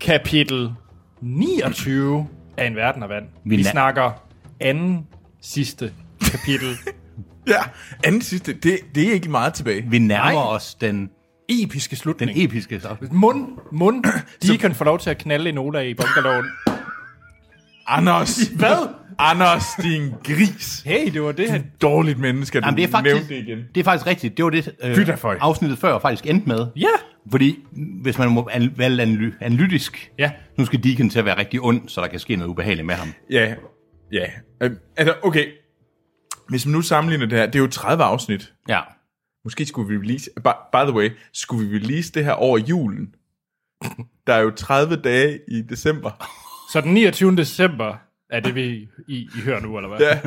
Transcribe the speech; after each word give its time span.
kapitel 0.00 0.72
29 1.20 2.28
af 2.56 2.66
En 2.66 2.76
Verden 2.76 3.02
af 3.02 3.08
Vand. 3.08 3.24
Vi, 3.44 3.50
Vi 3.50 3.56
Vi 3.56 3.62
na- 3.62 3.70
snakker 3.70 4.10
anden 4.60 5.06
sidste 5.42 5.92
kapitel. 6.30 6.76
Ja, 7.48 7.60
anden 8.04 8.22
sidste, 8.22 8.52
det, 8.52 8.78
det 8.94 9.08
er 9.08 9.12
ikke 9.12 9.28
meget 9.30 9.54
tilbage. 9.54 9.84
Vi 9.90 9.98
nærmer 9.98 10.32
Nej. 10.32 10.42
os 10.42 10.74
den, 10.74 11.10
Episke 11.48 11.90
den 11.90 11.96
slutning. 11.96 12.30
episke 12.44 12.80
så. 12.80 12.96
mund, 13.12 13.46
mund. 13.72 14.04
De 14.42 14.58
kan 14.58 14.74
få 14.74 14.84
lov 14.84 14.98
til 14.98 15.10
at 15.10 15.18
knalde 15.18 15.48
en 15.50 15.58
Ola 15.58 15.80
i 15.80 15.94
bunkerloven. 15.94 16.46
Anders! 17.86 18.38
Hvad? 18.42 18.88
Anders, 19.18 19.64
din 19.82 20.10
gris! 20.24 20.82
Hey, 20.86 21.12
det 21.12 21.22
var 21.22 21.32
det, 21.32 21.50
han... 21.50 21.70
Dårligt 21.82 22.18
menneske, 22.18 22.58
Jamen, 22.64 22.76
det 22.76 22.84
er 22.84 22.88
faktisk, 22.88 23.14
nævnte 23.14 23.34
det 23.34 23.42
igen. 23.42 23.58
det 23.74 23.80
er 23.80 23.84
faktisk 23.84 24.06
rigtigt. 24.06 24.36
Det 24.36 24.44
var 24.44 24.50
det, 24.50 24.74
øh, 24.84 24.96
afsnittet 25.40 25.78
før 25.78 25.98
faktisk 25.98 26.26
endte 26.26 26.48
med. 26.48 26.66
Ja. 26.76 26.86
Fordi 27.30 27.58
hvis 28.02 28.18
man 28.18 28.30
må 28.30 28.48
an- 28.52 28.72
være 28.76 28.90
analy- 29.02 29.36
analytisk, 29.40 30.10
Ja. 30.18 30.30
nu 30.58 30.64
skal 30.64 30.82
Deacon 30.84 31.10
til 31.10 31.18
at 31.18 31.24
være 31.24 31.38
rigtig 31.38 31.60
ond, 31.60 31.88
så 31.88 32.00
der 32.00 32.06
kan 32.06 32.18
ske 32.20 32.36
noget 32.36 32.50
ubehageligt 32.50 32.86
med 32.86 32.94
ham. 32.94 33.08
Ja, 33.30 33.54
ja. 34.12 34.24
Øh, 34.62 34.70
altså, 34.96 35.14
okay. 35.22 35.46
Hvis 36.48 36.66
man 36.66 36.72
nu 36.72 36.80
sammenligner 36.82 37.26
det 37.26 37.38
her, 37.38 37.46
det 37.46 37.54
er 37.54 37.58
jo 37.58 37.66
30 37.66 38.04
afsnit. 38.04 38.52
Ja. 38.68 38.80
Måske 39.44 39.66
skulle 39.66 39.88
vi 39.88 39.96
release, 40.04 40.30
by, 40.36 40.48
by 40.72 40.76
the 40.86 40.92
way, 40.92 41.10
skulle 41.32 41.68
vi 41.68 41.76
release 41.76 42.12
det 42.12 42.24
her 42.24 42.32
over 42.32 42.58
julen? 42.58 43.06
Der 44.26 44.34
er 44.34 44.40
jo 44.40 44.50
30 44.50 44.96
dage 44.96 45.38
i 45.48 45.62
december. 45.62 46.10
Så 46.72 46.80
den 46.80 46.94
29. 46.94 47.36
december 47.36 47.94
er 48.30 48.40
det, 48.40 48.54
vi 48.54 48.88
I, 49.08 49.16
I 49.36 49.40
hører 49.44 49.60
nu, 49.60 49.76
eller 49.76 49.88
hvad? 49.88 49.98
Ja, 50.00 50.18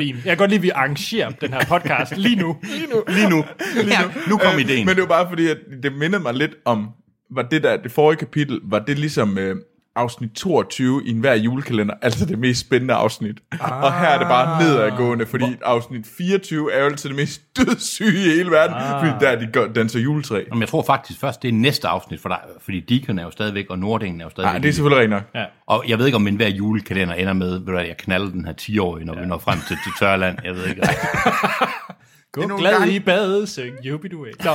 Fint. 0.00 0.16
Jeg 0.16 0.24
kan 0.24 0.36
godt 0.36 0.50
lide, 0.50 0.58
at 0.58 0.62
vi 0.62 0.70
arrangerer 0.70 1.30
den 1.30 1.52
her 1.52 1.64
podcast 1.64 2.16
lige 2.16 2.36
nu. 2.36 2.56
lige 2.62 2.86
nu. 2.90 3.04
Lige 3.08 3.30
nu. 3.30 3.44
Ja, 3.76 4.00
nu 4.28 4.36
kom 4.36 4.58
ideen. 4.58 4.86
Men 4.86 4.94
det 4.96 5.02
var 5.02 5.08
bare 5.08 5.28
fordi, 5.28 5.48
at 5.48 5.58
det 5.82 5.92
mindede 5.92 6.22
mig 6.22 6.34
lidt 6.34 6.54
om, 6.64 6.88
var 7.30 7.42
det 7.42 7.62
der, 7.62 7.76
det 7.76 7.92
forrige 7.92 8.18
kapitel, 8.18 8.60
var 8.62 8.78
det 8.78 8.98
ligesom 8.98 9.38
øh, 9.38 9.56
afsnit 9.98 10.30
22 10.32 11.02
i 11.06 11.10
enhver 11.10 11.34
julekalender, 11.34 11.94
altså 12.02 12.26
det 12.26 12.38
mest 12.38 12.60
spændende 12.60 12.94
afsnit. 12.94 13.36
Ah, 13.60 13.82
og 13.82 14.00
her 14.00 14.08
er 14.08 14.18
det 14.18 14.28
bare 14.28 14.62
nedadgående, 14.62 15.26
fordi 15.26 15.56
afsnit 15.64 16.06
24 16.18 16.72
er 16.72 16.78
jo 16.78 16.84
altid 16.84 17.08
det 17.08 17.16
mest 17.16 17.42
dødssyge 17.58 18.24
i 18.26 18.36
hele 18.36 18.50
verden, 18.50 18.76
ah. 18.76 19.00
fordi 19.00 19.24
der 19.24 19.30
er 19.30 19.64
de 19.66 19.72
danser 19.74 20.00
juletræ. 20.00 20.44
Jamen, 20.48 20.60
jeg 20.60 20.68
tror 20.68 20.82
faktisk 20.82 21.20
først, 21.20 21.42
det 21.42 21.48
er 21.48 21.52
næste 21.52 21.88
afsnit 21.88 22.20
for 22.20 22.28
dig, 22.28 22.38
fordi 22.60 22.80
Deacon 22.80 23.18
er 23.18 23.22
jo 23.22 23.30
stadigvæk, 23.30 23.66
og 23.70 23.78
Nordingen 23.78 24.20
er 24.20 24.24
jo 24.24 24.30
stadigvæk. 24.30 24.52
Nej, 24.52 24.58
det 24.58 24.68
er 24.68 24.72
selvfølgelig 24.72 24.98
rigtigt 24.98 25.10
nok. 25.34 25.42
Ja. 25.42 25.44
Og 25.66 25.84
jeg 25.88 25.98
ved 25.98 26.06
ikke, 26.06 26.16
om 26.16 26.22
min 26.22 26.36
hver 26.36 26.48
julekalender 26.48 27.14
ender 27.14 27.32
med, 27.32 27.50
ved 27.50 27.66
du 27.66 27.72
hvad, 27.72 27.84
jeg 27.84 27.96
knaller 27.96 28.30
den 28.30 28.44
her 28.44 28.52
10-årige, 28.60 29.06
når 29.06 29.14
ja. 29.14 29.20
vi 29.20 29.26
når 29.26 29.38
frem 29.38 29.58
til, 29.68 29.76
til 29.84 29.92
Tørland. 30.00 30.38
Jeg 30.44 30.54
ved 30.54 30.66
ikke. 30.66 30.82
Gå 32.32 32.40
nogle 32.40 32.58
glad 32.58 32.72
gange- 32.78 32.94
i 32.94 32.98
badet, 33.00 33.48
syng 33.48 33.74
jubidu 33.84 34.26
Nå, 34.44 34.50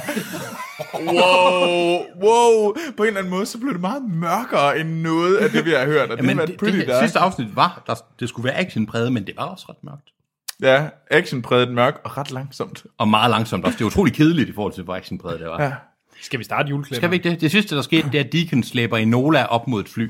Wow, 0.99 1.99
wow. 2.23 2.73
På 2.97 3.03
en 3.03 3.07
eller 3.07 3.19
anden 3.19 3.29
måde, 3.31 3.45
så 3.45 3.57
blev 3.57 3.73
det 3.73 3.81
meget 3.81 4.03
mørkere 4.09 4.79
end 4.79 4.89
noget 5.01 5.37
af 5.37 5.49
det, 5.49 5.65
vi 5.65 5.71
har 5.71 5.85
hørt. 5.85 6.11
Og 6.11 6.17
det 6.17 6.25
Men 6.25 6.37
har 6.37 6.45
det, 6.45 6.49
været 6.49 6.59
pretty 6.59 6.77
det, 6.79 6.87
dark. 6.87 7.03
sidste 7.03 7.19
afsnit 7.19 7.55
var, 7.55 7.83
der, 7.87 7.95
det 8.19 8.29
skulle 8.29 8.43
være 8.43 8.55
actionpræget, 8.57 9.13
men 9.13 9.27
det 9.27 9.33
var 9.37 9.43
også 9.45 9.65
ret 9.69 9.83
mørkt. 9.83 10.09
Ja, 10.61 10.87
actionpræget 11.11 11.71
mørk 11.71 12.01
og 12.03 12.17
ret 12.17 12.31
langsomt. 12.31 12.83
Og 12.97 13.07
meget 13.07 13.29
langsomt 13.29 13.65
også. 13.65 13.77
Det 13.77 13.81
er 13.83 13.85
utroligt 13.87 14.15
kedeligt 14.17 14.49
i 14.49 14.53
forhold 14.53 14.73
til, 14.73 14.83
hvor 14.83 14.95
actionpræget 14.95 15.39
det 15.39 15.47
var. 15.47 15.63
Ja. 15.63 15.71
skal 16.21 16.39
vi 16.39 16.43
starte 16.43 16.69
juleklæder? 16.69 16.99
Skal 16.99 17.09
vi 17.11 17.15
ikke 17.15 17.29
det? 17.29 17.41
Det 17.41 17.51
sidste, 17.51 17.75
der 17.75 17.81
skete, 17.81 18.09
det 18.11 18.19
er, 18.19 18.23
at 18.23 18.33
Deacon 18.33 18.63
slæber 18.63 18.97
Enola 18.97 19.45
op 19.45 19.67
mod 19.67 19.81
et 19.81 19.89
fly. 19.89 20.09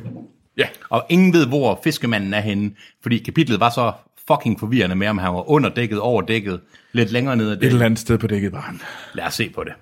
Ja. 0.58 0.68
Og 0.90 1.06
ingen 1.10 1.34
ved, 1.34 1.48
hvor 1.48 1.80
fiskemanden 1.84 2.34
er 2.34 2.40
henne, 2.42 2.72
fordi 3.04 3.18
kapitlet 3.18 3.60
var 3.60 3.70
så 3.70 3.92
fucking 4.28 4.60
forvirrende 4.60 4.96
med, 4.96 5.08
om 5.08 5.18
han 5.18 5.34
var 5.34 5.50
under 5.50 5.70
dækket, 5.70 6.00
over 6.00 6.22
dækket, 6.22 6.62
lidt 6.92 7.12
længere 7.12 7.36
ned 7.36 7.48
ad 7.48 7.54
Et 7.54 7.62
dækket. 7.62 7.74
eller 7.74 7.86
andet 7.86 8.00
sted 8.00 8.18
på 8.18 8.28
dækket 8.28 8.52
var 8.52 8.62
han. 8.62 8.82
Lad 9.14 9.26
os 9.26 9.34
se 9.34 9.50
på 9.50 9.64
det. 9.64 9.74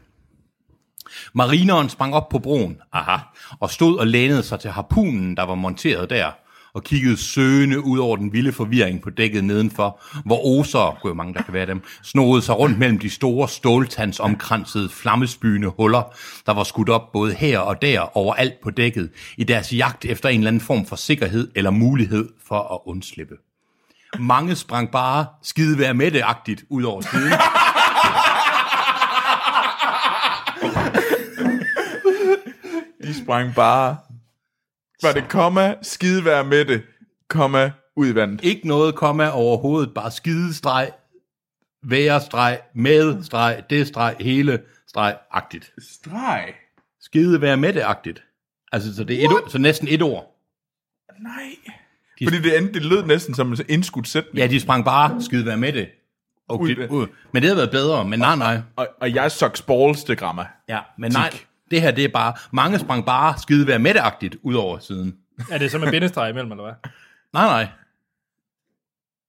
Marineren 1.33 1.89
sprang 1.89 2.13
op 2.13 2.29
på 2.29 2.39
broen, 2.39 2.77
aha, 2.93 3.17
og 3.59 3.71
stod 3.71 3.97
og 3.97 4.07
lænede 4.07 4.43
sig 4.43 4.59
til 4.59 4.71
harpunen, 4.71 5.37
der 5.37 5.43
var 5.43 5.55
monteret 5.55 6.09
der, 6.09 6.31
og 6.73 6.83
kiggede 6.83 7.17
søgende 7.17 7.85
ud 7.85 7.99
over 7.99 8.17
den 8.17 8.33
vilde 8.33 8.51
forvirring 8.51 9.01
på 9.01 9.09
dækket 9.09 9.43
nedenfor, 9.43 10.01
hvor 10.25 10.45
oser, 10.45 10.99
gud 11.01 11.13
mange 11.13 11.33
der 11.33 11.41
kan 11.41 11.53
være 11.53 11.65
dem, 11.65 11.81
snoede 12.03 12.41
sig 12.41 12.59
rundt 12.59 12.79
mellem 12.79 12.99
de 12.99 13.09
store 13.09 13.49
ståltands 13.49 14.19
omkransede 14.19 14.89
flammespygende 14.89 15.67
huller, 15.67 16.13
der 16.45 16.53
var 16.53 16.63
skudt 16.63 16.89
op 16.89 17.11
både 17.11 17.33
her 17.33 17.59
og 17.59 17.81
der 17.81 18.17
overalt 18.17 18.61
på 18.63 18.69
dækket, 18.69 19.09
i 19.37 19.43
deres 19.43 19.73
jagt 19.73 20.05
efter 20.05 20.29
en 20.29 20.39
eller 20.39 20.47
anden 20.47 20.61
form 20.61 20.85
for 20.85 20.95
sikkerhed 20.95 21.51
eller 21.55 21.71
mulighed 21.71 22.29
for 22.47 22.73
at 22.73 22.79
undslippe. 22.85 23.35
Mange 24.19 24.55
sprang 24.55 24.91
bare 24.91 25.25
skide 25.41 25.79
være 25.79 25.93
med 25.93 26.11
det-agtigt 26.11 26.63
ud 26.69 26.83
over 26.83 27.01
siden. 27.01 27.31
De 33.03 33.23
sprang 33.23 33.55
bare. 33.55 33.97
Var 35.01 35.11
det 35.11 35.29
komma, 35.29 35.75
skide 35.81 36.25
være 36.25 36.43
med 36.43 36.65
det, 36.65 36.83
komma, 37.29 37.71
ud 37.95 38.07
i 38.07 38.15
vandet. 38.15 38.43
Ikke 38.43 38.67
noget 38.67 38.95
komma 38.95 39.29
overhovedet, 39.29 39.93
bare 39.93 40.11
skidestreg, 40.11 40.91
værestreg, 41.83 42.59
med 42.75 43.23
streg, 43.23 43.63
det 43.69 43.87
streg, 43.87 44.15
hele 44.19 44.61
streg, 44.87 45.17
agtigt. 45.31 45.73
Streg. 45.91 46.53
Skide 47.01 47.41
være 47.41 47.57
med 47.57 47.73
det 47.73 47.81
agtigt. 47.81 48.23
Altså, 48.71 48.95
så 48.95 49.03
det 49.03 49.15
er 49.15 49.25
et, 49.29 49.33
ord- 49.33 49.49
så 49.49 49.57
næsten 49.57 49.87
et 49.87 50.01
ord. 50.01 50.35
Nej. 51.19 51.55
Fordi 52.23 52.41
det, 52.41 52.57
endte, 52.57 52.73
det 52.73 52.85
lød 52.85 53.03
næsten 53.03 53.35
som 53.35 53.51
en 53.51 53.57
indskudt 53.69 54.07
sætning. 54.07 54.37
Ja, 54.37 54.47
de 54.47 54.59
sprang 54.59 54.85
bare 54.85 55.21
skide 55.21 55.45
være 55.45 55.57
med 55.57 55.73
det. 55.73 55.89
Og 56.49 56.59
Ud 56.59 56.69
det 56.69 56.89
ud. 56.89 57.07
Men 57.31 57.41
det 57.41 57.49
havde 57.49 57.57
været 57.57 57.71
bedre, 57.71 58.05
men 58.05 58.19
nej, 58.19 58.35
nej. 58.35 58.61
Og, 58.75 58.87
og 59.01 59.15
jeg 59.15 59.31
sucks 59.31 59.61
balls 59.61 60.03
til 60.03 60.17
gramma. 60.17 60.45
Ja, 60.69 60.79
men 60.97 61.11
nej, 61.11 61.33
det 61.71 61.81
her 61.81 61.91
det 61.91 62.03
er 62.03 62.09
bare, 62.09 62.33
mange 62.51 62.79
sprang 62.79 63.05
bare 63.05 63.33
skide 63.41 63.67
være 63.67 63.79
med 63.79 63.93
det 64.21 64.35
ud 64.43 64.53
over 64.53 64.79
siden. 64.79 65.15
Er 65.51 65.57
det 65.57 65.71
så 65.71 65.77
med 65.77 65.91
bindestreg 65.91 66.29
imellem, 66.29 66.51
eller 66.51 66.63
hvad? 66.63 66.73
Nej, 67.33 67.45
nej. 67.45 67.67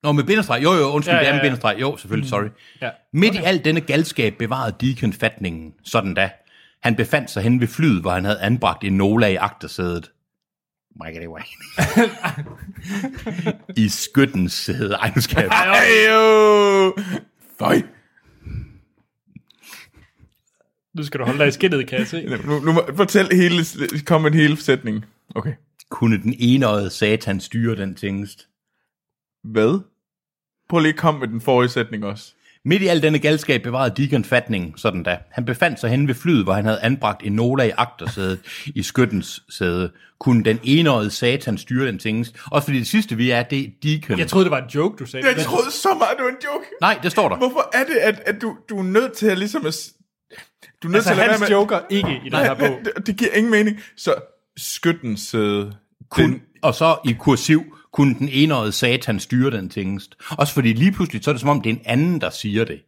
Nå, 0.03 0.13
med 0.13 0.25
bindestreg. 0.25 0.63
Jo, 0.63 0.73
jo, 0.73 0.85
undskyld, 0.85 1.15
Ja, 1.15 1.21
ja, 1.21 1.27
ja, 1.27 1.29
det 1.29 1.39
er 1.39 1.43
med 1.43 1.51
bindestreg. 1.51 1.77
Jo, 1.81 1.97
selvfølgelig, 1.97 2.31
sorry. 2.31 2.49
Ja. 2.81 2.91
Midt 3.13 3.31
okay. 3.31 3.43
i 3.43 3.45
al 3.45 3.65
denne 3.65 3.81
galskab 3.81 4.35
bevarede 4.39 4.77
Deacon 4.81 5.13
fatningen, 5.13 5.75
sådan 5.85 6.15
da. 6.15 6.31
Han 6.83 6.97
befandt 6.97 7.31
sig 7.31 7.43
hen 7.43 7.61
ved 7.61 7.69
flyet, 7.69 8.01
hvor 8.01 8.11
han 8.11 8.25
havde 8.25 8.41
anbragt 8.41 8.85
en 8.85 8.93
Nola 8.93 9.27
i 9.27 9.37
agtersædet. 9.37 10.11
Wiggity 11.01 11.27
wag. 11.27 11.45
I 13.85 13.89
skyttens 13.89 14.53
sæde. 14.53 14.94
Ej, 14.94 15.12
nu 15.17 15.21
skal 15.21 15.41
jeg... 15.41 15.47
Ej, 15.47 16.12
jo. 16.15 16.97
Føj. 17.59 17.83
Nu 20.94 21.03
skal 21.05 21.21
du 21.21 21.25
holde 21.25 21.39
dig 21.39 21.49
i 21.49 21.50
skinnet, 21.50 21.89
kan 21.89 21.99
jeg 21.99 22.06
se. 22.06 22.39
Nu, 22.47 22.61
nu 22.61 22.73
må, 22.73 22.83
fortæl 22.97 23.29
hele, 23.33 23.65
kom 24.06 24.23
med 24.23 24.31
en 24.31 24.37
hele 24.39 24.56
sætning. 24.56 25.05
Okay. 25.35 25.53
Kunne 25.91 26.23
den 26.23 26.35
enøjede 26.39 26.91
satan 26.91 27.41
styre 27.41 27.77
den 27.77 27.95
tingest? 27.95 28.49
Hvad? 29.45 29.81
Prøv 30.69 30.81
lige 30.81 30.93
at 30.93 30.99
komme 30.99 31.21
med 31.21 31.29
den 31.29 31.41
forrige 31.41 31.69
sætning 31.69 32.05
også. 32.05 32.35
Midt 32.64 32.82
i 32.82 32.87
al 32.87 33.03
denne 33.03 33.19
galskab 33.19 33.62
bevarede 33.62 34.03
Deacon 34.03 34.25
fatningen, 34.25 34.73
sådan 34.76 35.03
da. 35.03 35.19
Han 35.31 35.44
befandt 35.44 35.81
sig 35.81 35.91
hen 35.91 36.09
ved 36.09 36.14
flyet, 36.14 36.44
hvor 36.44 36.53
han 36.53 36.64
havde 36.64 36.81
anbragt 36.82 37.23
en 37.26 37.32
Nola 37.32 37.64
i 37.64 37.70
agtersædet 37.76 38.38
i 38.75 38.82
skyttens 38.82 39.43
sæde. 39.50 39.93
Kunne 40.20 40.44
den 40.44 40.59
enøjede 40.62 41.11
satan 41.11 41.59
styre 41.59 41.87
den 41.87 41.99
tingest? 41.99 42.37
Også 42.50 42.67
fordi 42.67 42.79
det 42.79 42.87
sidste 42.87 43.17
vi 43.17 43.31
er, 43.31 43.43
det 43.43 43.59
er 43.61 43.67
Deacon. 43.82 44.19
Jeg 44.19 44.29
troede, 44.29 44.44
det 44.44 44.50
var 44.50 44.59
en 44.62 44.69
joke, 44.75 44.97
du 44.99 45.06
sagde. 45.06 45.26
Jeg 45.26 45.44
troede 45.44 45.70
så 45.70 45.88
meget, 45.99 46.17
det 46.17 46.25
var 46.25 46.31
en 46.31 46.37
joke. 46.44 46.64
Nej, 46.81 46.99
det 47.03 47.12
står 47.12 47.29
der. 47.29 47.37
Hvorfor 47.37 47.70
er 47.73 47.85
det, 47.85 47.94
at, 47.97 48.23
at 48.26 48.43
du, 48.43 48.56
du 48.69 48.79
er 48.79 48.82
nødt 48.82 49.12
til 49.12 49.26
at 49.26 49.38
ligesom 49.38 49.67
at... 49.67 49.75
Du 50.82 50.88
er 50.88 50.93
nødt 50.93 50.97
Altså, 50.97 51.14
til 51.14 51.20
at 51.20 51.26
hans 51.29 51.41
være 51.41 51.49
med... 51.50 51.56
joker 51.56 51.81
ikke 51.91 52.20
i 52.25 52.29
den 52.29 52.38
her 52.38 52.55
bog. 52.55 52.69
Det, 52.97 53.06
det 53.06 53.17
giver 53.17 53.31
ingen 53.35 53.50
mening. 53.50 53.81
Så 53.97 54.14
skyttens... 54.56 55.35
Øh, 55.35 55.67
Kun, 56.11 56.31
den, 56.32 56.43
og 56.62 56.75
så 56.75 56.97
i 57.05 57.12
kursiv 57.20 57.62
kunne 57.93 58.15
den 58.15 58.29
enøjede 58.33 58.73
satan 58.73 59.21
styre 59.21 59.50
den 59.50 59.69
tingest. 59.69 60.15
Også 60.31 60.55
fordi 60.55 60.73
lige 60.73 60.93
pludselig, 60.93 61.25
så 61.25 61.31
er 61.31 61.33
det 61.33 61.41
som 61.41 61.49
om, 61.49 61.61
det 61.61 61.71
er 61.71 61.75
en 61.75 61.83
anden, 61.85 62.21
der 62.21 62.31
siger 62.31 62.65
det. 62.65 62.81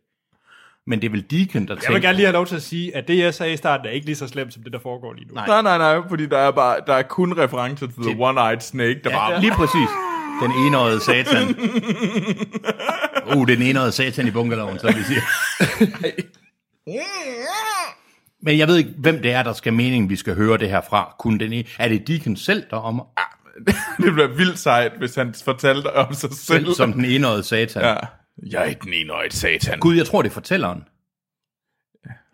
Men 0.86 1.00
det 1.00 1.06
er 1.06 1.10
vel 1.10 1.24
Deacon, 1.30 1.68
der 1.68 1.74
Jeg 1.74 1.76
vil 1.76 1.86
tænker... 1.86 2.00
gerne 2.00 2.16
lige 2.16 2.26
have 2.26 2.32
lov 2.32 2.46
til 2.46 2.56
at 2.56 2.62
sige, 2.62 2.96
at 2.96 3.08
det, 3.08 3.18
jeg 3.18 3.34
sagde 3.34 3.52
i 3.52 3.56
starten, 3.56 3.86
er 3.86 3.90
ikke 3.90 4.06
lige 4.06 4.16
så 4.16 4.28
slemt, 4.28 4.54
som 4.54 4.62
det, 4.62 4.72
der 4.72 4.78
foregår 4.78 5.12
lige 5.12 5.28
nu. 5.28 5.34
Nej. 5.34 5.46
nej, 5.46 5.62
nej, 5.62 5.78
nej, 5.78 6.08
fordi 6.08 6.26
der 6.26 6.38
er, 6.38 6.50
bare, 6.50 6.76
der 6.86 6.94
er 6.94 7.02
kun 7.02 7.38
referencer 7.38 7.86
til 7.86 8.02
The 8.02 8.12
One-Eyed 8.12 8.60
Snake, 8.60 9.00
der 9.04 9.10
bare... 9.10 9.40
Lige 9.40 9.52
præcis. 9.52 9.88
Den 10.42 10.50
enøjede 10.66 11.00
satan. 11.00 11.54
Uh, 13.36 13.48
den 13.48 13.62
enøjede 13.62 13.92
satan 13.92 14.26
i 14.26 14.30
bunkerloven, 14.30 14.78
så 14.78 14.86
vi 14.86 15.02
siger. 15.02 15.20
Men 18.46 18.58
jeg 18.58 18.68
ved 18.68 18.76
ikke, 18.76 18.90
hvem 18.98 19.22
det 19.22 19.32
er, 19.32 19.42
der 19.42 19.52
skal 19.52 19.72
meningen, 19.72 20.10
vi 20.10 20.16
skal 20.16 20.34
høre 20.34 20.58
det 20.58 20.68
her 20.68 20.80
fra. 20.88 21.14
Kunne 21.18 21.38
den 21.38 21.52
ene, 21.52 21.64
er 21.78 21.88
det 21.88 22.08
Deacon 22.08 22.36
selv, 22.36 22.64
der 22.70 22.76
om 22.76 23.02
det 24.02 24.12
bliver 24.12 24.36
vildt 24.36 24.58
sejt, 24.58 24.92
hvis 24.98 25.14
han 25.14 25.34
fortalte 25.44 25.96
om 25.96 26.14
sig 26.14 26.32
selv. 26.32 26.64
selv 26.66 26.74
som 26.74 26.92
den 26.92 27.04
enøjede 27.04 27.42
satan? 27.42 27.82
Ja. 27.82 27.96
Jeg 28.50 28.70
er 28.70 28.74
den 28.74 28.92
enøjet 28.92 29.34
satan. 29.34 29.78
Gud, 29.80 29.96
jeg 29.96 30.06
tror, 30.06 30.22
det 30.22 30.28
er 30.28 30.32
fortælleren. 30.32 30.84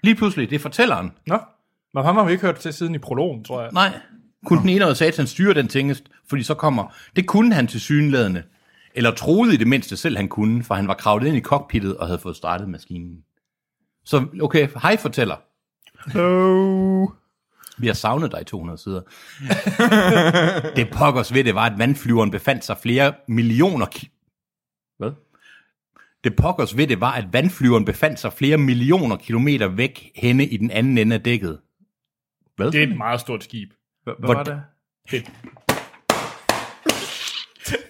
Lige 0.02 0.14
pludselig, 0.14 0.50
det 0.50 0.56
er 0.56 0.61
fortælleren. 0.61 1.12
Nå, 1.26 1.38
men 1.94 2.05
ham 2.05 2.17
har 2.17 2.25
vi 2.25 2.32
ikke 2.32 2.44
hørt 2.44 2.56
til 2.56 2.72
siden 2.72 2.94
i 2.94 2.99
prologen, 2.99 3.44
tror 3.44 3.62
jeg. 3.62 3.70
Nej, 3.72 4.00
kunne 4.46 4.61
den 4.61 4.69
enøjede 4.69 4.96
satan 4.96 5.26
styre 5.26 5.55
den 5.55 5.69
tingest? 5.69 6.05
Fordi 6.28 6.43
så 6.43 6.55
kommer, 6.55 6.94
det 7.17 7.26
kunne 7.26 7.55
han 7.55 7.66
til 7.66 7.81
synlædende. 7.81 8.43
Eller 8.94 9.11
troede 9.11 9.55
i 9.55 9.56
det 9.56 9.66
mindste 9.66 9.96
selv, 9.96 10.16
han 10.16 10.28
kunne, 10.28 10.64
for 10.64 10.75
han 10.75 10.88
var 10.88 10.94
kravlet 10.94 11.26
ind 11.26 11.37
i 11.37 11.40
cockpittet 11.40 11.96
og 11.96 12.06
havde 12.06 12.19
fået 12.19 12.37
startet 12.37 12.69
maskinen. 12.69 13.25
Så 14.05 14.26
okay, 14.43 14.69
hej 14.82 14.96
fortæller. 14.96 15.37
Hello. 16.06 17.06
Vi 17.80 17.86
har 17.86 17.94
savnet 17.94 18.32
dig 18.32 18.40
i 18.40 18.44
200 18.44 18.78
sider. 18.78 19.00
det 20.76 20.88
pokkers 20.92 21.34
ved 21.34 21.44
det 21.44 21.54
var, 21.54 21.66
at 21.66 21.78
vandflyveren 21.78 22.30
befandt 22.30 22.64
sig 22.64 22.76
flere 22.82 23.12
millioner... 23.28 23.86
Ki- 23.86 24.94
Hvad? 24.98 25.10
Det 26.24 26.36
pokkers 26.36 26.76
ved 26.76 26.86
det 26.86 27.00
var, 27.00 27.12
at 27.12 27.24
vandflyveren 27.32 27.84
befandt 27.84 28.20
sig 28.20 28.32
flere 28.32 28.56
millioner 28.58 29.16
kilometer 29.16 29.68
væk 29.68 30.10
henne 30.14 30.46
i 30.46 30.56
den 30.56 30.70
anden 30.70 30.98
ende 30.98 31.14
af 31.16 31.22
dækket. 31.22 31.58
Hvad? 32.56 32.70
Det 32.72 32.82
er 32.82 32.86
et 32.86 32.96
meget 32.96 33.20
stort 33.20 33.44
skib. 33.44 33.70
Hvad 34.04 34.14
Hvor- 34.18 34.34
var 34.34 34.42
det? 34.42 34.62
Fedt. 35.10 35.30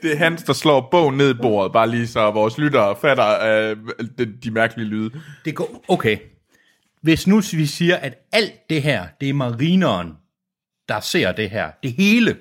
Det 0.02 0.12
er 0.12 0.16
Hans, 0.16 0.42
der 0.42 0.52
slår 0.52 0.88
bogen 0.90 1.16
ned 1.16 1.30
i 1.30 1.38
bordet, 1.42 1.72
bare 1.72 1.90
lige 1.90 2.06
så 2.06 2.30
vores 2.30 2.58
lyttere 2.58 2.96
fatter 3.00 3.44
øh, 3.70 3.76
de, 4.18 4.32
de 4.44 4.50
mærkelige 4.50 4.88
lyde. 4.88 5.20
Det 5.44 5.54
går, 5.54 5.84
okay. 5.88 6.16
Hvis 7.02 7.26
nu 7.26 7.40
vi 7.52 7.66
siger, 7.66 7.96
at 7.96 8.18
alt 8.32 8.70
det 8.70 8.82
her, 8.82 9.06
det 9.20 9.28
er 9.28 9.32
marineren, 9.32 10.12
der 10.88 11.00
ser 11.00 11.32
det 11.32 11.50
her. 11.50 11.70
Det 11.82 11.92
hele. 11.92 12.36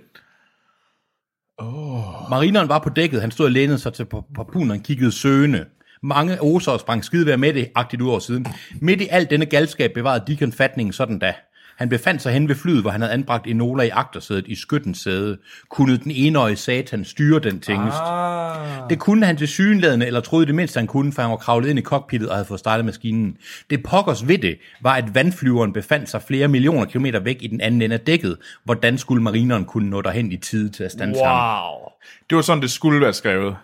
Oh. 1.58 2.30
Marineren 2.30 2.70
var 2.70 2.80
på 2.80 2.90
dækket, 2.90 3.22
han 3.22 3.32
stod 3.32 3.46
og 3.46 3.52
lænede 3.52 3.80
sig 3.80 3.94
til 3.94 4.06
papunen, 4.36 4.70
han 4.70 4.80
kiggede 4.80 5.12
søgende. 5.12 5.66
Mange 6.04 6.42
oser 6.42 6.78
sprang 6.78 7.06
skidevær 7.06 7.36
med 7.36 7.54
det, 7.54 7.72
agtigt 7.76 8.02
ud 8.02 8.10
over 8.10 8.20
siden. 8.20 8.46
Midt 8.82 9.02
i 9.02 9.08
alt 9.08 9.30
denne 9.30 9.46
galskab 9.46 9.92
bevarede 9.94 10.24
Deacon 10.28 10.52
fatningen 10.52 10.94
sådan 10.94 11.20
da. 11.20 11.34
Han 11.80 11.90
befandt 11.90 12.22
sig 12.22 12.34
hen 12.34 12.48
ved 12.48 12.56
flyet, 12.56 12.82
hvor 12.82 12.92
han 12.92 13.02
havde 13.02 13.14
anbragt 13.14 13.48
Enola 13.48 13.84
i 13.84 13.90
agtersædet 13.90 14.48
i 14.48 14.56
skyttens 14.56 14.98
sæde. 14.98 15.38
Kunne 15.70 15.98
den 15.98 16.12
enøje 16.12 16.56
satan 16.56 17.06
styre 17.06 17.40
den 17.40 17.60
tingest? 17.60 17.98
Ah. 18.02 18.90
Det 18.90 19.00
kunne 19.00 19.26
han 19.26 19.38
til 19.38 19.48
synlædende, 19.48 20.06
eller 20.06 20.22
troede 20.22 20.46
det 20.46 20.56
mindste 20.56 20.78
han 20.78 20.88
kunne, 20.88 21.14
for 21.14 21.22
han 21.22 21.32
var 21.32 21.38
kravlet 21.38 21.70
ind 21.70 21.80
i 21.80 21.82
cockpittet 21.82 22.30
og 22.30 22.36
havde 22.36 22.46
fået 22.46 22.60
startet 22.60 22.86
maskinen. 22.86 23.38
Det 23.70 23.84
pokkers 23.84 24.28
ved 24.28 24.38
det, 24.38 24.60
var 24.82 24.96
at 24.96 25.16
vandflyveren 25.16 25.74
befandt 25.74 26.10
sig 26.10 26.22
flere 26.22 26.48
millioner 26.48 26.86
kilometer 26.86 27.20
væk 27.20 27.38
i 27.42 27.48
den 27.48 27.62
anden 27.62 27.82
ende 27.82 27.94
af 27.94 28.00
dækket. 28.00 28.38
Hvordan 28.64 28.98
skulle 28.98 29.24
marineren 29.24 29.66
kunne 29.66 29.90
nå 29.90 30.02
derhen 30.02 30.32
i 30.32 30.38
tide 30.38 30.70
til 30.70 30.84
at 30.84 30.92
standse 30.92 31.24
ham? 31.24 31.64
Wow. 31.64 31.90
Det 32.30 32.36
var 32.36 32.42
sådan, 32.42 32.62
det 32.62 32.72
skulle 32.72 33.02
være 33.02 33.14
skrevet. 33.14 33.56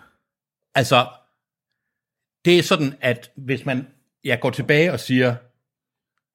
Altså, 0.74 1.06
det 2.44 2.58
er 2.58 2.62
sådan, 2.62 2.94
at 3.00 3.30
hvis 3.36 3.66
man 3.66 3.86
jeg 4.24 4.40
går 4.40 4.50
tilbage 4.50 4.92
og 4.92 5.00
siger, 5.00 5.34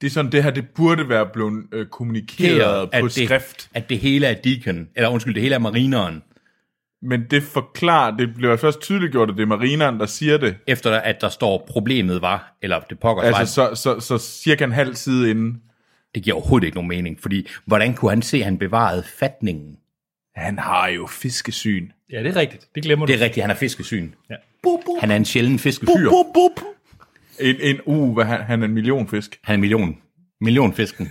Det 0.01 0.07
er 0.07 0.11
sådan, 0.11 0.31
det 0.31 0.43
her, 0.43 0.51
det 0.51 0.69
burde 0.75 1.09
være 1.09 1.25
blevet 1.33 1.63
øh, 1.71 1.85
kommunikeret 1.85 2.89
at 2.93 3.01
på 3.01 3.07
det, 3.07 3.11
skrift. 3.25 3.69
at 3.73 3.89
det 3.89 3.99
hele 3.99 4.25
er 4.27 4.33
Deacon, 4.33 4.87
eller 4.95 5.09
undskyld, 5.09 5.33
det 5.33 5.43
hele 5.43 5.55
er 5.55 5.59
marineren, 5.59 6.23
Men 7.01 7.23
det 7.31 7.43
forklarer, 7.43 8.17
det 8.17 8.35
bliver 8.35 8.57
først 8.57 8.79
tydeligt 8.81 9.11
gjort, 9.11 9.29
at 9.29 9.35
det 9.35 9.41
er 9.43 9.47
marineren, 9.47 9.99
der 9.99 10.05
siger 10.05 10.37
det. 10.37 10.55
efter 10.67 10.91
at 10.99 11.21
der 11.21 11.29
står, 11.29 11.65
problemet 11.67 12.21
var, 12.21 12.57
eller 12.61 12.79
det 12.79 12.99
pokkers 12.99 13.31
var, 13.31 13.37
Altså, 13.39 13.69
så, 13.75 13.99
så, 13.99 14.17
så 14.17 14.17
cirka 14.17 14.63
en 14.63 14.71
halv 14.71 14.95
side 14.95 15.29
inden. 15.29 15.61
det 16.15 16.23
giver 16.23 16.35
overhovedet 16.35 16.65
ikke 16.65 16.75
nogen 16.77 16.87
mening, 16.89 17.19
fordi 17.21 17.47
hvordan 17.65 17.93
kunne 17.93 18.11
han 18.11 18.21
se, 18.21 18.37
at 18.37 18.43
han 18.43 18.57
bevarede 18.57 19.03
fatningen? 19.19 19.77
Han 20.35 20.59
har 20.59 20.87
jo 20.87 21.07
fiskesyn. 21.07 21.89
Ja, 22.11 22.23
det 22.23 22.27
er 22.27 22.35
rigtigt. 22.35 22.67
Det 22.75 22.83
glemmer 22.83 23.05
Det 23.05 23.15
du. 23.17 23.19
er 23.21 23.25
rigtigt, 23.25 23.43
han 23.43 23.49
har 23.49 23.57
fiskesyn. 23.57 24.09
Ja. 24.29 24.35
Han 24.99 25.11
er 25.11 25.15
en 25.15 25.25
sjælden 25.25 25.59
fiskefyr. 25.59 26.09
Bup, 26.09 26.25
bup. 26.33 26.65
En, 27.39 27.55
en 27.61 27.79
uh, 27.85 28.13
hvad, 28.13 28.25
han, 28.25 28.41
han 28.41 28.61
er 28.61 28.65
en 28.65 28.73
millionfisk. 28.73 29.39
Han 29.43 29.53
er 29.53 29.55
en 29.55 29.61
million. 29.61 29.97
Millionfisken. 30.41 31.09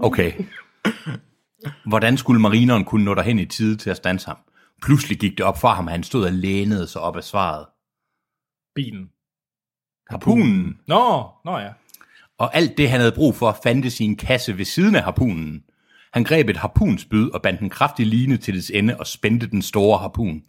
Okay. 0.00 0.32
Hvordan 1.86 2.16
skulle 2.16 2.40
marineren 2.40 2.84
kunne 2.84 3.04
nå 3.04 3.14
derhen 3.14 3.38
i 3.38 3.46
tide 3.46 3.76
til 3.76 3.90
at 3.90 3.96
standse 3.96 4.26
ham? 4.26 4.36
Pludselig 4.82 5.18
gik 5.18 5.38
det 5.38 5.46
op 5.46 5.60
for 5.60 5.68
ham, 5.68 5.88
at 5.88 5.92
han 5.92 6.02
stod 6.02 6.24
og 6.24 6.32
lænede 6.32 6.86
sig 6.86 7.00
op 7.00 7.16
af 7.16 7.24
svaret. 7.24 7.66
Bilen. 8.74 9.10
Harpunen. 10.10 10.78
Nå, 10.86 11.28
nå 11.44 11.58
ja. 11.58 11.68
Og 12.38 12.56
alt 12.56 12.78
det, 12.78 12.90
han 12.90 13.00
havde 13.00 13.12
brug 13.12 13.34
for, 13.34 13.58
fandtes 13.62 14.00
i 14.00 14.04
en 14.04 14.16
kasse 14.16 14.58
ved 14.58 14.64
siden 14.64 14.94
af 14.94 15.02
harpunen. 15.02 15.62
Han 16.12 16.24
greb 16.24 16.48
et 16.48 16.56
harpunspyd 16.56 17.30
og 17.30 17.42
bandt 17.42 17.60
en 17.60 17.70
kraftig 17.70 18.06
line 18.06 18.36
til 18.36 18.54
dets 18.54 18.70
ende 18.70 18.96
og 18.96 19.06
spændte 19.06 19.50
den 19.50 19.62
store 19.62 19.98
harpun. 19.98 20.42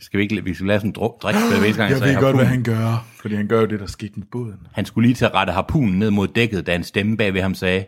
Skal 0.00 0.18
vi 0.18 0.22
ikke 0.22 0.44
vi 0.44 0.54
skal 0.54 0.66
lave 0.66 0.80
sådan 0.80 0.90
en 0.90 0.94
drik, 0.94 1.20
hver 1.20 1.76
gang, 1.76 1.90
Jeg 1.90 1.98
sagde 1.98 2.14
ved 2.14 2.20
godt, 2.20 2.36
hvad 2.36 2.46
han 2.46 2.62
gør. 2.62 3.06
Fordi 3.20 3.34
han 3.34 3.48
gør 3.48 3.60
jo 3.60 3.66
det, 3.66 3.80
der 3.80 3.86
skete 3.86 4.12
med 4.16 4.26
båden. 4.32 4.66
Han 4.72 4.84
skulle 4.84 5.08
lige 5.08 5.16
til 5.16 5.24
at 5.24 5.34
rette 5.34 5.52
harpunen 5.52 5.98
ned 5.98 6.10
mod 6.10 6.28
dækket, 6.28 6.66
da 6.66 6.74
en 6.74 6.84
stemme 6.84 7.16
bag 7.16 7.34
ved 7.34 7.42
ham 7.42 7.54
sagde, 7.54 7.84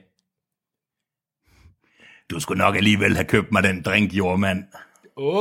Du 2.30 2.40
skulle 2.40 2.58
nok 2.58 2.76
alligevel 2.76 3.14
have 3.14 3.24
købt 3.24 3.52
mig 3.52 3.62
den 3.62 3.82
drink, 3.82 4.12
jordmand. 4.12 4.64
Oh! 5.16 5.32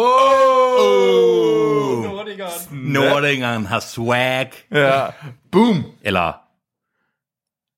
Nordingeren. 2.04 2.52
Nordingeren 2.72 3.66
har 3.66 3.80
swag. 3.80 4.50
Ja. 4.72 5.06
Boom! 5.52 5.84
Eller 6.02 6.34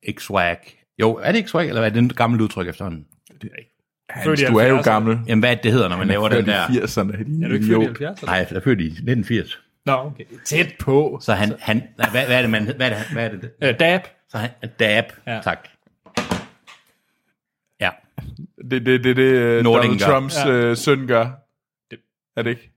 ikke 0.04 0.24
swag. 0.24 0.58
Jo, 1.00 1.16
er 1.16 1.32
det 1.32 1.38
ikke 1.38 1.50
swag, 1.50 1.68
eller 1.68 1.82
er 1.82 1.90
det 1.90 2.04
et 2.04 2.16
gammelt 2.16 2.42
udtryk 2.42 2.68
efterhånden? 2.68 3.06
Hans, 3.32 3.42
Født 3.42 3.73
i 4.22 4.46
du 4.46 4.58
er 4.58 4.68
jo 4.68 4.78
70'erne. 4.78 4.82
gammel. 4.84 5.20
Jamen, 5.28 5.40
hvad 5.44 5.56
det, 5.56 5.64
det 5.64 5.72
hedder, 5.72 5.88
når 5.90 5.98
man 5.98 6.08
laver 6.08 6.30
den 6.30 6.46
der... 6.46 6.70
i 6.72 6.78
80'erne. 6.78 7.44
Er 7.44 7.48
du 7.48 7.54
ikke 7.54 7.66
født 7.66 8.00
i 8.02 8.04
70'erne? 8.04 8.26
Nej, 8.26 8.36
jeg 8.36 8.48
er 8.58 8.62
født 8.64 8.82
i 8.82 8.86
1980. 8.86 9.60
Nå, 9.86 9.94
okay. 9.94 10.24
Tæt 10.46 10.74
på. 10.80 11.20
Så 11.22 11.34
han, 11.34 11.54
han 11.60 11.84
hvad, 11.96 12.08
hvad 12.26 12.38
er 12.38 12.42
det, 12.42 12.50
man, 12.50 12.64
hvad 12.76 12.92
er 12.92 12.98
det, 12.98 13.08
hvad 13.14 13.26
er 13.26 13.30
det? 13.30 13.50
Øh, 13.64 13.80
dab. 13.80 14.02
Så 14.30 14.38
han, 14.38 14.50
dab, 14.80 15.06
Ja. 15.28 15.34
ja. 15.36 15.42
tak. 15.42 15.68
Ja, 17.80 17.90
Det 18.72 18.86
det, 18.86 19.04
det, 19.04 19.16
det 19.16 19.24
øh, 19.24 19.66
Donald 19.66 20.00
gør. 20.00 20.06
Trumps 20.06 20.36
øh, 20.48 20.78
søn 20.78 21.08
gør. 21.08 21.26
Er 22.38 22.42
det 22.44 22.50
ikke? 22.50 22.72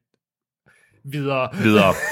Videre. 1.04 1.48
videre. 1.62 1.94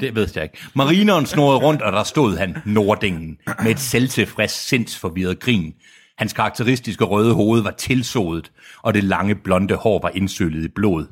Det 0.00 0.14
ved 0.14 0.28
jeg 0.34 0.42
ikke. 0.44 0.58
Marineren 0.74 1.26
snurrede 1.26 1.58
rundt, 1.58 1.82
og 1.82 1.92
der 1.92 2.02
stod 2.04 2.36
han, 2.36 2.56
Nordingen, 2.64 3.38
med 3.62 3.70
et 3.70 3.78
selvtilfreds, 3.78 4.50
sindsforvirret 4.50 5.40
grin. 5.40 5.74
Hans 6.18 6.32
karakteristiske 6.32 7.04
røde 7.04 7.34
hoved 7.34 7.62
var 7.62 7.70
tilsået, 7.70 8.52
og 8.82 8.94
det 8.94 9.04
lange 9.04 9.34
blonde 9.34 9.74
hår 9.74 10.00
var 10.02 10.10
indsøllet 10.14 10.64
i 10.64 10.68
blod. 10.68 11.06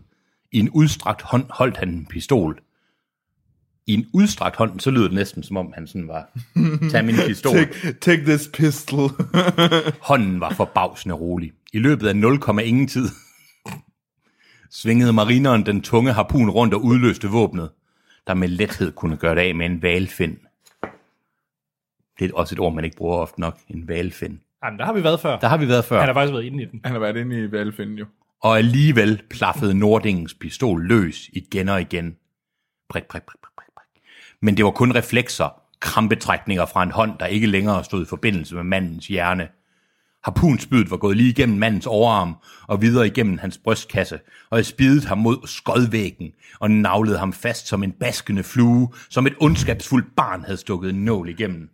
I 0.53 0.59
en 0.59 0.71
udstrakt 0.71 1.23
hånd 1.23 1.45
holdt 1.51 1.77
han 1.77 1.89
en 1.89 2.07
pistol. 2.07 2.61
I 3.87 3.95
en 3.95 4.07
udstrakt 4.13 4.57
hånd, 4.57 4.81
så 4.81 4.91
lød 4.91 5.03
det 5.03 5.13
næsten 5.13 5.43
som 5.43 5.57
om 5.57 5.73
han 5.75 5.87
sådan 5.87 6.09
var, 6.09 6.29
tag 6.91 7.05
min 7.05 7.15
pistol. 7.27 7.53
Take, 7.53 7.93
take 8.01 8.23
this 8.23 8.51
pistol. 8.55 9.11
Hånden 10.09 10.41
var 10.41 10.51
forbavsende 10.51 11.15
rolig. 11.15 11.53
I 11.73 11.79
løbet 11.79 12.09
af 12.09 12.17
0, 12.17 12.41
ingen 12.65 12.89
tid 12.89 13.09
svingede 14.81 15.13
marineren 15.13 15.67
den 15.67 15.83
tunge 15.83 16.13
harpun 16.13 16.51
rundt 16.51 16.75
og 16.75 16.85
udløste 16.85 17.29
våbnet, 17.29 17.71
der 18.27 18.35
med 18.35 18.49
lethed 18.49 18.93
kunne 18.93 19.17
gøre 19.17 19.35
det 19.35 19.41
af 19.41 19.55
med 19.55 19.67
en 19.67 19.83
valfind. 19.83 20.37
Det 22.19 22.31
er 22.31 22.35
også 22.35 22.55
et 22.55 22.61
ord, 22.61 22.75
man 22.75 22.85
ikke 22.85 22.97
bruger 22.97 23.17
ofte 23.17 23.41
nok, 23.41 23.59
en 23.69 23.89
valfind. 23.89 24.39
Jamen, 24.65 24.79
der 24.79 24.85
har 24.85 24.93
vi 24.93 25.05
været 25.05 25.21
før. 25.21 25.39
Der 25.39 25.49
har 25.49 25.57
vi 25.57 25.69
været 25.69 25.85
før. 25.85 25.99
Han 25.99 26.09
har 26.09 26.15
faktisk 26.15 26.33
været 26.33 26.45
inde 26.45 26.63
i 26.63 26.67
den. 26.67 26.81
Han 26.85 26.93
har 26.93 26.99
været 26.99 27.17
inde 27.17 27.45
i 27.45 27.53
valgfinden 27.53 27.99
jo. 27.99 28.07
Og 28.43 28.59
alligevel 28.59 29.23
plaffede 29.31 29.75
Nordingens 29.79 30.35
pistol 30.35 30.87
løs 30.87 31.31
igen 31.33 31.69
og 31.69 31.81
igen. 31.81 32.17
Prik, 32.89 33.05
prik, 33.05 33.23
prik, 33.23 33.41
prik, 33.41 33.67
prik. 33.77 34.03
Men 34.43 34.57
det 34.57 34.65
var 34.65 34.71
kun 34.71 34.95
reflekser, 34.95 35.61
krampetrækninger 35.81 36.67
fra 36.67 36.83
en 36.83 36.91
hånd, 36.91 37.19
der 37.21 37.27
ikke 37.27 37.47
længere 37.47 37.85
stod 37.85 38.03
i 38.03 38.09
forbindelse 38.09 38.55
med 38.55 38.65
mandens 38.65 39.07
hjerne. 39.07 39.49
Harpunspydet 40.25 40.91
var 40.91 40.97
gået 40.97 41.17
lige 41.17 41.31
igennem 41.31 41.59
mandens 41.59 41.87
overarm 41.87 42.37
og 42.69 42.83
videre 42.83 43.07
igennem 43.07 43.39
hans 43.39 43.59
brystkasse, 43.59 44.21
og 44.51 44.57
jeg 44.57 44.67
spidede 44.67 45.07
ham 45.07 45.19
mod 45.19 45.47
skodvæggen 45.47 46.33
og 46.61 46.71
navlede 46.71 47.19
ham 47.19 47.33
fast 47.33 47.67
som 47.67 47.83
en 47.83 47.93
baskende 47.93 48.43
flue, 48.43 48.89
som 49.11 49.27
et 49.27 49.35
ondskabsfuldt 49.41 50.17
barn 50.17 50.45
havde 50.45 50.57
stukket 50.57 50.91
en 50.91 51.05
nål 51.05 51.29
igennem. 51.29 51.71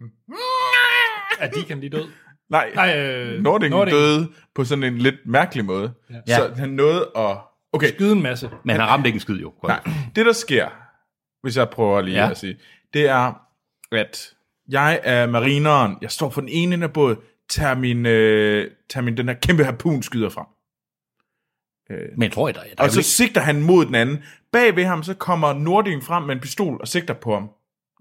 Er 1.41 1.51
Deacon 1.51 1.81
lige 1.81 1.91
død? 1.91 2.09
Nej, 2.51 2.71
Nej, 2.75 2.99
øh, 2.99 3.43
Nordingen 3.43 3.77
Nordingen. 3.79 4.03
døde 4.03 4.29
på 4.55 4.65
sådan 4.65 4.85
en 4.85 4.99
lidt 4.99 5.15
mærkelig 5.27 5.65
måde. 5.65 5.93
Ja. 6.29 6.37
Så 6.37 6.53
han 6.57 6.69
nåede 6.69 7.11
at... 7.17 7.37
Okay, 7.73 7.89
Skyde 7.95 8.13
en 8.13 8.23
masse. 8.23 8.51
Men 8.65 8.77
han 8.77 8.89
ramte 8.89 9.09
ikke 9.09 9.17
en 9.17 9.21
skid 9.21 9.35
jo. 9.37 9.53
Godt. 9.61 9.87
nej. 9.87 9.95
Det, 10.17 10.27
der 10.27 10.33
sker, 10.33 10.69
hvis 11.43 11.57
jeg 11.57 11.69
prøver 11.71 12.01
lige 12.01 12.25
Ja. 12.25 12.31
at 12.31 12.39
sige, 12.39 12.57
det 12.95 13.09
er, 13.09 13.33
at 13.93 14.35
jeg 14.69 15.01
er 15.03 15.27
marineren. 15.27 15.97
Jeg 16.03 16.11
står 16.11 16.29
på 16.29 16.41
den 16.41 16.49
ene 16.49 16.75
ende 16.75 16.85
af 16.85 16.93
båden, 16.93 17.17
tager 17.51 17.75
min, 17.75 18.07
øh, 18.07 18.71
tager 18.91 19.05
min 19.05 19.17
den 19.17 19.29
her 19.29 19.35
kæmpe 19.35 19.65
harpunskyder 19.65 20.29
frem. 20.29 20.47
Men 22.17 22.23
jeg 22.23 22.33
tror, 22.33 22.49
at 22.49 22.55
der, 22.55 22.61
der 22.61 22.69
er 22.79 22.85
Og 22.85 22.91
så 22.91 23.01
ikke, 23.01 23.09
sigter 23.09 23.41
han 23.41 23.63
mod 23.63 23.87
den 23.87 23.95
anden. 23.95 24.19
Bag 24.53 24.77
ved 24.77 24.85
ham, 24.85 25.03
så 25.03 25.15
kommer 25.15 25.53
Nordingen 25.53 26.03
frem 26.03 26.23
med 26.23 26.35
en 26.35 26.41
pistol 26.41 26.79
og 26.81 26.89
sigter 26.89 27.15
på 27.15 27.35
ham. 27.35 27.49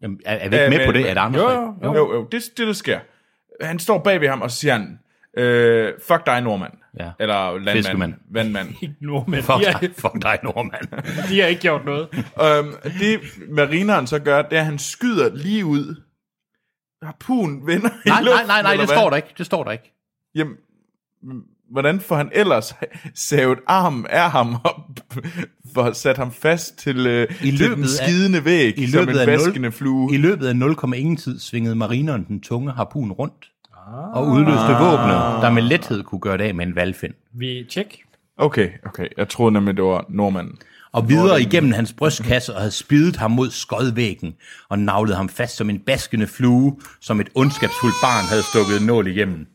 Jamen, 0.02 0.20
er, 0.26 0.36
er 0.36 0.50
vi 0.50 0.56
ikke 0.56 0.70
med 0.70 0.80
Øh, 0.80 0.86
på 0.86 0.92
men- 0.92 1.02
det? 1.04 1.10
Er 1.10 1.14
der 1.14 1.22
andre 1.22 1.40
Jo, 1.42 1.50
jo, 1.50 1.76
Jo, 1.84 1.94
jo, 1.96 2.14
jo 2.14 2.28
det 2.32 2.38
er 2.38 2.50
det, 2.58 2.68
der 2.68 2.74
sker. 2.74 3.00
Han 3.62 3.80
står 3.80 4.00
bag 4.04 4.22
ved 4.22 4.28
ham, 4.28 4.42
og 4.42 4.52
så 4.52 4.58
siger 4.58 4.74
han, 4.74 5.00
øh, 5.38 5.94
fuck 6.08 6.26
dig, 6.26 6.42
nordmand. 6.42 6.74
Ja. 7.00 7.12
Eller 7.20 7.52
landmand. 7.54 7.78
Fiskemand. 7.78 8.14
Vandmand. 8.32 8.70
Ikke 8.82 8.96
nordmænd. 9.02 9.44
Fuck 9.44 9.60
De, 9.60 9.64
dig, 9.66 9.90
fuck 9.98 10.14
dig, 10.22 10.40
nordmand. 10.44 11.04
de 11.30 11.40
har 11.40 11.48
ikke 11.48 11.62
gjort 11.62 11.86
noget. 11.86 12.08
um, 12.62 12.76
det 13.00 13.20
marineren 13.50 14.08
så 14.08 14.20
gør, 14.20 14.42
det 14.42 14.54
er, 14.56 14.60
at 14.60 14.66
han 14.66 14.80
skyder 14.80 15.36
lige 15.36 15.66
ud. 15.66 16.02
Harpun 17.04 17.68
vender 17.68 17.90
i 17.90 18.10
Nej, 18.10 18.22
nej, 18.22 18.22
luften, 18.22 18.48
nej, 18.48 18.62
nej, 18.62 18.72
eller 18.72 18.86
det 18.86 18.90
hvad? 18.90 18.98
står 18.98 19.10
der 19.10 19.18
ikke. 19.18 19.34
Det 19.38 19.46
står 19.46 19.64
der 19.64 19.72
ikke. 19.72 19.94
Jamen, 20.36 20.56
hvordan 21.72 22.00
får 22.00 22.16
han 22.16 22.30
ellers 22.32 22.74
savet 23.16 23.60
armen 23.68 24.06
af 24.10 24.32
ham 24.32 24.56
og 24.64 24.84
for 25.74 25.92
sat 25.92 26.18
ham 26.18 26.32
fast 26.32 26.78
til, 26.78 27.08
øh, 27.08 27.28
I 27.32 27.52
til 27.52 27.54
løbet 27.60 27.76
den 27.78 27.84
af- 27.84 27.90
skidende 27.90 28.46
væg, 28.46 28.80
i 28.80 28.88
som 28.88 29.00
løbet 29.00 29.14
en 29.14 29.20
af 29.20 29.26
nul- 29.38 29.46
vaskende 29.46 29.72
flue? 29.72 30.14
I 30.14 30.18
løbet 30.18 30.48
af 30.48 30.54
0,1 30.54 31.16
tid 31.24 31.40
svingede 31.40 31.76
marineren 31.76 32.24
den 32.28 32.42
tunge 32.42 32.72
harpun 32.72 33.12
rundt 33.12 33.52
og 34.14 34.28
udløste 34.28 34.74
våbnet, 34.80 35.42
der 35.42 35.52
med 35.52 35.62
lethed 35.62 36.04
kunne 36.04 36.22
gøre 36.22 36.38
det 36.38 36.44
af 36.44 36.56
med 36.56 36.66
en 36.66 36.76
valgfind. 36.76 37.14
Vi 37.34 37.66
tjek. 37.70 38.00
Okay, 38.38 38.70
okay. 38.86 39.08
Jeg 39.18 39.30
troede 39.30 39.52
nemlig, 39.54 39.76
det 39.78 39.84
var 39.84 40.06
nordmanden. 40.10 40.56
Og 40.92 41.10
videre 41.10 41.42
igennem 41.42 41.72
hans 41.72 41.94
brystkasse 41.94 42.54
og 42.54 42.60
havde 42.62 42.72
spidet 42.72 43.16
ham 43.16 43.32
mod 43.32 43.50
skodvæggen 43.50 44.34
og 44.70 44.80
navlet 44.80 45.16
ham 45.16 45.30
fast 45.30 45.56
som 45.58 45.70
en 45.70 45.80
baskende 45.80 46.28
flue, 46.28 46.78
som 47.02 47.20
et 47.22 47.30
ondskabsfuldt 47.36 47.96
barn 48.04 48.26
havde 48.30 48.44
stukket 48.44 48.82
en 48.82 48.88
nål 48.88 49.08
igennem. 49.08 49.48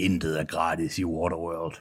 Intet 0.00 0.40
er 0.40 0.44
gratis 0.44 0.98
i 0.98 1.04
Waterworld. 1.04 1.74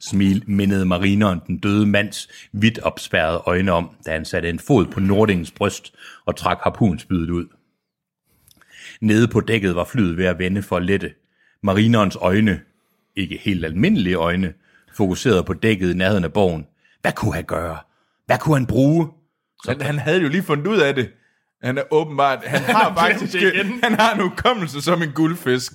Smil 0.00 0.44
mindede 0.46 0.84
marineren 0.84 1.40
den 1.46 1.58
døde 1.58 1.86
mands 1.86 2.28
vidt 2.52 2.78
opspærrede 2.78 3.42
øjne 3.46 3.72
om, 3.72 3.90
da 4.06 4.12
han 4.12 4.24
satte 4.24 4.48
en 4.48 4.58
fod 4.58 4.86
på 4.86 5.00
Nordingens 5.00 5.50
bryst 5.50 5.94
og 6.26 6.36
trak 6.36 6.58
harpunspydet 6.62 7.30
ud. 7.30 7.46
Nede 9.00 9.28
på 9.28 9.40
dækket 9.40 9.76
var 9.76 9.84
flyet 9.84 10.16
ved 10.16 10.24
at 10.24 10.38
vende 10.38 10.62
for 10.62 10.76
at 10.76 10.84
lette. 10.84 11.14
Marinerens 11.62 12.16
øjne, 12.16 12.60
ikke 13.16 13.40
helt 13.42 13.64
almindelige 13.64 14.14
øjne, 14.14 14.52
fokuserede 14.92 15.44
på 15.44 15.52
dækket 15.52 15.90
i 15.90 15.96
nærheden 15.96 16.24
af 16.24 16.32
borgen. 16.32 16.66
Hvad 17.00 17.12
kunne 17.12 17.34
han 17.34 17.44
gøre? 17.44 17.78
Hvad 18.26 18.38
kunne 18.38 18.56
han 18.56 18.66
bruge? 18.66 19.08
Han, 19.68 19.80
han 19.80 19.98
havde 19.98 20.22
jo 20.22 20.28
lige 20.28 20.42
fundet 20.42 20.66
ud 20.66 20.78
af 20.78 20.94
det. 20.94 21.10
Han 21.64 21.78
er 21.78 21.82
åbenbart, 21.90 22.38
han 22.44 22.60
har 22.60 22.94
faktisk, 22.98 23.32
det 23.32 23.42
igen. 23.54 23.80
han 23.82 23.94
har 24.00 24.14
en 24.14 24.20
hukommelse 24.20 24.82
som 24.82 25.02
en 25.02 25.10
guldfisk. 25.14 25.72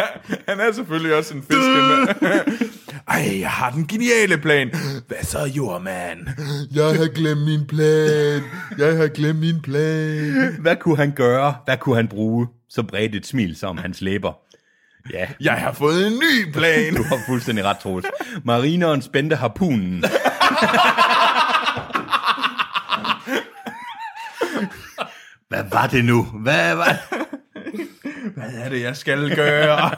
han 0.48 0.60
er 0.60 0.72
selvfølgelig 0.72 1.14
også 1.14 1.34
en 1.34 1.42
fiskemand. 1.42 2.70
Ej, 3.08 3.40
jeg 3.40 3.50
har 3.50 3.70
den 3.70 3.86
geniale 3.86 4.38
plan. 4.38 4.70
Hvad 5.08 5.16
så, 5.22 5.38
jordmand? 5.56 6.18
Jeg 6.74 6.84
har 6.84 7.14
glemt 7.14 7.40
min 7.40 7.66
plan. 7.66 8.42
Jeg 8.78 8.96
har 8.96 9.06
glemt 9.08 9.38
min 9.38 9.60
plan. 9.62 10.56
Hvad 10.60 10.76
kunne 10.76 10.96
han 10.96 11.10
gøre? 11.12 11.54
Hvad 11.64 11.76
kunne 11.76 11.96
han 11.96 12.08
bruge? 12.08 12.46
Så 12.70 12.82
bredte 12.82 13.18
et 13.18 13.26
smil 13.26 13.56
sig 13.56 13.68
om 13.68 13.78
hans 13.78 14.00
læber. 14.00 14.32
Ja, 15.12 15.26
Jeg 15.40 15.52
har 15.54 15.72
fået 15.72 16.06
en 16.06 16.12
ny 16.12 16.52
plan. 16.52 16.94
du 16.96 17.02
har 17.02 17.18
fuldstændig 17.26 17.64
ret, 17.64 17.78
Troels. 17.78 18.06
Marineren 18.44 19.02
spændte 19.02 19.36
harpunen. 19.36 20.04
Hvad 25.58 25.70
var 25.70 25.86
det 25.86 26.04
nu? 26.04 26.22
Hvad 26.22 26.74
var 26.74 26.86
Hvad 28.36 28.50
er 28.64 28.68
det, 28.68 28.82
jeg 28.82 28.96
skal 28.96 29.36
gøre? 29.36 29.90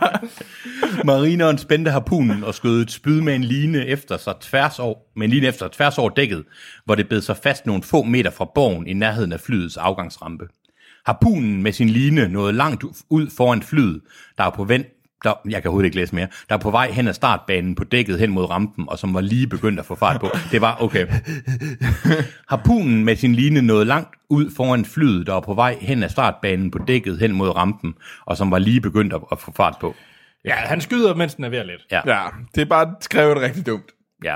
Marineren 1.05 1.59
spændte 1.59 1.91
harpunen 1.91 2.45
og 2.45 2.55
skød 2.55 2.83
et 2.83 2.91
spyd 2.91 3.21
med 3.21 3.35
en 3.35 3.45
line 3.45 3.87
efter 3.87 4.17
sig 4.17 4.35
tværs 4.41 4.79
over, 4.79 4.99
med 5.17 5.25
en 5.25 5.31
line 5.31 5.47
efter 5.47 5.69
tværs 5.69 5.99
over 5.99 6.11
dækket, 6.11 6.45
hvor 6.85 6.95
det 6.95 7.09
bed 7.09 7.21
sig 7.21 7.37
fast 7.37 7.67
nogle 7.67 7.83
få 7.83 8.03
meter 8.03 8.31
fra 8.31 8.51
borgen 8.55 8.87
i 8.87 8.93
nærheden 8.93 9.33
af 9.33 9.41
flyets 9.41 9.77
afgangsrampe. 9.77 10.45
Harpunen 11.07 11.63
med 11.63 11.73
sin 11.73 11.89
line 11.89 12.29
nåede 12.29 12.53
langt 12.53 12.85
ud 13.11 13.31
foran 13.37 13.63
flyet, 13.63 14.01
der 14.39 14.45
er 14.45 14.51
på 14.51 14.65
vent, 14.65 14.87
der, 15.25 15.35
jeg 15.45 15.63
kan 15.63 15.69
overhovedet 15.69 15.87
ikke 15.87 15.97
læse 15.97 16.15
mere, 16.15 16.27
der 16.49 16.55
er 16.55 16.59
på 16.59 16.71
vej 16.71 16.91
hen 16.91 17.09
ad 17.09 17.15
startbanen 17.15 17.75
på 17.75 17.85
dækket 17.85 18.19
hen 18.19 18.31
mod 18.31 18.51
rampen, 18.51 18.85
og 18.89 18.99
som 18.99 19.15
var 19.15 19.21
lige 19.21 19.47
begyndt 19.47 19.81
at 19.81 19.87
få 19.87 19.95
fart 19.95 20.21
på. 20.21 20.29
Det 20.53 20.61
var 20.61 20.83
okay. 20.83 21.07
Harpunen 22.51 23.05
med 23.05 23.17
sin 23.17 23.35
line 23.35 23.63
nåede 23.63 23.85
langt 23.85 24.15
ud 24.29 24.51
foran 24.57 24.85
flyet, 24.85 25.27
der 25.27 25.33
var 25.33 25.41
på 25.41 25.55
vej 25.55 25.77
hen 25.81 26.03
ad 26.03 26.09
startbanen 26.09 26.71
på 26.71 26.79
dækket 26.79 27.19
hen 27.19 27.33
mod 27.33 27.57
rampen, 27.57 27.95
og 28.27 28.37
som 28.37 28.51
var 28.51 28.59
lige 28.59 28.81
begyndt 28.81 29.13
at, 29.13 29.21
at 29.33 29.39
få 29.39 29.53
fart 29.57 29.77
på. 29.81 29.95
Ja, 30.45 30.55
han 30.55 30.81
skyder, 30.81 31.15
mens 31.15 31.35
den 31.35 31.45
er 31.45 31.49
ved 31.49 31.59
at 31.59 31.67
lette. 31.67 31.85
Ja. 31.91 32.01
ja, 32.07 32.29
det 32.55 32.61
er 32.61 32.65
bare 32.65 32.95
skrevet 33.01 33.41
rigtig 33.41 33.67
dumt. 33.67 33.91
Ja, 34.25 34.35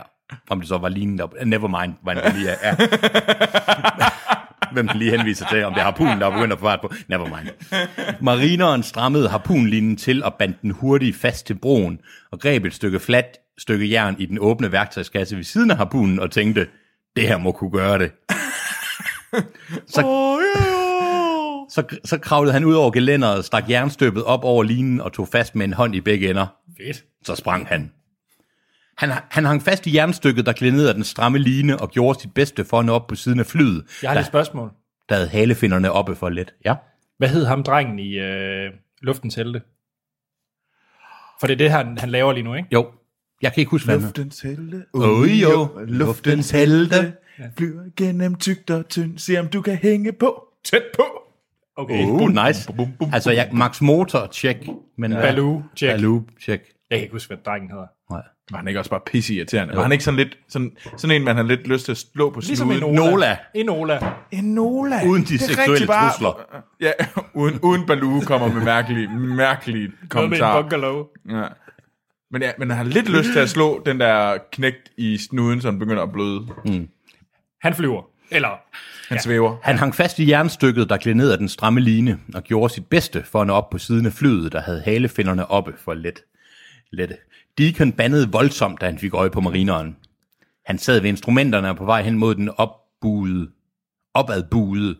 om 0.50 0.60
det 0.60 0.68
så 0.68 0.78
var 0.78 0.88
linen 0.88 1.18
der... 1.18 1.44
Never 1.44 1.80
mind, 1.80 1.94
hvad 2.02 2.16
det 2.16 2.34
lige 2.34 2.48
er. 2.50 2.56
Ja. 2.62 2.76
Hvem 4.72 4.88
den 4.88 4.98
lige 4.98 5.10
henviser 5.10 5.46
til, 5.50 5.64
om 5.64 5.72
det 5.72 5.80
er 5.80 5.84
harpunen, 5.84 6.20
der 6.20 6.26
er 6.26 6.30
begyndt 6.30 6.52
at 6.52 6.58
få 6.58 6.64
fart 6.64 6.80
på. 6.80 6.92
Never 7.08 7.26
mind. 7.26 7.48
Marineren 8.20 8.82
strammede 8.82 9.28
harpunlinen 9.28 9.96
til 9.96 10.24
og 10.24 10.34
bandt 10.34 10.62
den 10.62 10.70
hurtigt 10.70 11.16
fast 11.16 11.46
til 11.46 11.54
broen, 11.54 12.00
og 12.30 12.40
greb 12.40 12.64
et 12.64 12.74
stykke 12.74 13.00
fladt 13.00 13.26
stykke 13.58 13.90
jern 13.90 14.16
i 14.18 14.26
den 14.26 14.38
åbne 14.40 14.72
værktøjskasse 14.72 15.36
ved 15.36 15.44
siden 15.44 15.70
af 15.70 15.76
harpunen 15.76 16.18
og 16.18 16.30
tænkte, 16.30 16.66
det 17.16 17.28
her 17.28 17.38
må 17.38 17.52
kunne 17.52 17.70
gøre 17.70 17.98
det. 17.98 18.12
Så, 19.86 20.00
så, 21.70 21.96
så 22.04 22.18
kravlede 22.18 22.52
han 22.52 22.64
ud 22.64 22.74
over 22.74 22.90
gelænderet, 22.90 23.44
stak 23.44 23.70
jernstøbet 23.70 24.24
op 24.24 24.44
over 24.44 24.62
linen 24.62 25.00
og 25.00 25.12
tog 25.12 25.28
fast 25.28 25.54
med 25.54 25.66
en 25.66 25.72
hånd 25.72 25.94
i 25.94 26.00
begge 26.00 26.30
ender. 26.30 26.46
Fedt. 26.76 27.04
Så 27.24 27.34
sprang 27.34 27.66
han. 27.66 27.92
Han, 28.98 29.10
han 29.30 29.44
hang 29.44 29.62
fast 29.62 29.86
i 29.86 29.96
jernstykket, 29.96 30.46
der 30.46 30.52
gled 30.52 30.72
ned 30.72 30.88
af 30.88 30.94
den 30.94 31.04
stramme 31.04 31.38
line 31.38 31.80
og 31.80 31.90
gjorde 31.90 32.20
sit 32.20 32.34
bedste 32.34 32.64
for 32.64 32.78
at 32.78 32.84
nå 32.86 32.92
op 32.94 33.06
på 33.06 33.14
siden 33.14 33.40
af 33.40 33.46
flyet, 33.46 33.84
Jeg 34.02 34.10
har 34.10 34.14
der, 34.14 34.20
et 34.20 34.26
spørgsmål. 34.26 34.70
der 35.08 35.14
havde 35.14 35.28
halefinderne 35.28 35.92
oppe 35.92 36.14
for 36.14 36.28
let. 36.28 36.54
Ja. 36.64 36.74
Hvad 37.18 37.28
hed 37.28 37.44
ham 37.46 37.62
drengen 37.62 37.98
i 37.98 38.18
øh, 38.18 38.70
Luftens 39.02 39.34
Helte? 39.34 39.62
For 41.40 41.46
det 41.46 41.52
er 41.54 41.58
det, 41.58 41.70
han, 41.70 41.98
han 41.98 42.10
laver 42.10 42.32
lige 42.32 42.44
nu, 42.44 42.54
ikke? 42.54 42.68
Jo, 42.72 42.86
jeg 43.42 43.52
kan 43.52 43.60
ikke 43.60 43.70
huske, 43.70 43.86
hvad. 43.86 44.00
Luftens 44.00 44.40
helte. 44.40 44.84
Oj, 44.94 45.26
jo, 45.26 45.68
luftens 45.86 46.50
helte. 46.50 47.12
Flyver 47.58 47.82
gennem 47.96 48.34
tygt 48.34 48.70
og 48.70 48.88
tynd. 48.88 49.18
Se 49.18 49.38
om 49.40 49.48
du 49.48 49.62
kan 49.62 49.76
hænge 49.76 50.12
på. 50.12 50.44
Tæt 50.64 50.82
på. 50.96 51.04
Okay. 51.76 52.04
Uh, 52.04 52.28
nice. 52.28 52.72
Altså, 53.12 53.30
jeg, 53.30 53.48
Max 53.52 53.80
Motor, 53.80 54.28
check. 54.32 54.58
Men, 54.98 55.12
ja. 55.12 55.20
Baloo, 55.20 55.62
check. 55.76 55.92
Baloo, 55.92 56.22
check. 56.40 56.73
Jeg 56.90 56.98
kan 56.98 57.02
ikke 57.02 57.12
huske, 57.12 57.28
hvad 57.28 57.38
drengen 57.44 57.70
hedder. 57.70 57.86
Nej. 58.10 58.22
Var 58.50 58.58
han 58.58 58.68
ikke 58.68 58.80
også 58.80 58.90
bare 58.90 59.00
pisse 59.06 59.34
irriterende? 59.34 59.76
Var 59.76 59.82
han 59.82 59.92
ikke 59.92 60.04
sådan 60.04 60.18
lidt, 60.18 60.38
sådan, 60.48 60.76
sådan 60.96 61.16
en, 61.16 61.24
man 61.24 61.36
har 61.36 61.42
lidt 61.42 61.66
lyst 61.68 61.84
til 61.84 61.92
at 61.92 61.98
slå 61.98 62.30
på 62.30 62.40
Ligesom 62.40 62.70
en 62.70 62.78
snuden? 62.78 62.98
Ola. 62.98 63.10
Nola. 63.10 63.36
En 63.54 63.68
Ola. 63.68 64.12
En 64.30 64.44
Nola. 64.54 65.00
Uden 65.06 65.22
de 65.22 65.28
Det 65.28 65.40
seksuelle 65.40 65.86
bare- 65.86 66.10
trusler. 66.10 66.62
Ja, 66.80 66.92
uden, 67.34 67.58
uden 67.62 67.86
Baloo 67.86 68.20
kommer 68.20 68.52
med 68.52 68.62
mærkelige, 68.62 69.08
mærkelige 69.18 69.82
Noget 69.88 69.90
med 70.00 70.02
en 70.02 70.08
kommentarer. 70.08 70.62
bungalow. 70.62 71.04
Ja. 71.30 71.44
Men 72.30 72.42
ja, 72.42 72.50
men 72.58 72.70
han 72.70 72.76
har 72.76 72.84
lidt 72.84 73.08
lyst 73.08 73.32
til 73.32 73.38
at 73.38 73.50
slå 73.50 73.82
den 73.86 74.00
der 74.00 74.38
knægt 74.52 74.90
i 74.98 75.18
snuden, 75.18 75.60
så 75.60 75.70
den 75.70 75.78
begynder 75.78 76.02
at 76.02 76.12
bløde. 76.12 76.46
Han 77.62 77.74
flyver. 77.74 78.02
Eller, 78.30 78.48
Han 79.08 79.16
ja. 79.16 79.18
svæver. 79.18 79.56
Han 79.62 79.78
hang 79.78 79.94
fast 79.94 80.18
i 80.18 80.30
jernstykket, 80.30 80.88
der 80.88 80.96
gled 80.96 81.14
ned 81.14 81.30
af 81.32 81.38
den 81.38 81.48
stramme 81.48 81.80
line, 81.80 82.18
og 82.34 82.42
gjorde 82.42 82.74
sit 82.74 82.86
bedste 82.86 83.22
for 83.22 83.40
at 83.40 83.46
nå 83.46 83.52
op 83.52 83.70
på 83.70 83.78
siden 83.78 84.06
af 84.06 84.12
flyet, 84.12 84.52
der 84.52 84.60
havde 84.60 84.82
halefinderne 84.84 85.50
oppe 85.50 85.72
for 85.78 85.94
let. 85.94 86.20
Lette. 86.94 87.16
Deacon 87.58 87.92
bandede 87.92 88.32
voldsomt, 88.32 88.80
da 88.80 88.86
han 88.86 88.98
fik 88.98 89.14
øje 89.14 89.30
på 89.30 89.40
marineren. 89.40 89.96
Han 90.66 90.78
sad 90.78 91.00
ved 91.00 91.08
instrumenterne 91.08 91.70
og 91.70 91.76
på 91.76 91.84
vej 91.84 92.02
hen 92.02 92.18
mod 92.18 92.34
den 92.34 92.50
opbuede, 92.56 93.50
opadbuede, 94.14 94.96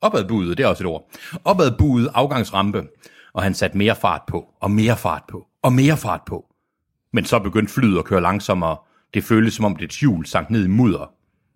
opadbuede, 0.00 0.54
det 0.54 0.60
er 0.60 0.66
også 0.66 0.82
et 0.82 0.88
ord, 0.88 1.10
opadbuede 1.44 2.10
afgangsrampe, 2.14 2.86
og 3.32 3.42
han 3.42 3.54
satte 3.54 3.78
mere 3.78 3.96
fart 3.96 4.22
på, 4.26 4.54
og 4.60 4.70
mere 4.70 4.96
fart 4.96 5.22
på, 5.28 5.46
og 5.62 5.72
mere 5.72 5.96
fart 5.96 6.20
på. 6.26 6.46
Men 7.12 7.24
så 7.24 7.38
begyndte 7.38 7.72
flyet 7.72 7.98
at 7.98 8.04
køre 8.04 8.20
langsommere. 8.20 8.76
Det 9.14 9.24
føltes 9.24 9.54
som 9.54 9.64
om 9.64 9.76
det 9.76 9.90
hjul 9.90 10.26
sank 10.26 10.50
ned 10.50 10.64
i 10.64 10.68
mudder. 10.68 11.12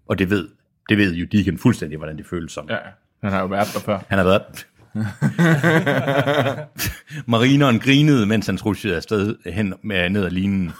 Og 0.08 0.18
det 0.18 0.30
ved, 0.30 0.48
det 0.88 0.98
ved 0.98 1.14
jo 1.14 1.26
Deacon 1.32 1.58
fuldstændig, 1.58 1.98
hvordan 1.98 2.16
det 2.16 2.26
føles 2.26 2.52
som. 2.52 2.68
Ja, 2.68 2.76
han 3.22 3.32
har 3.32 3.40
jo 3.40 3.46
været 3.46 3.68
der 3.74 3.80
før. 3.80 3.98
Han 4.08 4.18
har 4.18 4.24
været... 4.24 4.66
Marineren 7.32 7.78
grinede, 7.78 8.26
mens 8.26 8.46
han 8.46 8.56
truslede 8.56 8.96
afsted 8.96 9.52
hen 9.52 9.74
med 9.82 10.10
ned 10.10 10.24
ad 10.24 10.30
linen. 10.30 10.72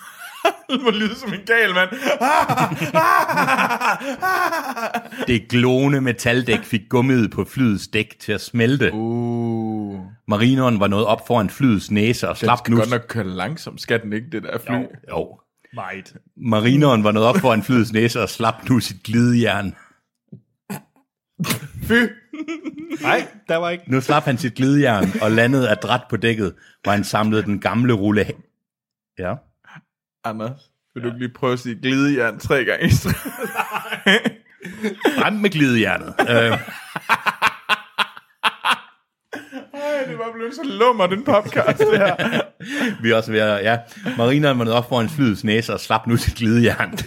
Det 0.71 0.83
må 0.83 0.91
lyde 0.91 1.15
som 1.15 1.33
en 1.33 1.41
gal 1.47 1.75
mand. 1.75 1.89
Det 5.27 5.49
glående 5.49 6.01
metaldæk 6.01 6.63
fik 6.63 6.81
gummiet 6.89 7.31
på 7.31 7.45
flyets 7.45 7.89
dæk 7.89 8.17
til 8.21 8.33
at 8.33 8.41
smelte. 8.41 8.91
Uh. 8.93 10.01
Marineren 10.29 10.81
var 10.81 10.87
nået 10.87 11.07
op 11.07 11.27
foran 11.27 11.51
flyets 11.51 11.91
næse 11.91 12.29
og 12.29 12.35
Den 12.35 12.47
slap 12.47 12.59
skal 12.59 12.71
nu... 12.71 12.77
godt 12.77 12.91
nok 12.91 13.05
køre 13.09 13.29
langsomt, 13.29 13.81
skal 13.81 14.03
den 14.03 14.13
ikke, 14.13 14.27
det 14.33 14.43
der 14.43 14.59
fly? 14.59 14.73
Jo. 14.73 14.89
Jo. 15.11 15.39
Meget. 15.75 16.15
Marineren 16.37 17.05
var 17.05 17.13
nået 17.13 17.27
op 17.27 17.37
foran 17.37 17.63
flyets 17.63 17.93
næse 17.93 18.23
og 18.23 18.29
slap 18.29 18.69
nu 18.69 18.81
sit 18.81 19.03
glidejern. 19.03 19.75
Fy! 21.89 21.93
Nej, 23.03 23.27
der 23.49 23.57
var 23.57 23.71
ikke. 23.71 23.85
Nu 23.91 24.01
slap 24.01 24.23
han 24.23 24.39
sit 24.39 24.55
glidejern 24.55 25.13
og 25.23 25.31
landede 25.31 25.71
adræt 25.71 26.01
på 26.11 26.17
dækket, 26.17 26.55
hvor 26.83 26.93
han 26.93 27.05
samlede 27.05 27.43
den 27.43 27.61
gamle 27.61 27.93
rulle... 27.93 28.27
Ja. 29.19 29.35
Anders, 30.25 30.71
vil 30.95 31.03
du 31.03 31.09
ikke 31.09 31.19
lige 31.19 31.33
prøve 31.35 31.53
at 31.53 31.59
sige 31.59 31.77
glidejern 31.83 32.39
tre 32.39 32.65
gange 32.65 32.87
i? 32.87 32.91
Frem 35.19 35.33
med 35.35 35.51
glidejernet. 35.51 36.15
Øh, 36.21 36.59
Ej, 39.75 40.05
det 40.09 40.19
var 40.19 40.33
blevet 40.35 40.55
så 40.55 40.61
lummer, 40.65 41.07
den 41.07 41.25
podcast, 41.25 41.79
det 41.79 41.99
her. 41.99 42.41
vi 43.03 43.11
er 43.11 43.17
også 43.17 43.33
ved 43.33 43.41
at... 43.41 43.65
Ja. 43.65 43.79
Marineren 44.19 44.59
var 44.59 44.65
nået 44.65 44.77
op 44.77 44.89
foran 44.89 45.09
flyets 45.09 45.45
næse 45.45 45.73
og 45.73 45.81
slap 45.81 46.07
nu 46.07 46.17
sit 46.17 46.35
glidejern. 46.35 46.99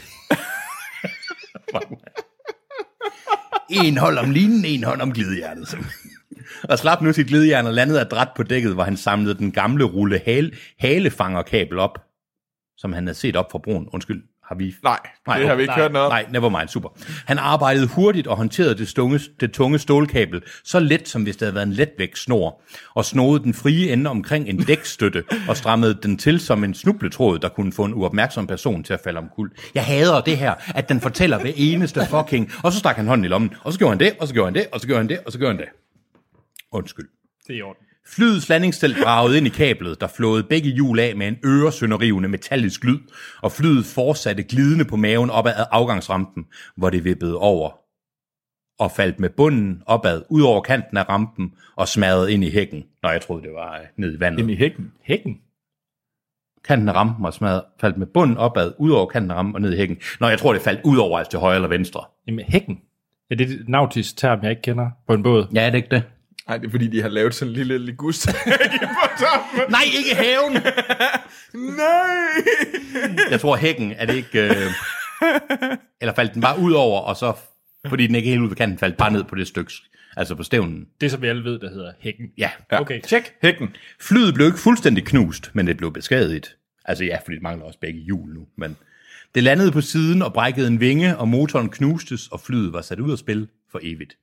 En 3.70 3.98
hånd 3.98 4.18
om 4.18 4.32
linen, 4.32 4.66
en 4.66 4.84
hånd 4.84 5.02
om 5.02 5.14
glidejernet. 5.14 5.78
og 6.70 6.80
slap 6.80 7.02
nu 7.02 7.14
sit 7.14 7.28
glidejern 7.28 7.68
og 7.68 7.74
landede 7.74 8.02
adræt 8.02 8.30
på 8.36 8.44
dækket, 8.44 8.74
hvor 8.74 8.84
han 8.84 8.98
samlede 8.98 9.38
den 9.38 9.52
gamle 9.52 9.84
rulle 9.84 10.22
hale, 10.26 10.52
halefangerkabel 10.80 11.80
op, 11.80 12.00
som 12.78 12.94
han 12.94 13.08
havde 13.08 13.18
set 13.18 13.36
op 13.36 13.52
fra 13.52 13.60
broen. 13.60 13.90
Undskyld, 13.94 14.24
har 14.48 14.56
vi... 14.56 14.76
Nej, 14.84 15.00
det 15.38 15.48
har 15.48 15.56
vi 15.56 15.62
ikke 15.62 15.72
nej, 15.72 15.80
hørt 15.80 15.92
noget 15.92 16.06
om. 16.06 16.12
Nej, 16.12 16.26
never 16.32 16.50
mind, 16.50 16.70
super. 16.70 16.90
Han 17.26 17.38
arbejdede 17.38 17.88
hurtigt 17.88 18.28
og 18.28 18.38
håndterede 18.38 18.76
det, 18.76 18.88
stunge, 18.88 19.20
det 19.40 19.52
tunge 19.52 19.80
stålkabel 19.80 20.42
så 20.64 20.80
let, 20.80 21.08
som 21.08 21.24
hvis 21.24 21.38
det 21.38 21.46
havde 21.46 21.56
været 21.56 21.68
en 21.68 21.74
letvægtsnor, 21.74 22.62
og 22.94 23.06
snoede 23.06 23.44
den 23.44 23.54
frie 23.54 23.94
ende 23.94 24.10
omkring 24.10 24.50
en 24.50 24.58
dækstøtte 24.70 25.24
og 25.50 25.58
strammede 25.58 25.98
den 26.04 26.18
til 26.18 26.40
som 26.40 26.64
en 26.64 26.74
snubletråd, 26.74 27.40
der 27.40 27.50
kunne 27.50 27.74
få 27.74 27.86
en 27.86 27.94
uopmærksom 27.94 28.48
person 28.48 28.84
til 28.84 28.94
at 28.94 29.00
falde 29.04 29.20
omkuld. 29.20 29.52
Jeg 29.76 29.86
hader 29.86 30.22
det 30.22 30.38
her, 30.38 30.54
at 30.76 30.90
den 30.90 31.02
fortæller 31.02 31.40
hver 31.40 31.52
eneste 31.56 32.02
fucking, 32.10 32.52
og 32.64 32.72
så 32.72 32.80
stak 32.80 32.96
han 32.96 33.08
hånden 33.08 33.26
i 33.26 33.28
lommen, 33.28 33.54
og 33.64 33.74
så 33.74 33.80
gjorde 33.80 33.92
han 33.92 34.00
det, 34.00 34.14
og 34.20 34.28
så 34.28 34.34
gjorde 34.34 34.48
han 34.48 34.56
det, 34.56 34.68
og 34.72 34.82
så 34.82 34.88
gjorde 34.88 35.00
han 35.00 35.10
det, 35.10 35.20
og 35.26 35.32
så 35.32 35.40
gjorde 35.40 35.54
han 35.54 35.62
det. 35.62 35.70
Undskyld. 36.72 37.08
Det 37.48 37.54
er 37.54 37.58
i 37.58 37.62
orden. 37.62 37.85
Flyets 38.08 38.50
landingsstel 38.50 38.96
bragede 39.04 39.38
ind 39.38 39.48
i 39.48 39.50
kablet, 39.50 40.02
der 40.02 40.08
flåede 40.08 40.44
begge 40.44 40.70
hjul 40.70 41.00
af 41.00 41.16
med 41.16 41.28
en 41.28 41.38
øresønderrivende 41.46 42.30
metallisk 42.30 42.84
lyd, 42.84 43.00
og 43.42 43.52
flyet 43.52 43.86
fortsatte 43.86 44.44
glidende 44.44 44.86
på 44.86 44.96
maven 44.96 45.30
op 45.30 45.48
ad 45.48 45.66
afgangsrampen, 45.72 46.46
hvor 46.76 46.90
det 46.90 47.04
vippede 47.04 47.38
over 47.38 47.72
og 48.80 48.92
faldt 48.92 49.20
med 49.20 49.30
bunden 49.30 49.84
opad 49.86 50.22
ud 50.30 50.42
over 50.42 50.62
kanten 50.62 50.98
af 50.98 51.10
rampen 51.10 51.54
og 51.76 51.88
smadrede 51.88 52.34
ind 52.34 52.44
i 52.44 52.52
hækken. 52.52 52.84
Nå, 53.04 53.10
jeg 53.10 53.22
troede, 53.22 53.44
det 53.44 53.54
var 53.54 53.74
øh, 53.74 53.86
ned 53.98 54.18
i 54.18 54.20
vandet. 54.20 54.40
Ind 54.40 54.52
i 54.52 54.56
hækken. 54.56 54.92
Hækken. 55.04 55.38
Kanten 56.64 56.90
af 56.90 56.94
rampen 56.94 57.26
og 57.26 57.34
smadret, 57.34 57.64
faldt 57.82 57.98
med 57.98 58.08
bunden 58.08 58.38
opad 58.38 58.72
ud 58.80 58.92
over 58.92 59.06
kanten 59.06 59.32
af 59.32 59.36
rampen 59.36 59.56
og 59.56 59.62
ned 59.62 59.74
i 59.74 59.78
hækken. 59.78 59.98
Nå, 60.20 60.28
jeg 60.28 60.40
tror, 60.40 60.54
det 60.54 60.62
faldt 60.62 60.82
ud 60.84 60.98
over, 60.98 61.18
altså 61.18 61.30
til 61.30 61.40
højre 61.40 61.56
eller 61.56 61.68
venstre. 61.68 62.04
Jamen, 62.28 62.46
hækken. 62.46 62.80
Ja, 63.30 63.36
det 63.36 63.52
er 63.52 63.56
et 63.56 63.70
nautisk 63.70 64.18
term, 64.18 64.40
jeg 64.42 64.50
ikke 64.50 64.62
kender 64.62 64.90
på 65.08 65.14
en 65.14 65.24
båd. 65.24 65.48
Ja, 65.54 65.66
er 65.66 65.70
det 65.70 65.78
ikke 65.78 65.90
det? 65.90 66.04
Nej, 66.48 66.58
det 66.58 66.68
er 66.68 66.72
fordi, 66.72 66.88
de 66.88 67.02
har 67.02 67.10
lavet 67.10 67.36
sådan 67.36 67.50
en 67.50 67.56
lille 67.56 67.78
ligus. 67.78 68.28
Nej, 69.70 69.84
ikke 69.98 70.16
haven! 70.16 70.54
Nej! 71.78 72.28
Jeg 73.30 73.40
tror, 73.40 73.56
hækken 73.56 73.92
er 73.92 74.06
det 74.06 74.16
ikke... 74.16 74.44
Øh... 74.44 74.72
Eller 76.02 76.14
faldt 76.14 76.34
den 76.34 76.42
bare 76.42 76.60
ud 76.60 76.72
over, 76.72 77.02
og 77.02 77.16
så, 77.16 77.34
fordi 77.88 78.08
den 78.08 78.16
ikke 78.16 78.30
er 78.30 78.32
helt 78.32 78.44
ud 78.44 78.48
ved 78.48 78.56
kanten, 78.56 78.78
faldt 78.78 78.98
bare 78.98 79.12
ned 79.12 79.24
på 79.24 79.36
det 79.36 79.48
stykke, 79.48 79.74
altså 80.18 80.36
på 80.36 80.44
stævnen. 80.44 80.86
Det, 81.02 81.12
som 81.12 81.22
vi 81.22 81.28
alle 81.28 81.44
ved, 81.44 81.60
der 81.60 81.70
hedder 81.70 81.92
hækken. 82.00 82.26
Ja. 82.38 82.50
Ja. 82.72 82.82
Okay, 82.82 83.02
tjek. 83.02 83.34
Hækken. 83.42 83.76
Flyet 84.02 84.34
blev 84.34 84.48
ikke 84.48 84.60
fuldstændig 84.60 85.06
knust, 85.06 85.52
men 85.54 85.68
det 85.68 85.78
blev 85.78 85.94
beskadiget. 85.94 86.56
Altså 86.86 87.04
ja, 87.04 87.18
fordi 87.24 87.36
det 87.36 87.44
mangler 87.44 87.66
også 87.66 87.80
begge 87.80 88.00
hjul 88.00 88.34
nu, 88.34 88.46
men... 88.58 88.78
Det 89.36 89.44
landede 89.44 89.72
på 89.72 89.82
siden 89.82 90.22
og 90.22 90.34
brækkede 90.34 90.68
en 90.68 90.80
vinge, 90.80 91.18
og 91.18 91.28
motoren 91.28 91.70
knustes, 91.70 92.28
og 92.28 92.40
flyet 92.40 92.74
var 92.74 92.82
sat 92.82 93.00
ud 93.00 93.12
af 93.12 93.18
spil 93.18 93.48
for 93.72 93.80
evigt. 93.84 94.18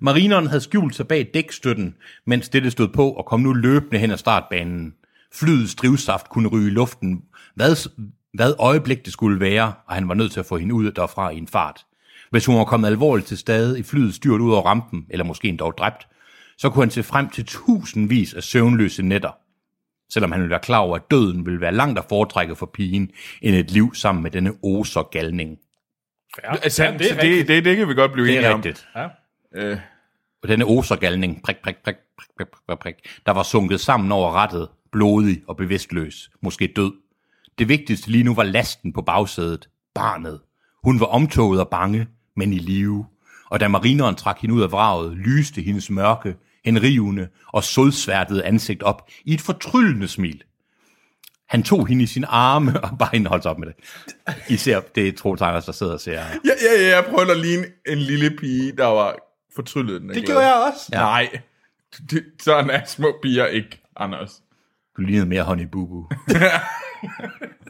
Marineren 0.00 0.46
havde 0.46 0.60
skjult 0.60 0.94
sig 0.94 1.08
bag 1.08 1.30
dækstøtten, 1.34 1.94
mens 2.26 2.48
dette 2.48 2.70
stod 2.70 2.88
på 2.88 3.10
og 3.10 3.26
kom 3.26 3.40
nu 3.40 3.52
løbende 3.52 3.98
hen 3.98 4.10
ad 4.10 4.16
startbanen. 4.16 4.94
Flyets 5.34 5.74
drivsaft 5.74 6.28
kunne 6.28 6.48
ryge 6.48 6.66
i 6.66 6.70
luften, 6.70 7.22
hvad, 7.54 7.88
hvad 8.34 8.54
øjeblik 8.58 9.04
det 9.04 9.12
skulle 9.12 9.40
være, 9.40 9.72
og 9.88 9.94
han 9.94 10.08
var 10.08 10.14
nødt 10.14 10.32
til 10.32 10.40
at 10.40 10.46
få 10.46 10.56
hende 10.56 10.74
ud 10.74 10.90
derfra 10.92 11.30
i 11.30 11.36
en 11.38 11.48
fart. 11.48 11.84
Hvis 12.30 12.46
hun 12.46 12.56
var 12.56 12.64
kommet 12.64 12.88
alvorligt 12.88 13.28
til 13.28 13.38
stede 13.38 13.78
i 13.78 13.82
flyet 13.82 14.14
styrt 14.14 14.40
ud 14.40 14.52
over 14.52 14.62
rampen, 14.62 15.06
eller 15.10 15.24
måske 15.24 15.48
endda 15.48 15.64
dræbt, 15.64 16.06
så 16.58 16.70
kunne 16.70 16.82
han 16.82 16.90
se 16.90 17.02
frem 17.02 17.28
til 17.28 17.44
tusindvis 17.44 18.34
af 18.34 18.42
søvnløse 18.42 19.02
nætter. 19.02 19.30
Selvom 20.12 20.32
han 20.32 20.40
ville 20.40 20.50
være 20.50 20.60
klar 20.62 20.78
over, 20.78 20.96
at 20.96 21.10
døden 21.10 21.46
ville 21.46 21.60
være 21.60 21.74
langt 21.74 21.98
at 21.98 22.04
foretrække 22.08 22.56
for 22.56 22.66
pigen, 22.74 23.10
end 23.42 23.56
et 23.56 23.70
liv 23.70 23.94
sammen 23.94 24.22
med 24.22 24.30
denne 24.30 24.52
oser-galning. 24.62 25.58
Ja, 26.44 26.52
Er 26.62 26.68
sandt, 26.68 26.98
det 26.98 27.10
er 27.10 27.14
det, 27.14 27.22
det, 27.22 27.48
det, 27.48 27.64
det 27.64 27.76
kan 27.76 27.88
vi 27.88 27.94
godt 27.94 28.12
blive 28.12 28.26
Det 28.26 28.32
enige 28.34 28.46
er 28.46 28.52
om. 28.54 28.60
rigtigt. 28.60 28.88
Ja. 28.96 29.06
Øh, 29.56 29.78
Og 30.42 30.48
denne 30.48 30.64
osergalning, 30.64 31.42
prik, 31.44 31.56
prik, 31.64 31.76
prik, 31.84 31.96
prik, 32.16 32.26
prik, 32.36 32.48
prik, 32.68 32.78
prik, 32.78 32.94
der 33.26 33.32
var 33.32 33.42
sunket 33.42 33.80
sammen 33.80 34.12
over 34.12 34.32
rettet, 34.32 34.68
blodig 34.92 35.42
og 35.48 35.56
bevidstløs, 35.56 36.30
måske 36.42 36.72
død. 36.76 36.92
Det 37.58 37.68
vigtigste 37.68 38.10
lige 38.10 38.24
nu 38.24 38.34
var 38.34 38.42
lasten 38.42 38.92
på 38.92 39.02
bagsædet, 39.02 39.68
barnet. 39.94 40.40
Hun 40.84 41.00
var 41.00 41.06
omtoget 41.06 41.60
og 41.60 41.68
bange, 41.68 42.06
men 42.36 42.52
i 42.52 42.58
live. 42.58 43.06
Og 43.50 43.60
da 43.60 43.68
marineren 43.68 44.14
trak 44.14 44.38
hende 44.40 44.54
ud 44.54 44.62
af 44.62 44.72
vraget, 44.72 45.16
lyste 45.16 45.60
hendes 45.60 45.90
mørke, 45.90 46.36
henrivende 46.64 47.28
og 47.46 47.64
sodsværtede 47.64 48.44
ansigt 48.44 48.82
op 48.82 49.08
i 49.24 49.34
et 49.34 49.40
fortryllende 49.40 50.08
smil. 50.08 50.42
Han 51.48 51.62
tog 51.62 51.86
hende 51.86 52.02
i 52.02 52.06
sine 52.06 52.26
arme 52.26 52.80
og 52.84 52.98
bare 52.98 53.10
hende 53.12 53.28
holdt 53.28 53.46
op 53.46 53.58
med 53.58 53.68
det. 53.68 53.74
I 54.48 54.56
ser, 54.56 54.80
det 54.94 55.08
er 55.08 55.12
Troels 55.12 55.42
Anders, 55.42 55.64
der 55.64 55.72
sidder 55.72 55.92
og 55.92 56.00
ser. 56.00 56.12
ja, 56.12 56.24
ja, 56.44 56.82
ja, 56.82 56.96
jeg 56.96 57.04
prøvede 57.04 57.30
at 57.32 57.40
ligne 57.40 57.66
en 57.88 57.98
lille 57.98 58.30
pige, 58.30 58.72
der 58.72 58.86
var 58.86 59.16
fortryllet 59.54 60.00
den. 60.00 60.08
Det 60.08 60.26
gjorde 60.26 60.46
jeg 60.46 60.54
også. 60.72 60.88
Ja. 60.92 60.98
Nej, 60.98 61.40
det, 62.10 62.24
sådan 62.40 62.70
er 62.70 62.84
små 62.84 63.18
piger 63.22 63.46
ikke, 63.46 63.80
Anders. 63.96 64.42
Du 64.96 65.02
lignede 65.02 65.26
mere 65.26 65.42
honey 65.42 65.64
boo 65.64 65.86
boo. 65.86 66.08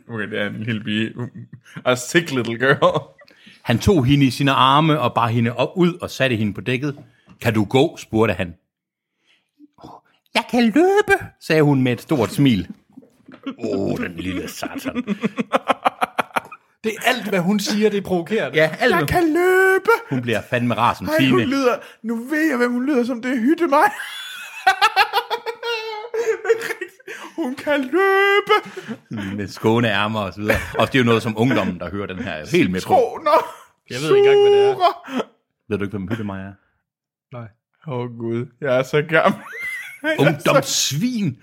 Okay, 0.08 0.30
det 0.30 0.40
er 0.40 0.46
en 0.46 0.62
lille 0.62 0.84
pige. 0.84 1.12
A 1.84 1.94
sick 1.94 2.30
little 2.30 2.58
girl. 2.58 3.00
Han 3.62 3.78
tog 3.78 4.04
hende 4.04 4.26
i 4.26 4.30
sine 4.30 4.52
arme 4.52 5.00
og 5.00 5.14
bar 5.14 5.28
hende 5.28 5.56
op 5.56 5.72
ud 5.76 5.94
og 5.94 6.10
satte 6.10 6.36
hende 6.36 6.54
på 6.54 6.60
dækket. 6.60 6.98
Kan 7.40 7.54
du 7.54 7.64
gå, 7.64 7.96
spurgte 7.96 8.34
han. 8.34 8.54
Jeg 10.34 10.44
kan 10.50 10.64
løbe, 10.64 11.24
sagde 11.40 11.62
hun 11.62 11.82
med 11.82 11.92
et 11.92 12.00
stort 12.00 12.30
smil. 12.30 12.68
Åh, 13.58 13.80
oh, 13.80 13.98
den 13.98 14.16
lille 14.16 14.48
satan. 14.48 15.04
Det 16.84 16.92
er 16.98 17.02
alt, 17.08 17.28
hvad 17.28 17.40
hun 17.40 17.60
siger, 17.60 17.90
det 17.90 17.98
er 17.98 18.02
provokerende. 18.02 18.58
Ja, 18.58 18.70
alt 18.80 18.94
Jeg 18.94 19.08
kan 19.08 19.22
løbe! 19.22 19.90
Hun 20.10 20.22
bliver 20.22 20.42
fandme 20.50 20.74
rasen 20.74 21.06
Ej, 21.08 21.14
hun 21.28 21.38
Tine. 21.38 21.50
lyder... 21.50 21.76
Nu 22.02 22.16
ved 22.16 22.48
jeg, 22.48 22.56
hvem 22.56 22.72
hun 22.72 22.86
lyder 22.86 23.04
som. 23.04 23.22
Det 23.22 23.32
er 23.32 23.36
hytte 23.36 23.66
mig. 23.66 23.84
hun 27.42 27.54
kan 27.54 27.80
løbe! 27.80 28.52
Med 29.36 29.48
skåne 29.48 29.88
ærmer 29.88 30.20
og 30.20 30.32
så 30.32 30.40
videre. 30.40 30.56
Og 30.78 30.86
det 30.86 30.94
er 30.94 30.98
jo 30.98 31.04
noget, 31.04 31.22
som 31.22 31.34
ungdommen, 31.38 31.78
der 31.80 31.90
hører 31.90 32.06
den 32.06 32.18
her, 32.18 32.32
er 32.32 32.46
helt 32.52 32.70
med 32.70 32.80
på. 32.80 32.84
Troner! 32.86 33.30
Jeg 33.90 33.98
ved 34.00 34.16
ikke 34.16 34.28
engang, 34.28 34.40
hvad 34.42 34.52
det 34.52 34.70
er. 34.70 34.74
Surer. 34.74 35.22
Ved 35.68 35.78
du 35.78 35.84
ikke, 35.84 35.98
hvem 35.98 36.08
Hyttemeier 36.08 36.44
er? 36.46 36.52
Nej. 37.32 37.46
Åh 37.88 37.98
oh, 37.98 38.18
gud, 38.18 38.46
jeg 38.60 38.78
er 38.78 38.82
så 38.82 39.02
gammel. 39.02 39.40
Ungdomssvin! 40.26 41.38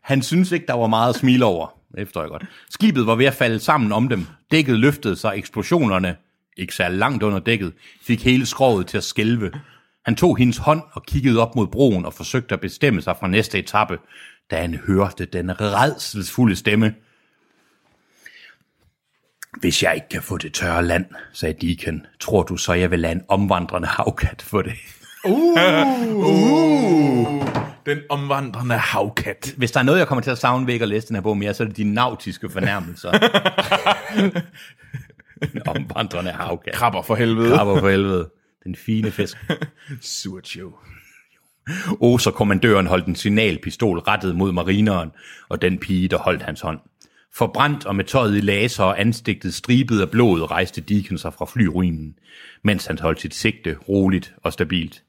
Han 0.00 0.22
synes 0.22 0.52
ikke, 0.52 0.66
der 0.66 0.74
var 0.74 0.86
meget 0.86 1.08
at 1.08 1.16
smile 1.20 1.44
over. 1.44 1.66
Det 1.96 2.06
forstår 2.06 2.20
jeg 2.20 2.30
godt. 2.30 2.46
Skibet 2.70 3.06
var 3.06 3.14
ved 3.14 3.26
at 3.26 3.34
falde 3.34 3.58
sammen 3.58 3.92
om 3.92 4.08
dem. 4.08 4.26
Dækket 4.50 4.78
løftede 4.78 5.16
sig, 5.16 5.32
eksplosionerne, 5.36 6.16
ikke 6.56 6.74
særlig 6.74 6.98
langt 6.98 7.22
under 7.22 7.38
dækket, 7.38 7.72
fik 8.02 8.24
hele 8.24 8.46
skroget 8.46 8.86
til 8.86 8.96
at 8.96 9.04
skælve. 9.04 9.52
Han 10.04 10.16
tog 10.16 10.36
hendes 10.36 10.56
hånd 10.56 10.82
og 10.92 11.02
kiggede 11.06 11.40
op 11.40 11.56
mod 11.56 11.66
broen 11.66 12.04
og 12.04 12.14
forsøgte 12.14 12.54
at 12.54 12.60
bestemme 12.60 13.02
sig 13.02 13.16
fra 13.20 13.28
næste 13.28 13.58
etape, 13.58 13.98
da 14.50 14.60
han 14.60 14.74
hørte 14.74 15.24
den 15.24 15.60
redselsfulde 15.60 16.56
stemme. 16.56 16.94
Hvis 19.60 19.82
jeg 19.82 19.94
ikke 19.94 20.08
kan 20.08 20.22
få 20.22 20.38
det 20.38 20.54
tørre 20.54 20.84
land, 20.84 21.06
sagde 21.32 21.66
Deacon, 21.66 22.06
tror 22.20 22.42
du 22.42 22.56
så, 22.56 22.72
jeg 22.72 22.90
vil 22.90 23.00
lade 23.00 23.12
en 23.12 23.22
omvandrende 23.28 23.88
havkat 23.88 24.42
få 24.42 24.62
det? 24.62 24.72
Uh! 25.24 25.56
Uh! 26.16 27.71
Den 27.86 27.98
omvandrende 28.08 28.74
havkat. 28.74 29.54
Hvis 29.56 29.70
der 29.70 29.80
er 29.80 29.84
noget, 29.84 29.98
jeg 29.98 30.06
kommer 30.08 30.22
til 30.22 30.30
at 30.30 30.38
savne 30.38 30.72
ikke 30.72 30.82
at 30.82 30.88
læse 30.88 31.08
den 31.08 31.16
her 31.16 31.20
bog 31.22 31.38
mere, 31.38 31.54
så 31.54 31.62
er 31.62 31.66
det 31.66 31.76
de 31.76 31.84
nautiske 31.84 32.50
fornærmelser. 32.50 33.12
En 35.54 35.62
omvandrende 35.66 36.30
havkat. 36.30 36.74
Krabber 36.74 37.02
for 37.02 37.14
helvede. 37.14 37.56
Krabber 37.56 37.80
for 37.80 37.88
helvede. 37.88 38.30
Den 38.64 38.76
fine 38.76 39.10
fisk. 39.10 39.36
Surt 40.00 40.56
jo. 40.56 40.72
Oser 42.00 42.30
kommandøren 42.30 42.86
holdt 42.86 43.06
en 43.06 43.14
signalpistol 43.14 43.98
rettet 43.98 44.36
mod 44.36 44.52
marineren 44.52 45.10
og 45.48 45.62
den 45.62 45.78
pige, 45.78 46.08
der 46.08 46.18
holdt 46.18 46.42
hans 46.42 46.60
hånd. 46.60 46.78
Forbrændt 47.34 47.86
og 47.86 47.96
med 47.96 48.04
tøjet 48.04 48.36
i 48.36 48.40
laser 48.40 48.84
og 48.84 49.00
anstigtet 49.00 49.54
stribet 49.54 50.00
af 50.00 50.10
blod, 50.10 50.50
rejste 50.50 50.80
Deacon 50.80 51.18
sig 51.18 51.34
fra 51.34 51.44
flyruinen, 51.44 52.14
mens 52.64 52.86
han 52.86 52.98
holdt 52.98 53.20
sit 53.20 53.34
sigte 53.34 53.76
roligt 53.88 54.34
og 54.42 54.52
stabilt. 54.52 55.02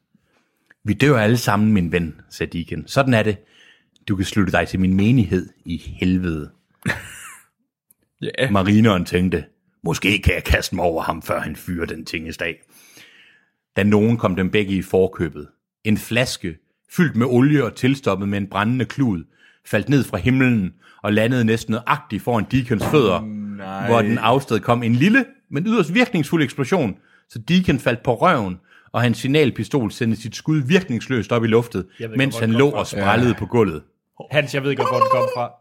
Vi 0.86 0.94
dør 0.94 1.18
alle 1.18 1.38
sammen, 1.38 1.74
min 1.74 1.92
ven, 1.92 2.22
sagde 2.30 2.58
Deacon. 2.58 2.88
Sådan 2.88 3.14
er 3.14 3.24
det. 3.24 3.38
Du 4.08 4.16
kan 4.16 4.26
slutte 4.26 4.52
dig 4.52 4.68
til 4.68 4.80
min 4.80 4.94
menighed 4.94 5.50
i 5.66 5.78
helvede. 5.78 6.52
Ja. 8.40 8.52
Marineren 8.52 9.06
tænkte, 9.06 9.46
måske 9.84 10.22
kan 10.22 10.34
jeg 10.34 10.44
kaste 10.44 10.76
mig 10.76 10.86
over 10.86 11.04
ham, 11.04 11.22
før 11.22 11.40
han 11.40 11.56
fyrer 11.56 11.86
den 11.86 12.06
tinges 12.06 12.38
dag. 12.38 12.62
Da 13.76 13.84
nogen 13.84 14.18
kom 14.18 14.36
dem 14.36 14.50
begge 14.52 14.74
i 14.74 14.82
forkøbet. 14.82 15.48
En 15.84 15.98
flaske, 15.98 16.58
fyldt 16.92 17.16
med 17.16 17.26
olie 17.30 17.64
og 17.64 17.76
tilstoppet 17.76 18.30
med 18.30 18.38
en 18.38 18.48
brændende 18.48 18.86
klud, 18.86 19.24
faldt 19.66 19.90
ned 19.90 20.04
fra 20.04 20.18
himlen 20.18 20.74
og 21.02 21.14
landede 21.14 21.46
næsten 21.46 21.72
nøjagtigt 21.72 22.24
foran 22.24 22.46
Deacons 22.52 22.86
fødder, 22.86 23.22
nej. 23.58 23.88
hvor 23.88 24.02
den 24.02 24.18
afsted 24.18 24.60
kom 24.60 24.84
en 24.84 24.96
lille, 24.96 25.26
men 25.52 25.68
yderst 25.68 25.94
virkningsfuld 25.94 26.44
eksplosion, 26.44 26.98
så 27.30 27.40
Deacon 27.40 27.80
faldt 27.80 28.04
på 28.04 28.16
røven, 28.16 28.60
og 28.94 29.02
hans 29.02 29.18
signalpistol 29.18 29.92
sendte 29.92 30.22
sit 30.22 30.36
skud 30.36 30.58
virkningsløst 30.68 31.32
op 31.32 31.44
i 31.44 31.48
luftet, 31.48 31.86
ved 32.00 32.10
mens 32.18 32.40
han 32.40 32.52
lå 32.52 32.70
og 32.70 32.88
sprællede 32.88 33.34
på 33.34 33.46
gulvet. 33.46 33.82
Hans, 34.32 34.54
jeg 34.54 34.64
ved 34.64 34.76
godt, 34.76 34.90
hvor 34.90 35.00
den 35.00 35.08
kom 35.12 35.30
fra. 35.36 35.52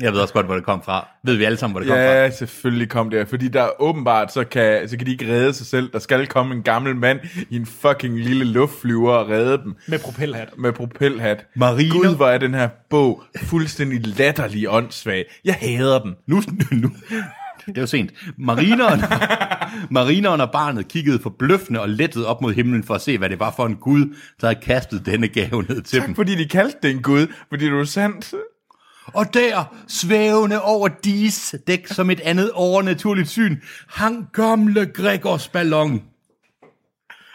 Jeg 0.00 0.12
ved 0.12 0.20
også 0.20 0.34
godt, 0.34 0.46
hvor 0.46 0.54
det 0.54 0.64
kom 0.64 0.82
fra. 0.82 1.08
Ved 1.24 1.36
vi 1.36 1.44
alle 1.44 1.58
sammen, 1.58 1.72
hvor 1.72 1.80
det 1.80 1.88
kom 1.88 1.96
fra? 1.96 2.02
Ja, 2.02 2.30
selvfølgelig 2.30 2.88
kom 2.88 3.10
det, 3.10 3.28
fordi 3.28 3.48
der 3.48 3.68
åbenbart, 3.78 4.32
så 4.32 4.44
kan, 4.44 4.88
så 4.88 4.96
kan 4.96 5.06
de 5.06 5.12
ikke 5.12 5.32
redde 5.32 5.52
sig 5.54 5.66
selv. 5.66 5.92
Der 5.92 5.98
skal 5.98 6.26
komme 6.26 6.54
en 6.54 6.62
gammel 6.62 6.96
mand 6.96 7.20
i 7.50 7.56
en 7.56 7.66
fucking 7.66 8.18
lille 8.20 8.44
luftflyver 8.44 9.12
og 9.12 9.28
redde 9.28 9.58
dem 9.64 9.74
Med 9.88 9.98
propelhat. 9.98 10.48
med 10.58 10.72
propelhat. 10.72 11.46
Mariner- 11.54 11.92
Gud, 11.92 12.16
hvor 12.16 12.26
er 12.28 12.38
den 12.38 12.54
her 12.54 12.68
bog 12.90 13.22
fuldstændig 13.42 14.06
latterlig 14.06 14.70
åndssvag. 14.70 15.24
Jeg 15.44 15.54
hader 15.54 15.98
den. 15.98 16.14
Nu, 16.26 16.42
nu, 16.72 16.90
det 17.66 17.78
er 17.78 17.82
jo 17.82 17.86
sent. 17.86 18.12
Marineren, 18.38 19.00
marineren 19.90 20.40
og 20.40 20.50
barnet 20.50 20.88
kiggede 20.88 21.18
forbløffende 21.18 21.80
og 21.80 21.88
lettet 21.88 22.26
op 22.26 22.42
mod 22.42 22.54
himlen 22.54 22.84
for 22.84 22.94
at 22.94 23.00
se, 23.00 23.18
hvad 23.18 23.28
det 23.28 23.40
var 23.40 23.52
for 23.56 23.66
en 23.66 23.76
gud, 23.76 24.16
der 24.40 24.46
havde 24.46 24.60
kastet 24.60 25.06
denne 25.06 25.28
gave 25.28 25.62
ned 25.62 25.82
til 25.82 26.00
dem. 26.00 26.08
Tak 26.08 26.16
fordi 26.16 26.34
de 26.34 26.48
kaldte 26.48 26.78
det 26.82 26.90
en 26.90 27.02
gud, 27.02 27.26
fordi 27.48 27.64
det 27.64 27.74
var 27.74 27.84
sandt. 27.84 28.34
Og 29.06 29.34
der, 29.34 29.74
svævende 29.88 30.62
over 30.62 30.88
dis 30.88 31.54
dæk 31.66 31.86
som 31.86 32.10
et 32.10 32.20
andet 32.20 32.50
overnaturligt 32.52 33.28
syn, 33.28 33.56
hang 33.88 34.28
gamle 34.32 34.86
Gregors 34.86 35.48
ballon. 35.48 36.02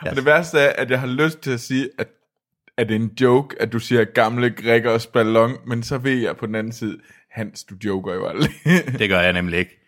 Og 0.01 0.15
det 0.15 0.25
værste 0.25 0.59
er, 0.59 0.69
at 0.69 0.91
jeg 0.91 0.99
har 0.99 1.07
lyst 1.07 1.39
til 1.39 1.51
at 1.51 1.59
sige, 1.59 1.89
at, 1.99 2.07
at 2.77 2.89
det 2.89 2.95
er 2.95 2.99
en 2.99 3.11
joke, 3.21 3.61
at 3.61 3.73
du 3.73 3.79
siger 3.79 4.03
gamle 4.03 4.49
Gregors 4.49 5.07
ballon, 5.07 5.57
men 5.67 5.83
så 5.83 5.97
ved 5.97 6.17
jeg 6.17 6.37
på 6.37 6.45
den 6.45 6.55
anden 6.55 6.73
side, 6.73 6.97
Hans, 7.31 7.63
du 7.63 7.75
joker 7.85 8.13
jo 8.13 8.27
aldrig. 8.27 8.51
Det 8.99 9.09
gør 9.09 9.19
jeg 9.19 9.33
nemlig 9.33 9.59
ikke. 9.59 9.80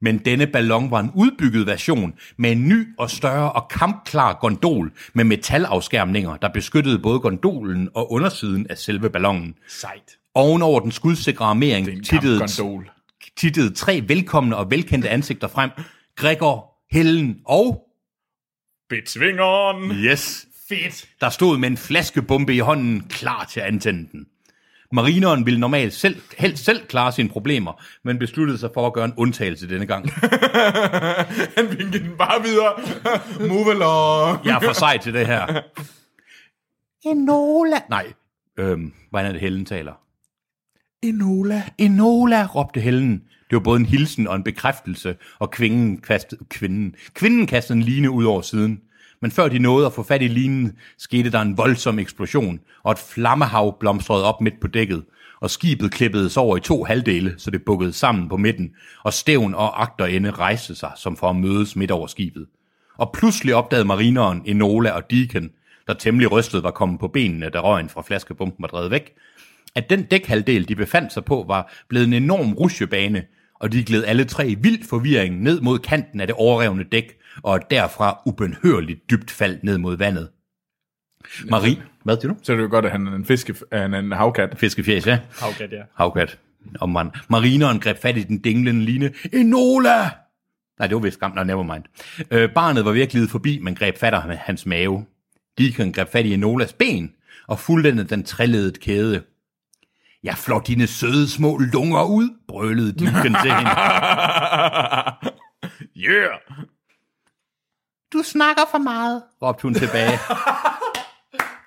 Men 0.00 0.18
denne 0.18 0.46
ballon 0.46 0.90
var 0.90 1.00
en 1.00 1.10
udbygget 1.14 1.66
version 1.66 2.14
med 2.36 2.52
en 2.52 2.68
ny 2.68 2.86
og 2.98 3.10
større 3.10 3.52
og 3.52 3.68
kampklar 3.70 4.38
gondol 4.40 4.92
med 5.14 5.24
metalafskærmninger, 5.24 6.36
der 6.36 6.48
beskyttede 6.48 6.98
både 6.98 7.20
gondolen 7.20 7.88
og 7.94 8.12
undersiden 8.12 8.66
af 8.70 8.78
selve 8.78 9.10
ballonen. 9.10 9.54
Sejt. 9.68 10.18
Ovenover 10.34 10.80
den 10.80 10.92
skudsikre 10.92 11.44
armering 11.44 12.04
tittede, 12.06 12.46
tittede 13.36 13.74
tre 13.74 14.04
velkomne 14.08 14.56
og 14.56 14.70
velkendte 14.70 15.08
ansigter 15.08 15.48
frem. 15.48 15.70
Gregor, 16.16 16.74
Helen 16.90 17.40
og... 17.46 17.84
Bitsvingeren! 18.88 19.90
Yes! 19.90 20.46
Fedt. 20.68 21.08
Der 21.20 21.30
stod 21.30 21.58
med 21.58 21.68
en 21.68 21.76
flaskebombe 21.76 22.54
i 22.54 22.58
hånden, 22.58 23.00
klar 23.00 23.44
til 23.44 23.60
at 23.60 23.66
antænde 23.66 24.08
den. 24.12 24.26
Marineren 24.92 25.46
ville 25.46 25.60
normalt 25.60 25.92
selv, 25.92 26.22
helst 26.38 26.64
selv 26.64 26.86
klare 26.86 27.12
sine 27.12 27.28
problemer, 27.28 27.82
men 28.04 28.18
besluttede 28.18 28.58
sig 28.58 28.70
for 28.74 28.86
at 28.86 28.92
gøre 28.92 29.04
en 29.04 29.14
undtagelse 29.16 29.68
denne 29.68 29.86
gang. 29.86 30.10
Han 31.56 31.78
vinkede 31.78 32.04
den 32.04 32.16
bare 32.18 32.42
videre. 32.42 32.72
Move 33.48 33.70
along. 33.70 34.46
Jeg 34.46 34.56
er 34.56 34.60
for 34.60 34.72
sej 34.72 34.98
til 34.98 35.14
det 35.14 35.26
her. 35.26 35.62
Enola. 37.06 37.76
Nej, 37.88 38.12
øhm, 38.58 38.92
hvordan 39.10 39.26
er 39.26 39.32
det 39.32 39.40
Helen 39.40 39.64
taler? 39.64 39.92
Enola. 41.02 41.62
Enola, 41.78 42.46
råbte 42.46 42.80
Helen. 42.80 43.22
Det 43.50 43.56
var 43.56 43.60
både 43.60 43.80
en 43.80 43.86
hilsen 43.86 44.26
og 44.26 44.36
en 44.36 44.44
bekræftelse, 44.44 45.16
og 45.38 45.50
kvinden 45.50 46.00
kastede, 46.00 46.44
kvinden, 46.50 46.94
kvinden 47.14 47.46
kastede 47.46 47.76
en 47.76 47.82
line 47.82 48.10
ud 48.10 48.24
over 48.24 48.42
siden. 48.42 48.80
Men 49.22 49.30
før 49.30 49.48
de 49.48 49.58
nåede 49.58 49.86
at 49.86 49.92
få 49.92 50.02
fat 50.02 50.22
i 50.22 50.28
linen, 50.28 50.76
skete 50.98 51.30
der 51.30 51.40
en 51.40 51.56
voldsom 51.56 51.98
eksplosion, 51.98 52.60
og 52.82 52.92
et 52.92 52.98
flammehav 52.98 53.78
blomstrede 53.80 54.24
op 54.24 54.40
midt 54.40 54.60
på 54.60 54.66
dækket, 54.66 55.04
og 55.40 55.50
skibet 55.50 55.92
klippedes 55.92 56.36
over 56.36 56.56
i 56.56 56.60
to 56.60 56.84
halvdele, 56.84 57.34
så 57.38 57.50
det 57.50 57.64
bukkede 57.64 57.92
sammen 57.92 58.28
på 58.28 58.36
midten, 58.36 58.70
og 59.04 59.12
stævn 59.12 59.54
og 59.54 59.82
agterende 59.82 60.30
rejste 60.30 60.74
sig, 60.74 60.90
som 60.96 61.16
for 61.16 61.30
at 61.30 61.36
mødes 61.36 61.76
midt 61.76 61.90
over 61.90 62.06
skibet. 62.06 62.46
Og 62.96 63.12
pludselig 63.12 63.54
opdagede 63.54 63.84
marineren 63.84 64.42
Enola 64.46 64.90
og 64.90 65.10
Deacon, 65.10 65.50
der 65.86 65.94
temmelig 65.94 66.32
rystet 66.32 66.62
var 66.62 66.70
kommet 66.70 67.00
på 67.00 67.08
benene, 67.08 67.48
da 67.50 67.60
røgen 67.60 67.88
fra 67.88 68.02
flaskebomben 68.02 68.62
var 68.62 68.68
drevet 68.68 68.90
væk, 68.90 69.12
at 69.74 69.90
den 69.90 70.02
dækhalvdel, 70.02 70.68
de 70.68 70.74
befandt 70.74 71.12
sig 71.12 71.24
på, 71.24 71.44
var 71.48 71.72
blevet 71.88 72.06
en 72.06 72.12
enorm 72.12 72.52
rusjebane, 72.52 73.22
og 73.54 73.72
de 73.72 73.84
gled 73.84 74.04
alle 74.04 74.24
tre 74.24 74.48
i 74.48 74.54
vild 74.54 74.88
forvirring 74.88 75.42
ned 75.42 75.60
mod 75.60 75.78
kanten 75.78 76.20
af 76.20 76.26
det 76.26 76.36
overrevne 76.36 76.84
dæk, 76.92 77.18
og 77.42 77.70
derfra 77.70 78.22
ubenhørligt 78.26 79.10
dybt 79.10 79.30
faldt 79.30 79.64
ned 79.64 79.78
mod 79.78 79.96
vandet. 79.96 80.28
Marie, 81.50 81.82
hvad 82.04 82.16
siger 82.20 82.32
du? 82.32 82.38
Så 82.42 82.52
er 82.52 82.56
det 82.56 82.64
jo 82.64 82.68
godt, 82.70 82.84
at 82.84 82.90
han 82.90 83.06
er 83.06 83.12
en, 83.12 83.24
fiske, 83.24 83.54
han 83.72 83.94
er 83.94 83.98
en 83.98 84.12
havkat. 84.12 84.58
Fiskefjæs, 84.58 85.06
ja. 85.06 85.18
Havkat, 85.40 85.72
ja. 85.72 85.82
Havkat. 85.94 86.38
Og 86.80 86.88
man, 86.88 87.10
marineren 87.28 87.80
greb 87.80 87.98
fat 87.98 88.16
i 88.16 88.22
den 88.22 88.38
dinglende 88.38 88.84
line. 88.84 89.12
Enola! 89.32 90.10
Nej, 90.78 90.86
det 90.86 90.94
var 90.94 91.00
vist 91.00 91.16
skam. 91.16 91.32
Nej, 91.34 91.44
never 91.44 91.62
mind. 91.62 91.84
Øh, 92.30 92.52
barnet 92.54 92.84
var 92.84 92.92
virkelig 92.92 93.30
forbi, 93.30 93.58
men 93.58 93.74
greb 93.74 93.98
fat 93.98 94.14
af 94.14 94.38
hans 94.38 94.66
mave. 94.66 95.06
Deacon 95.58 95.92
greb 95.92 96.08
fat 96.08 96.26
i 96.26 96.34
Enolas 96.34 96.72
ben, 96.72 97.12
og 97.46 97.58
fuldendte 97.58 98.04
den 98.04 98.24
træledede 98.24 98.78
kæde. 98.78 99.22
Jeg 100.22 100.36
flår 100.36 100.60
dine 100.60 100.86
søde 100.86 101.28
små 101.28 101.58
lunger 101.58 102.04
ud, 102.04 102.30
brølede 102.48 102.92
Deacon 102.92 103.36
til 103.42 103.52
hende. 103.52 103.70
yeah! 106.10 106.30
Du 108.12 108.22
snakker 108.22 108.62
for 108.70 108.78
meget, 108.78 109.22
råbte 109.42 109.62
hun 109.62 109.74
tilbage. 109.74 110.18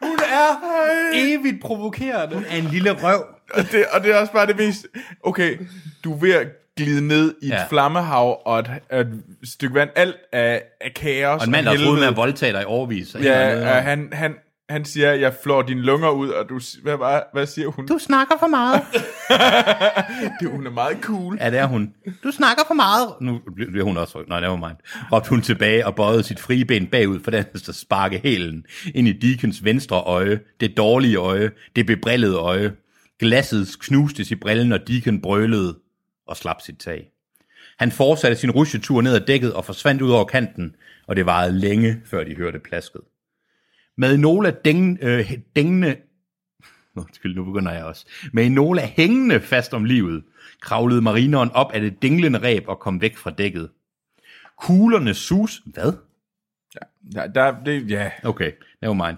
Hun 0.01 0.19
er 0.19 0.55
evigt 1.13 1.61
provokerende. 1.61 2.43
Af 2.49 2.57
en 2.57 2.63
lille 2.63 2.91
røv. 2.91 3.23
Og 3.53 3.63
det, 3.71 3.85
og 3.93 4.03
det 4.03 4.11
er 4.11 4.15
også 4.19 4.33
bare 4.33 4.47
det 4.47 4.57
mest... 4.57 4.85
Okay, 5.23 5.57
du 6.03 6.13
er 6.13 6.17
ved 6.17 6.31
at 6.33 6.47
glide 6.77 7.07
ned 7.07 7.35
i 7.41 7.45
et 7.45 7.51
Ja. 7.51 7.65
flammehav 7.69 8.41
og 8.45 8.59
et, 8.59 8.69
et 8.93 9.21
stykke 9.43 9.75
vand. 9.75 9.89
Alt 9.95 10.15
af, 10.33 10.63
af 10.81 10.93
kaos 10.93 11.41
Og 11.41 11.45
en 11.45 11.51
mand, 11.51 11.65
der 11.65 11.75
troede 11.77 11.99
med 11.99 12.07
at 12.07 12.15
voldtage 12.15 12.53
dig 12.53 12.61
i 12.61 12.65
overvis. 12.65 13.15
Ja, 13.23 13.75
og 13.75 13.83
han, 13.83 14.09
han, 14.13 14.35
han 14.71 14.85
siger, 14.85 15.13
jeg 15.13 15.33
flår 15.43 15.61
dine 15.61 15.81
lunger 15.81 16.09
ud, 16.09 16.29
og 16.29 16.49
du... 16.49 16.59
Hvad, 16.83 16.97
hvad, 16.97 17.19
hvad 17.33 17.45
siger 17.45 17.67
hun? 17.67 17.87
Du 17.87 17.97
snakker 17.97 18.35
for 18.39 18.47
meget. 18.47 18.81
Det, 20.39 20.49
hun 20.49 20.67
er 20.67 20.71
meget 20.71 20.97
cool. 21.01 21.37
Ja, 21.41 21.49
det 21.49 21.59
er 21.59 21.65
hun. 21.65 21.93
Du 22.23 22.31
snakker 22.31 22.63
for 22.67 22.73
meget. 22.73 23.07
Nu 23.21 23.39
bliver 23.55 23.83
hun 23.83 23.97
også... 23.97 24.23
Nej, 24.27 24.39
never 24.39 24.55
mind. 24.55 24.77
Råbte 25.11 25.29
hun 25.29 25.41
tilbage 25.41 25.85
og 25.85 25.95
bøjede 25.95 26.23
sit 26.23 26.39
frie 26.39 26.65
ben 26.65 26.87
bagud, 26.87 27.19
for 27.23 27.31
den 27.31 27.45
at 27.53 27.75
sparke 27.75 28.19
hælen 28.23 28.65
ind 28.95 29.07
i 29.07 29.11
Deacons 29.11 29.63
venstre 29.63 30.01
øje. 30.01 30.39
Det 30.59 30.77
dårlige 30.77 31.17
øje. 31.17 31.51
Det 31.75 31.85
bebrillede 31.85 32.35
øje. 32.35 32.73
Glasset 33.19 33.67
knustes 33.79 34.31
i 34.31 34.35
brillen, 34.35 34.71
og 34.71 34.87
Deacon 34.87 35.21
brølede 35.21 35.77
og 36.27 36.37
slap 36.37 36.61
sit 36.61 36.77
tag. 36.77 37.11
Han 37.79 37.91
fortsatte 37.91 38.37
sin 38.37 38.51
rusjetur 38.51 39.01
ned 39.01 39.15
ad 39.15 39.21
dækket 39.21 39.53
og 39.53 39.65
forsvandt 39.65 40.01
ud 40.01 40.11
over 40.11 40.25
kanten, 40.25 40.75
og 41.07 41.15
det 41.15 41.25
varede 41.25 41.59
længe, 41.59 42.01
før 42.05 42.23
de 42.23 42.35
hørte 42.35 42.59
plasket. 42.59 43.01
Med 44.01 44.13
Enola 44.13 44.51
dæng, 44.51 44.97
øh, 45.01 45.31
dængende 45.55 45.95
Undskyld, 46.95 47.35
nu 47.35 47.43
begynder 47.43 47.71
jeg 47.71 47.83
også. 47.83 48.05
Med 48.33 48.45
Enola 48.45 48.85
hængende 48.85 49.39
fast 49.39 49.73
om 49.73 49.85
livet, 49.85 50.23
kravlede 50.61 51.01
marineren 51.01 51.51
op 51.51 51.71
af 51.71 51.81
det 51.81 52.01
dinglende 52.01 52.39
ræb 52.39 52.63
og 52.67 52.79
kom 52.79 53.01
væk 53.01 53.17
fra 53.17 53.31
dækket. 53.31 53.69
Kuglerne 54.57 55.13
sus... 55.13 55.61
Hvad? 55.65 55.93
Ja, 57.15 57.27
der, 57.27 57.63
det, 57.63 57.89
ja. 57.89 58.11
Okay, 58.23 58.51
never 58.81 59.07
mind. 59.07 59.17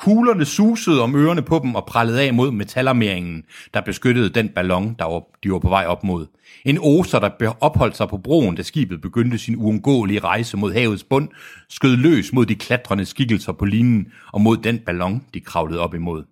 Kuglerne 0.00 0.44
susede 0.44 1.02
om 1.02 1.16
ørerne 1.16 1.42
på 1.42 1.60
dem 1.62 1.74
og 1.74 1.86
prallede 1.86 2.22
af 2.22 2.34
mod 2.34 2.50
metalarmeringen, 2.50 3.44
der 3.74 3.80
beskyttede 3.80 4.28
den 4.28 4.48
ballon, 4.48 4.96
der 4.98 5.04
var, 5.04 5.22
de 5.42 5.52
var 5.52 5.58
på 5.58 5.68
vej 5.68 5.84
op 5.86 6.04
mod. 6.04 6.26
En 6.64 6.78
oser, 6.82 7.18
der 7.18 7.56
opholdt 7.60 7.96
sig 7.96 8.08
på 8.08 8.18
broen, 8.18 8.54
da 8.54 8.62
skibet 8.62 9.00
begyndte 9.00 9.38
sin 9.38 9.56
uundgåelige 9.56 10.20
rejse 10.20 10.56
mod 10.56 10.72
havets 10.72 11.04
bund, 11.04 11.28
skød 11.68 11.96
løs 11.96 12.32
mod 12.32 12.46
de 12.46 12.54
klatrende 12.54 13.04
skikkelser 13.04 13.52
på 13.52 13.64
linen 13.64 14.06
og 14.32 14.40
mod 14.40 14.56
den 14.56 14.78
ballon, 14.78 15.24
de 15.34 15.40
kravlede 15.40 15.80
op 15.80 15.94
imod. 15.94 16.24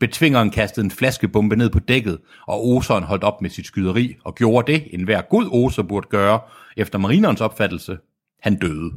Betvingeren 0.00 0.50
kastede 0.50 0.84
en 0.84 0.90
flaskebombe 0.90 1.56
ned 1.56 1.70
på 1.70 1.78
dækket, 1.78 2.18
og 2.46 2.66
oseren 2.66 3.04
holdt 3.04 3.24
op 3.24 3.42
med 3.42 3.50
sit 3.50 3.66
skyderi 3.66 4.16
og 4.24 4.34
gjorde 4.34 4.72
det, 4.72 4.84
en 4.90 5.04
hver 5.04 5.22
god 5.22 5.48
oser 5.52 5.82
burde 5.82 6.08
gøre, 6.10 6.40
efter 6.76 6.98
marinerens 6.98 7.40
opfattelse. 7.40 7.98
Han 8.42 8.56
døde. 8.58 8.92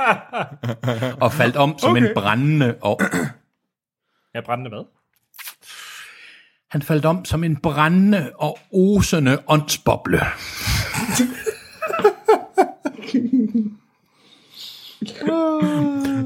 og 1.24 1.32
faldt 1.32 1.56
om 1.56 1.78
som 1.78 1.90
okay. 1.90 2.02
en 2.08 2.14
brændende 2.14 2.74
og 2.80 3.00
Ja, 4.34 4.40
brændende 4.40 4.70
hvad? 4.70 4.84
han 6.70 6.82
faldt 6.82 7.04
om 7.04 7.24
som 7.24 7.44
en 7.44 7.56
brændende 7.56 8.32
og 8.38 8.58
osende 8.72 9.38
åndsboble. 9.48 10.20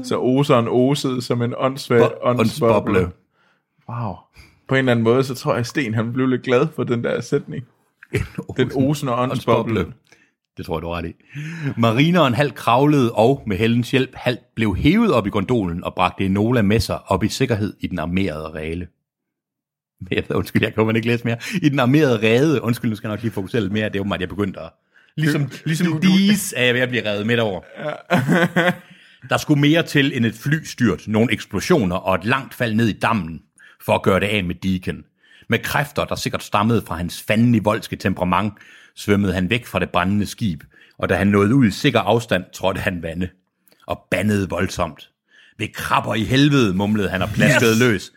Så 0.03 0.17
oseren 0.19 0.67
osede 0.67 1.21
som 1.21 1.41
en 1.41 1.53
åndssvag 1.57 1.99
Bo- 1.99 2.15
åndsboble. 2.29 2.99
åndsboble. 2.99 3.11
Wow. 3.89 4.13
På 4.67 4.75
en 4.75 4.79
eller 4.79 4.91
anden 4.91 5.03
måde, 5.03 5.23
så 5.23 5.35
tror 5.35 5.51
jeg, 5.51 5.59
at 5.59 5.67
Sten 5.67 5.93
han 5.93 6.13
blev 6.13 6.27
lidt 6.27 6.41
glad 6.43 6.67
for 6.75 6.83
den 6.83 7.03
der 7.03 7.21
sætning. 7.21 7.65
Den 8.57 8.71
osende 8.75 9.13
åndsboble. 9.13 9.93
Det 10.59 10.65
tror 10.65 10.77
jeg, 10.77 10.81
du 10.81 10.87
er 10.87 10.97
ret 10.97 11.05
i. 11.05 11.13
Marineren 11.77 12.33
halvt 12.33 12.55
kravlede 12.55 13.11
og 13.11 13.43
med 13.47 13.57
heldens 13.57 13.91
hjælp 13.91 14.15
halvt 14.15 14.55
blev 14.55 14.75
hævet 14.75 15.13
op 15.13 15.27
i 15.27 15.29
gondolen 15.29 15.83
og 15.83 15.93
bragte 15.95 16.25
Enola 16.25 16.61
med 16.61 16.79
sig 16.79 17.11
op 17.11 17.23
i 17.23 17.27
sikkerhed 17.27 17.73
i 17.79 17.87
den 17.87 17.99
armerede 17.99 18.47
ræle. 18.47 18.87
Undskyld, 20.35 20.63
jeg 20.63 20.85
man 20.85 20.95
ikke 20.95 21.07
læse 21.07 21.25
mere. 21.25 21.37
I 21.61 21.69
den 21.69 21.79
armerede 21.79 22.17
ræde, 22.27 22.61
undskyld, 22.61 22.89
nu 22.89 22.95
skal 22.95 23.07
jeg 23.07 23.15
nok 23.15 23.21
lige 23.21 23.31
fokusere 23.31 23.61
lidt 23.61 23.73
mere, 23.73 23.89
det 23.89 23.95
er 23.95 23.99
åbenbart, 23.99 24.21
jeg 24.21 24.29
begyndte 24.29 24.59
at... 24.59 24.69
Ligesom, 25.17 25.51
ligesom 25.65 26.01
dis 26.01 26.53
er 26.57 26.65
jeg 26.65 26.73
ved 26.73 26.81
at 26.81 26.89
blive 26.89 27.09
revet 27.09 27.27
midt 27.27 27.39
over. 27.39 27.61
Der 29.29 29.37
skulle 29.37 29.61
mere 29.61 29.83
til 29.83 30.17
end 30.17 30.25
et 30.25 30.35
flystyrt, 30.35 31.07
nogle 31.07 31.33
eksplosioner 31.33 31.95
og 31.95 32.15
et 32.15 32.25
langt 32.25 32.53
fald 32.53 32.73
ned 32.73 32.87
i 32.87 32.99
dammen, 32.99 33.41
for 33.85 33.93
at 33.93 34.01
gøre 34.01 34.19
det 34.19 34.25
af 34.25 34.43
med 34.43 34.55
Deacon. 34.55 35.03
Med 35.49 35.59
kræfter, 35.59 36.05
der 36.05 36.15
sikkert 36.15 36.43
stammede 36.43 36.81
fra 36.87 36.95
hans 36.95 37.23
fandelig 37.27 37.65
voldske 37.65 37.95
temperament, 37.95 38.53
svømmede 38.95 39.33
han 39.33 39.49
væk 39.49 39.65
fra 39.65 39.79
det 39.79 39.89
brændende 39.89 40.25
skib, 40.25 40.63
og 40.97 41.09
da 41.09 41.15
han 41.15 41.27
nåede 41.27 41.55
ud 41.55 41.65
i 41.65 41.71
sikker 41.71 41.99
afstand, 41.99 42.43
trådte 42.53 42.81
han 42.81 43.03
vande, 43.03 43.29
og 43.87 44.07
bandede 44.11 44.49
voldsomt. 44.49 45.09
Ved 45.57 45.67
krabber 45.73 46.15
i 46.15 46.23
helvede, 46.23 46.73
mumlede 46.73 47.09
han 47.09 47.21
og 47.21 47.29
plaskede 47.29 47.71
yes! 47.71 47.79
løs. 47.79 48.11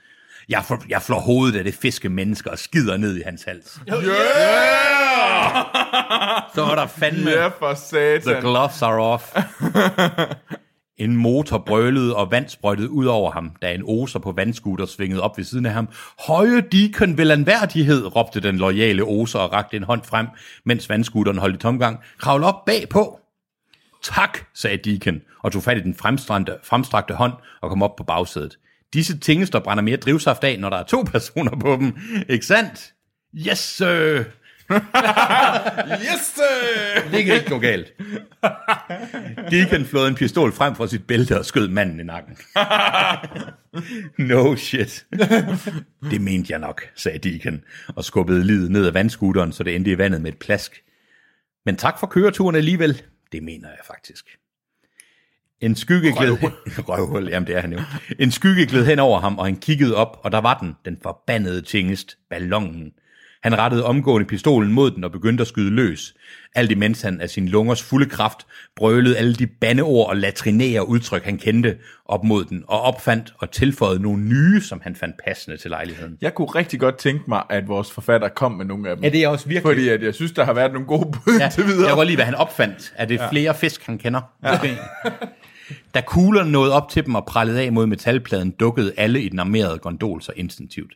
Jeg, 0.49 0.65
for, 0.69 0.85
jeg 0.89 1.03
flår 1.03 1.21
hovedet 1.21 1.59
af 1.59 1.65
det 1.65 1.75
fiske 1.75 2.09
menneske 2.09 2.51
og 2.51 2.59
skider 2.59 2.97
ned 2.97 3.17
i 3.17 3.23
hans 3.25 3.43
hals. 3.45 3.81
Yeah! 3.89 3.99
Så 6.55 6.65
var 6.65 6.75
der 6.75 6.87
fandme... 6.87 7.31
Ja, 7.31 7.47
for 7.47 7.75
The 7.75 8.21
satan. 8.21 8.41
gloves 8.43 8.83
are 8.83 9.01
off. 9.01 9.35
En 10.99 11.17
motor 11.17 11.59
brølede 11.59 12.17
og 12.17 12.31
vand 12.31 12.49
sprøjtede 12.49 12.91
ud 12.91 13.07
over 13.07 13.31
ham, 13.31 13.57
da 13.63 13.75
en 13.75 13.83
oser 13.87 14.19
på 14.19 14.33
vandskuter 14.33 14.87
svingede 14.87 15.23
op 15.23 15.39
ved 15.39 15.45
siden 15.45 15.67
af 15.67 15.73
ham. 15.73 15.89
Høje 16.27 16.61
diken 16.61 17.19
vel 17.19 17.31
anværdighed, 17.31 18.17
råbte 18.17 18.41
den 18.41 18.57
loyale 18.57 19.05
oser 19.05 19.39
og 19.39 19.53
rakte 19.53 19.77
en 19.77 19.83
hånd 19.83 20.03
frem, 20.05 20.27
mens 20.65 20.89
vandskuteren 20.89 21.39
holdt 21.39 21.55
i 21.55 21.59
tomgang. 21.59 21.99
Kravl 22.19 22.45
op 22.45 22.65
bagpå. 22.65 23.19
Tak, 24.03 24.39
sagde 24.55 24.77
Deacon, 24.77 25.21
og 25.43 25.53
tog 25.53 25.63
fat 25.63 25.79
i 25.79 25.81
den 25.81 25.95
fremstrakte, 25.95 26.57
fremstrakte 26.65 27.15
hånd 27.15 27.33
og 27.61 27.69
kom 27.69 27.83
op 27.83 27.97
på 27.97 28.05
bagsædet. 28.05 28.59
Disse 28.93 29.19
tingester 29.19 29.61
brænder 29.61 29.83
mere 29.83 29.97
drivsaft 29.97 30.45
af, 30.45 30.59
når 30.59 30.71
der 30.71 30.77
er 30.77 30.83
to 30.85 31.03
personer 31.13 31.57
på 31.61 31.77
dem. 31.81 31.97
Ikke 32.29 32.47
sandt? 32.47 32.93
Yes, 33.35 33.59
sir. 33.59 34.25
Yes! 36.07 36.41
Det 37.13 37.25
kan 37.25 37.35
ikke 37.35 37.51
gå 37.51 37.59
galt. 37.59 37.93
Deacon 39.51 39.85
flåede 39.85 40.09
en 40.09 40.15
pistol 40.15 40.53
frem 40.53 40.75
fra 40.75 40.87
sit 40.87 41.07
bælte 41.07 41.39
og 41.39 41.45
skød 41.45 41.69
manden 41.69 42.01
i 42.01 42.03
nakken. 42.03 42.37
no 44.29 44.57
shit. 44.57 45.07
Det 46.11 46.21
mente 46.21 46.53
jeg 46.53 46.59
nok, 46.59 46.83
sagde 46.97 47.19
Deacon, 47.19 47.61
og 47.89 48.05
skubbede 48.05 48.45
livet 48.45 48.71
ned 48.71 48.87
ad 48.87 48.93
vandskuteren, 48.93 49.53
så 49.53 49.63
det 49.63 49.77
endte 49.77 49.91
i 49.91 49.99
vandet 49.99 50.23
med 50.23 50.33
et 50.33 50.39
plask. 50.39 50.83
Men 51.67 51.77
tak 51.77 52.01
for 52.01 52.07
køreturen 52.07 52.57
alligevel. 52.57 53.03
Det 53.33 53.43
mener 53.43 53.69
jeg 53.69 53.81
faktisk. 53.87 54.25
En 55.61 55.77
skygge 55.77 56.13
gled. 56.17 56.39
Røvhul, 56.89 57.29
jamen 57.29 57.47
det 57.47 57.57
er 57.57 57.61
han 57.61 57.73
jo. 57.73 57.81
En 58.19 58.31
skygge 58.31 58.67
gled 58.67 58.87
hen 58.87 58.99
over 58.99 59.21
ham, 59.21 59.39
og 59.39 59.45
han 59.45 59.57
kiggede 59.57 59.97
op, 59.97 60.21
og 60.25 60.33
der 60.33 60.39
var 60.39 60.59
den, 60.59 60.75
den 60.85 60.99
forbandede 61.03 61.63
tingest, 61.63 62.19
ballonen. 62.31 62.93
Han 63.43 63.59
rettede 63.59 63.85
omgående 63.85 64.27
pistolen 64.27 64.73
mod 64.73 64.91
den 64.91 65.05
og 65.05 65.13
begyndte 65.13 65.43
at 65.43 65.49
skyde 65.49 65.71
løs. 65.71 66.15
Alt 66.55 66.71
imens 66.71 67.03
han 67.03 67.21
af 67.21 67.31
sin 67.31 67.49
lungers 67.49 67.83
fulde 67.83 68.07
kraft 68.09 68.47
brølede 68.77 69.17
alle 69.17 69.35
de 69.35 69.47
bandeord 69.47 70.09
og 70.09 70.17
latrinære 70.17 70.89
udtryk, 70.89 71.25
han 71.25 71.39
kendte 71.39 71.77
op 72.07 72.25
mod 72.25 72.45
den, 72.45 72.65
og 72.69 72.81
opfandt 72.81 73.35
og 73.39 73.51
tilføjede 73.51 74.03
nogle 74.03 74.23
nye, 74.23 74.61
som 74.61 74.81
han 74.83 74.97
fandt 74.97 75.17
passende 75.25 75.57
til 75.57 75.71
lejligheden. 75.71 76.19
Jeg 76.21 76.35
kunne 76.35 76.47
rigtig 76.47 76.81
godt 76.81 76.97
tænke 76.99 77.25
mig, 77.29 77.43
at 77.51 77.69
vores 77.69 77.91
forfatter 77.91 78.29
kom 78.29 78.53
med 78.53 78.65
nogle 78.65 78.91
af 78.91 78.97
dem. 78.97 79.05
Ja, 79.05 79.11
det 79.11 79.23
er 79.25 79.29
også 79.29 79.49
virkelig... 79.49 79.73
Fordi 79.75 79.89
at 79.89 80.03
jeg 80.03 80.15
synes, 80.15 80.33
der 80.33 80.45
har 80.45 80.53
været 80.53 80.73
nogle 80.73 80.87
gode 80.87 81.05
bud 81.13 81.39
Ja, 81.41 81.49
til 81.49 81.65
videre. 81.67 81.89
jeg 81.89 81.97
var 81.97 82.05
lige, 82.05 82.17
hvad 82.17 82.25
han 82.25 82.35
opfandt. 82.35 82.93
Er 82.97 83.05
det 83.05 83.15
ja. 83.19 83.31
flere 83.31 83.55
fisk, 83.55 83.87
han 83.87 83.99
kender? 83.99 84.21
Måske. 84.51 84.77
Da 85.95 86.01
kuglerne 86.01 86.53
nåede 86.53 86.73
op 86.73 86.89
til 86.89 87.07
dem 87.07 87.15
og 87.15 87.27
prallede 87.27 87.61
af 87.61 87.73
mod 87.73 87.87
metalpladen, 87.87 88.51
dukkede 88.51 88.93
alle 88.97 89.23
i 89.23 89.29
den 89.29 89.39
armerede 89.39 89.79
gondol 89.79 90.23
så 90.23 90.33
instinktivt. 90.37 90.93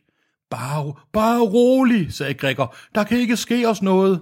Bare, 0.49 0.93
bare 1.13 1.39
rolig, 1.39 2.13
sagde 2.13 2.33
Gregor. 2.33 2.75
Der 2.95 3.03
kan 3.03 3.17
ikke 3.17 3.37
ske 3.37 3.69
os 3.69 3.81
noget. 3.81 4.21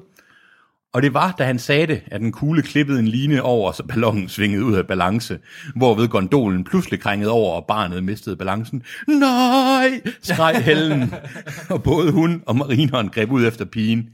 Og 0.93 1.01
det 1.01 1.13
var, 1.13 1.31
da 1.31 1.45
han 1.45 1.59
sagde 1.59 1.87
det, 1.87 2.01
at 2.05 2.21
den 2.21 2.31
kugle 2.31 2.61
klippede 2.61 2.99
en 2.99 3.07
line 3.07 3.43
over, 3.43 3.71
så 3.71 3.83
ballonen 3.83 4.29
svingede 4.29 4.65
ud 4.65 4.73
af 4.75 4.87
balance, 4.87 5.39
hvorved 5.75 6.07
gondolen 6.07 6.63
pludselig 6.63 6.99
krængede 6.99 7.31
over, 7.31 7.55
og 7.55 7.65
barnet 7.67 8.03
mistede 8.03 8.35
balancen. 8.35 8.83
Nej, 9.07 10.01
skreg 10.21 10.63
Helen. 10.63 11.13
og 11.69 11.83
både 11.83 12.11
hun 12.11 12.43
og 12.45 12.55
marineren 12.55 13.09
greb 13.09 13.31
ud 13.31 13.45
efter 13.45 13.65
pigen, 13.65 14.09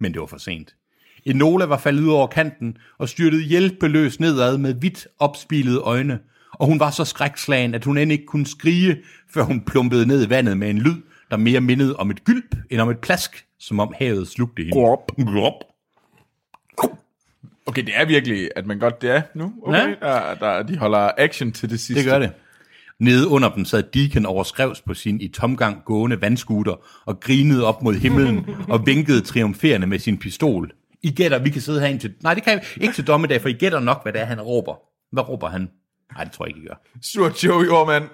men 0.00 0.12
det 0.12 0.20
var 0.20 0.26
for 0.26 0.38
sent. 0.38 0.74
Enola 1.26 1.64
var 1.64 1.78
faldet 1.78 2.02
ud 2.02 2.08
over 2.08 2.26
kanten 2.26 2.76
og 2.98 3.08
styrtede 3.08 3.42
hjælpeløst 3.42 4.20
nedad 4.20 4.58
med 4.58 4.74
vidt 4.74 5.06
opspilede 5.18 5.78
øjne, 5.78 6.18
og 6.52 6.66
hun 6.66 6.80
var 6.80 6.90
så 6.90 7.04
skrækslagen, 7.04 7.74
at 7.74 7.84
hun 7.84 7.98
end 7.98 8.12
ikke 8.12 8.26
kunne 8.26 8.46
skrige, 8.46 8.96
før 9.34 9.42
hun 9.42 9.60
plumpede 9.60 10.06
ned 10.06 10.26
i 10.26 10.30
vandet 10.30 10.56
med 10.56 10.70
en 10.70 10.78
lyd, 10.78 10.96
der 11.30 11.36
mere 11.36 11.60
mindede 11.60 11.96
om 11.96 12.10
et 12.10 12.24
gylp 12.24 12.54
end 12.70 12.80
om 12.80 12.90
et 12.90 12.98
plask, 12.98 13.46
som 13.58 13.80
om 13.80 13.94
havet 13.98 14.28
slugte 14.28 14.62
hende. 14.62 14.72
Glop. 14.78 15.12
Glop. 15.16 15.54
Okay, 17.66 17.82
det 17.82 17.92
er 17.96 18.04
virkelig, 18.04 18.50
at 18.56 18.66
man 18.66 18.78
godt 18.78 19.02
det 19.02 19.10
er 19.10 19.22
nu. 19.34 19.52
Okay, 19.62 19.78
Ja. 19.78 19.94
der, 20.00 20.34
der, 20.34 20.62
de 20.62 20.76
holder 20.78 21.10
action 21.18 21.52
til 21.52 21.70
det 21.70 21.80
sidste. 21.80 22.02
Det 22.02 22.10
gør 22.10 22.18
det. 22.18 22.32
Nede 22.98 23.28
under 23.28 23.48
dem 23.54 23.64
sad 23.64 23.82
Deacon 23.82 24.26
overskrevs 24.26 24.80
på 24.80 24.94
sin 24.94 25.20
i 25.20 25.28
tomgang 25.28 25.82
gående 25.84 26.20
vandskuter 26.20 26.74
og 27.06 27.20
grinede 27.20 27.64
op 27.66 27.82
mod 27.82 27.94
himlen 27.94 28.46
og 28.68 28.86
vinkede 28.86 29.20
triumferende 29.20 29.86
med 29.86 29.98
sin 29.98 30.18
pistol. 30.18 30.72
I 31.02 31.10
gætter, 31.10 31.38
vi 31.38 31.50
kan 31.50 31.60
sidde 31.62 31.80
her 31.80 31.98
til... 31.98 32.14
Nej, 32.22 32.34
det 32.34 32.42
kan 32.42 32.60
vi 32.76 32.82
ikke 32.84 32.94
til 32.94 33.06
dommedag, 33.06 33.40
for 33.42 33.48
I 33.48 33.52
gætter 33.52 33.80
nok, 33.80 34.02
hvad 34.02 34.12
det 34.12 34.20
er, 34.20 34.24
han 34.24 34.40
råber. 34.40 34.74
Hvad 35.12 35.28
råber 35.28 35.48
han? 35.48 35.70
Nej, 36.14 36.24
det 36.24 36.32
tror 36.32 36.44
jeg 36.46 36.56
ikke, 36.56 36.66
I 36.66 36.68
gør. 36.68 36.80
Surt 37.02 37.44
Joe, 37.44 37.64
jordmand. 37.64 38.04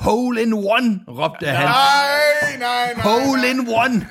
Hole 0.00 0.42
in 0.42 0.52
one, 0.52 1.00
råbte 1.08 1.46
han. 1.46 1.64
Nej, 1.64 2.58
nej, 2.58 2.94
nej. 2.94 3.02
Hole 3.02 3.50
in 3.50 3.60
one. 3.60 4.06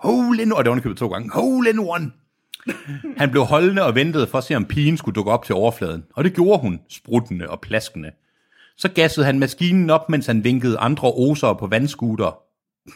Hole 0.00 0.42
in 0.42 0.52
one. 0.52 0.56
Og 0.56 0.64
det 0.64 0.68
var 0.68 0.70
underkøbet 0.70 0.98
to 0.98 1.08
gange. 1.08 1.30
Hole 1.30 1.70
in 1.70 1.78
one. 1.78 2.12
Han 3.16 3.30
blev 3.30 3.44
holdende 3.44 3.82
og 3.82 3.94
ventede 3.94 4.26
for 4.26 4.38
at 4.38 4.44
se, 4.44 4.54
om 4.54 4.64
pigen 4.64 4.96
skulle 4.96 5.14
dukke 5.14 5.30
op 5.30 5.44
til 5.44 5.54
overfladen. 5.54 6.04
Og 6.14 6.24
det 6.24 6.34
gjorde 6.34 6.60
hun, 6.60 6.80
spruttende 6.88 7.48
og 7.48 7.60
plaskende. 7.60 8.10
Så 8.76 8.88
gassede 8.94 9.26
han 9.26 9.38
maskinen 9.38 9.90
op, 9.90 10.08
mens 10.08 10.26
han 10.26 10.44
vinkede 10.44 10.78
andre 10.78 11.08
osere 11.08 11.56
på 11.56 11.66
vandskuter. 11.66 12.38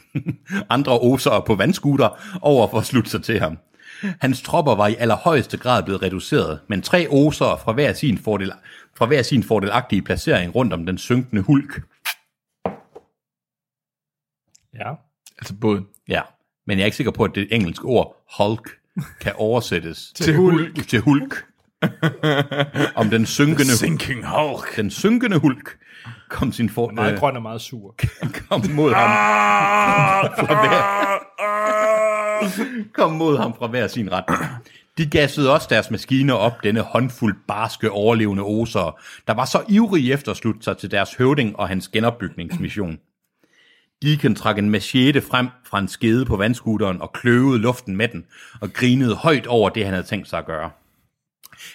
andre 0.75 0.99
osere 0.99 1.43
på 1.43 1.55
vandskuter 1.55 2.39
over 2.43 2.69
for 2.69 2.79
at 2.79 2.87
slutte 2.87 3.11
sig 3.11 3.23
til 3.23 3.41
ham. 3.41 3.59
Hans 4.21 4.43
tropper 4.43 4.75
var 4.75 4.87
i 4.87 4.95
allerhøjeste 4.99 5.57
grad 5.57 5.83
blevet 5.83 6.03
reduceret, 6.03 6.61
men 6.69 6.83
tre 6.83 7.07
osere 7.11 7.59
fra 7.59 7.73
hver 7.73 7.93
sin, 7.93 8.19
fordel, 8.19 8.53
fra 8.97 9.07
hver 9.07 9.23
sin 9.23 9.43
fordelagtige 9.43 10.03
placering 10.03 10.55
rundt 10.55 10.73
om 10.73 10.87
den 10.87 10.99
synkende 10.99 11.43
hulk. 11.43 11.83
Ja. 14.75 14.93
Altså 15.39 15.55
båden. 15.61 15.87
Ja, 16.09 16.23
men 16.67 16.79
jeg 16.79 16.83
er 16.83 16.87
ikke 16.87 16.97
sikker 16.97 17.11
på, 17.13 17.25
at 17.25 17.31
det 17.35 17.49
engelske 17.51 17.85
ord 17.85 18.25
hulk 18.39 18.71
kan 19.21 19.33
oversættes 19.47 20.13
Til 20.15 20.37
hulk. 20.37 20.89
til 20.89 21.01
hulk. 21.01 21.45
Om 22.97 23.11
den 23.11 23.27
synkende, 23.27 23.77
Sinking 23.77 24.25
Hulk. 24.27 24.77
den 24.77 24.91
synkende 24.91 25.39
hulk 25.39 25.79
kom, 26.31 26.53
sin 26.53 26.69
for, 26.71 26.91
Meget 26.91 27.13
øh, 27.13 27.19
grøn 27.19 27.37
og 27.37 27.43
meget 27.43 27.61
sur. 27.61 27.95
kom 28.49 28.63
mod 28.71 28.93
ham 28.93 29.11
fra 30.39 30.55
hver, 30.67 30.83
kom 32.93 33.13
mod 33.13 33.39
ham 33.39 33.55
fra 33.59 33.67
hver 33.67 33.87
sin 33.87 34.13
retning. 34.13 34.41
De 34.99 35.07
gassede 35.07 35.53
også 35.53 35.67
deres 35.71 35.91
maskiner 35.91 36.35
op, 36.35 36.65
denne 36.65 36.81
håndfuld 36.81 37.37
barske 37.49 37.91
overlevende 37.91 38.43
osere, 38.43 38.93
der 39.27 39.35
var 39.35 39.45
så 39.45 39.63
ivrige 39.69 40.13
efter 40.13 40.31
at 40.31 40.37
slutte 40.37 40.63
sig 40.63 40.77
til 40.79 40.91
deres 40.91 41.15
høvding 41.15 41.57
og 41.57 41.69
hans 41.69 41.89
genopbygningsmission. 41.89 42.99
Deacon 44.03 44.35
trak 44.35 44.59
en 44.59 44.71
machete 44.71 45.21
frem 45.21 45.49
fra 45.65 45.79
en 45.79 45.89
skede 45.89 46.25
på 46.25 46.37
vandskuteren 46.37 47.03
og 47.03 47.13
kløvede 47.13 47.59
luften 47.59 47.97
med 47.97 48.09
den, 48.09 48.25
og 48.61 48.73
grinede 48.73 49.15
højt 49.15 49.47
over 49.47 49.69
det, 49.71 49.85
han 49.85 49.95
havde 49.95 50.07
tænkt 50.07 50.29
sig 50.29 50.39
at 50.39 50.47
gøre. 50.47 50.71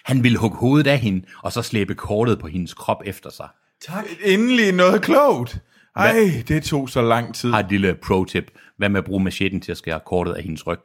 Han 0.04 0.24
ville 0.24 0.38
hugge 0.38 0.58
hovedet 0.58 0.88
af 0.88 1.00
hende, 1.00 1.26
og 1.43 1.52
så 1.52 1.62
slæbe 1.62 1.95
kortet 1.95 2.39
på 2.39 2.47
hendes 2.47 2.74
krop 2.74 3.02
efter 3.06 3.30
sig. 3.30 3.47
Tak. 3.88 4.06
Endelig 4.24 4.71
noget 4.71 5.02
klogt. 5.02 5.62
Ej, 5.95 6.43
det 6.47 6.63
tog 6.63 6.89
så 6.89 7.01
lang 7.01 7.36
tid. 7.36 7.51
Har 7.51 7.60
et 7.60 7.69
lille 7.69 7.95
pro-tip. 7.95 8.51
Hvad 8.77 8.89
med 8.89 8.97
at 8.97 9.06
bruge 9.06 9.23
macheten 9.23 9.62
til 9.62 9.71
at 9.71 9.77
skære 9.77 9.99
kortet 10.06 10.34
af 10.34 10.43
hendes 10.43 10.67
ryg? 10.67 10.80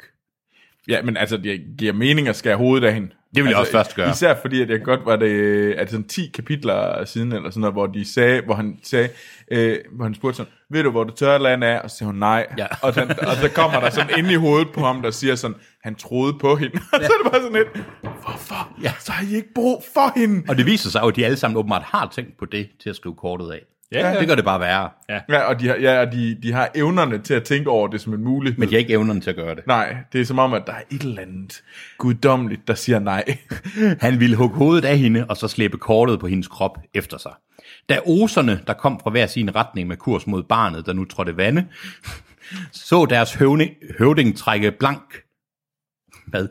Ja, 0.88 1.02
men 1.02 1.16
altså, 1.16 1.36
det 1.36 1.60
giver 1.78 1.92
mening 1.92 2.28
at 2.28 2.36
skære 2.36 2.56
hovedet 2.56 2.86
af 2.86 2.94
hende. 2.94 3.08
Det 3.34 3.44
vil 3.44 3.50
jeg 3.50 3.58
altså, 3.58 3.60
også 3.60 3.72
først 3.72 3.96
gøre. 3.96 4.10
Især 4.10 4.34
fordi, 4.40 4.62
at 4.62 4.70
jeg 4.70 4.82
godt 4.82 5.00
var 5.04 5.16
det, 5.16 5.72
at 5.72 5.90
sådan 5.90 6.08
10 6.08 6.30
kapitler 6.34 7.04
siden, 7.04 7.32
eller 7.32 7.50
sådan 7.50 7.60
noget, 7.60 7.74
hvor 7.74 7.86
de 7.86 8.12
sagde, 8.12 8.42
hvor 8.42 8.54
han 8.54 8.78
sagde, 8.82 9.08
øh, 9.50 9.78
hvor 9.92 10.04
han 10.04 10.14
spurgte 10.14 10.36
sådan, 10.36 10.52
ved 10.70 10.82
du, 10.82 10.90
hvor 10.90 11.04
det 11.04 11.14
tørre 11.14 11.38
land 11.38 11.64
er? 11.64 11.78
Og 11.80 11.90
så 11.90 11.96
siger 11.96 12.06
hun, 12.06 12.14
nej. 12.14 12.46
Ja. 12.58 12.66
Og, 12.82 12.94
den, 12.94 13.10
og 13.10 13.36
så 13.36 13.50
kommer 13.54 13.80
der 13.80 13.90
sådan 13.90 14.18
ind 14.18 14.30
i 14.30 14.34
hovedet 14.34 14.68
på 14.74 14.80
ham, 14.80 15.02
der 15.02 15.10
siger 15.10 15.34
sådan, 15.34 15.56
han 15.82 15.94
troede 15.94 16.38
på 16.40 16.56
hende. 16.56 16.74
og 16.92 17.00
så 17.00 17.12
er 17.12 17.22
det 17.22 17.32
bare 17.32 17.40
sådan 17.42 17.56
lidt, 17.56 17.86
hvorfor? 18.02 18.76
Ja. 18.82 18.92
Så 18.98 19.12
har 19.12 19.26
I 19.26 19.36
ikke 19.36 19.54
brug 19.54 19.84
for 19.94 20.20
hende. 20.20 20.42
Og 20.48 20.56
det 20.56 20.66
viser 20.66 20.90
sig 20.90 21.02
jo, 21.02 21.08
at 21.08 21.16
de 21.16 21.24
alle 21.24 21.36
sammen 21.36 21.56
åbenbart 21.56 21.82
har 21.82 22.08
tænkt 22.14 22.38
på 22.38 22.44
det 22.44 22.68
til 22.82 22.90
at 22.90 22.96
skrive 22.96 23.14
kortet 23.14 23.52
af. 23.52 23.60
Ja, 23.92 24.08
ja. 24.12 24.20
Det 24.20 24.28
gør 24.28 24.34
det 24.34 24.44
bare 24.44 24.60
værre. 24.60 24.90
Ja, 25.28 25.40
og 25.40 25.60
de 25.60 25.68
har, 25.68 25.74
ja, 25.76 26.00
og 26.00 26.12
de, 26.12 26.38
de 26.42 26.52
har 26.52 26.70
evnerne 26.74 27.18
til 27.18 27.34
at 27.34 27.44
tænke 27.44 27.70
over 27.70 27.88
det 27.88 28.00
som 28.00 28.14
en 28.14 28.24
mulighed. 28.24 28.58
Men 28.58 28.68
de 28.68 28.74
har 28.74 28.78
ikke 28.78 28.92
evnerne 28.92 29.20
til 29.20 29.30
at 29.30 29.36
gøre 29.36 29.54
det. 29.54 29.66
Nej, 29.66 29.96
det 30.12 30.20
er 30.20 30.24
som 30.24 30.38
om, 30.38 30.54
at 30.54 30.62
der 30.66 30.72
er 30.72 30.82
et 30.90 31.02
eller 31.02 31.22
andet 31.22 31.62
guddommeligt, 31.98 32.68
der 32.68 32.74
siger 32.74 32.98
nej. 32.98 33.24
Han 34.00 34.20
ville 34.20 34.36
hugge 34.36 34.56
hovedet 34.56 34.84
af 34.84 34.98
hende, 34.98 35.26
og 35.28 35.36
så 35.36 35.48
slæbe 35.48 35.78
kortet 35.78 36.20
på 36.20 36.26
hendes 36.26 36.48
krop 36.48 36.78
efter 36.94 37.18
sig. 37.18 37.32
Da 37.88 37.98
oserne, 38.06 38.60
der 38.66 38.72
kom 38.72 39.00
fra 39.00 39.10
hver 39.10 39.26
sin 39.26 39.56
retning 39.56 39.88
med 39.88 39.96
kurs 39.96 40.26
mod 40.26 40.42
barnet, 40.42 40.86
der 40.86 40.92
nu 40.92 41.04
trådte 41.04 41.36
vande, 41.36 41.66
så 42.72 43.06
deres 43.10 43.34
høvning, 43.34 43.70
høvding 43.98 44.36
trække 44.36 44.70
blank. 44.70 45.22
Hvad? 46.26 46.48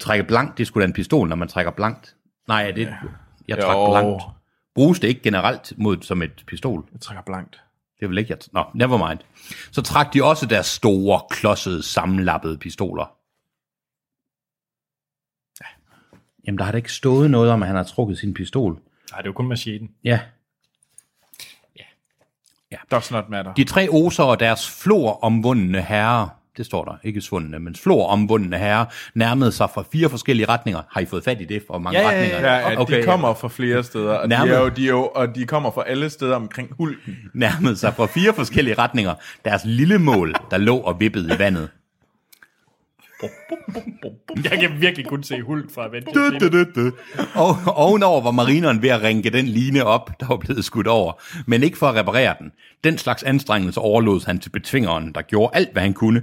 Trække 0.00 0.24
blank, 0.24 0.58
det 0.58 0.66
skulle 0.66 0.82
da 0.82 0.86
en 0.86 0.92
pistol, 0.92 1.28
når 1.28 1.36
man 1.36 1.48
trækker 1.48 1.72
blankt. 1.72 2.14
Nej, 2.48 2.68
er 2.68 2.72
det... 2.72 2.94
Jeg 3.48 3.58
trak 3.58 3.76
Jo. 3.76 3.90
blankt. 3.90 4.22
Bruges 4.74 5.00
det 5.00 5.08
ikke 5.08 5.22
generelt 5.22 5.72
mod 5.78 6.02
som 6.02 6.22
et 6.22 6.44
pistol? 6.46 6.88
Jeg 6.92 7.00
trækker 7.00 7.22
blankt. 7.22 7.60
Det 7.98 8.04
er 8.04 8.08
vel 8.08 8.18
ikke, 8.18 8.30
jeg... 8.30 8.38
Nå, 8.52 8.64
never 8.74 9.08
mind. 9.08 9.18
Så 9.72 9.82
trak 9.82 10.14
de 10.14 10.24
også 10.24 10.46
deres 10.46 10.66
store, 10.66 11.20
klodsede, 11.30 11.82
sammenlappede 11.82 12.58
pistoler. 12.58 13.16
Jamen, 16.46 16.58
der 16.58 16.64
har 16.64 16.72
da 16.72 16.76
ikke 16.76 16.92
stået 16.92 17.30
noget 17.30 17.50
om, 17.50 17.62
at 17.62 17.66
han 17.66 17.76
har 17.76 17.82
trukket 17.82 18.18
sin 18.18 18.34
pistol. 18.34 18.72
Nej, 18.72 19.18
det 19.18 19.26
er 19.26 19.28
jo 19.28 19.32
kun 19.32 19.48
machinen. 19.48 19.90
Ja. 20.04 20.20
Does 22.90 23.10
not 23.10 23.28
matter. 23.28 23.54
De 23.54 23.64
tre 23.64 23.88
oser 23.90 24.24
og 24.24 24.40
deres 24.40 24.82
flor-omvundne 24.82 25.82
herrer, 25.82 26.28
det 26.56 26.66
står 26.66 26.84
der, 26.84 26.92
ikke 27.04 27.20
svundne, 27.20 27.58
men 27.58 27.74
flor-omvundne 27.76 28.56
herrer, 28.58 28.84
nærmede 29.14 29.52
sig 29.52 29.68
fra 29.74 29.84
fire 29.92 30.10
forskellige 30.10 30.48
retninger. 30.48 30.80
Har 30.90 31.00
I 31.00 31.04
fået 31.04 31.24
fat 31.24 31.40
i 31.40 31.44
det 31.44 31.62
for 31.66 31.78
mange 31.78 31.98
Ja, 32.00 32.08
ja, 32.08 32.14
ja. 32.14 32.22
retninger? 32.22 32.50
Ja, 32.50 32.72
at 32.72 32.78
okay. 32.78 32.98
de 32.98 33.02
kommer 33.04 33.34
fra 33.34 33.48
flere 33.48 33.84
steder, 33.84 34.12
og 34.14 34.22
de, 34.22 34.28
Nærmere. 34.28 34.56
er 34.56 34.60
jo, 34.60 34.68
de 34.68 34.84
er 34.84 34.88
jo, 34.90 35.10
og 35.14 35.34
de 35.34 35.46
kommer 35.46 35.70
fra 35.70 35.84
alle 35.86 36.10
steder 36.10 36.36
omkring 36.36 36.68
hulken. 36.78 37.16
Nærmede 37.34 37.76
sig 37.76 37.94
fra 37.94 38.06
fire 38.06 38.34
forskellige 38.34 38.74
retninger. 38.78 39.14
Deres 39.44 39.62
lille 39.64 39.98
mål, 39.98 40.34
der 40.50 40.58
lå 40.58 40.76
og 40.76 41.00
vippede 41.00 41.34
i 41.34 41.38
vandet. 41.38 41.68
Jeg 44.50 44.60
kan 44.60 44.80
virkelig 44.80 45.06
kun 45.06 45.22
se 45.22 45.42
Hulk 45.42 45.70
fra 45.70 45.88
du. 46.74 46.92
Og 47.34 47.56
ovenover 47.66 48.20
var 48.20 48.30
marineren 48.30 48.82
ved 48.82 48.88
at 48.88 49.02
ringe 49.02 49.30
den 49.30 49.46
line 49.46 49.84
op, 49.84 50.20
der 50.20 50.26
var 50.26 50.36
blevet 50.36 50.64
skudt 50.64 50.86
over, 50.86 51.12
men 51.46 51.62
ikke 51.62 51.78
for 51.78 51.86
at 51.86 51.94
reparere 51.94 52.34
den. 52.38 52.52
Den 52.84 52.98
slags 52.98 53.22
anstrengelse 53.22 53.80
overlod 53.80 54.26
han 54.26 54.38
til 54.38 54.50
betvingeren, 54.50 55.12
der 55.12 55.22
gjorde 55.22 55.56
alt, 55.56 55.72
hvad 55.72 55.82
han 55.82 55.94
kunne, 55.94 56.22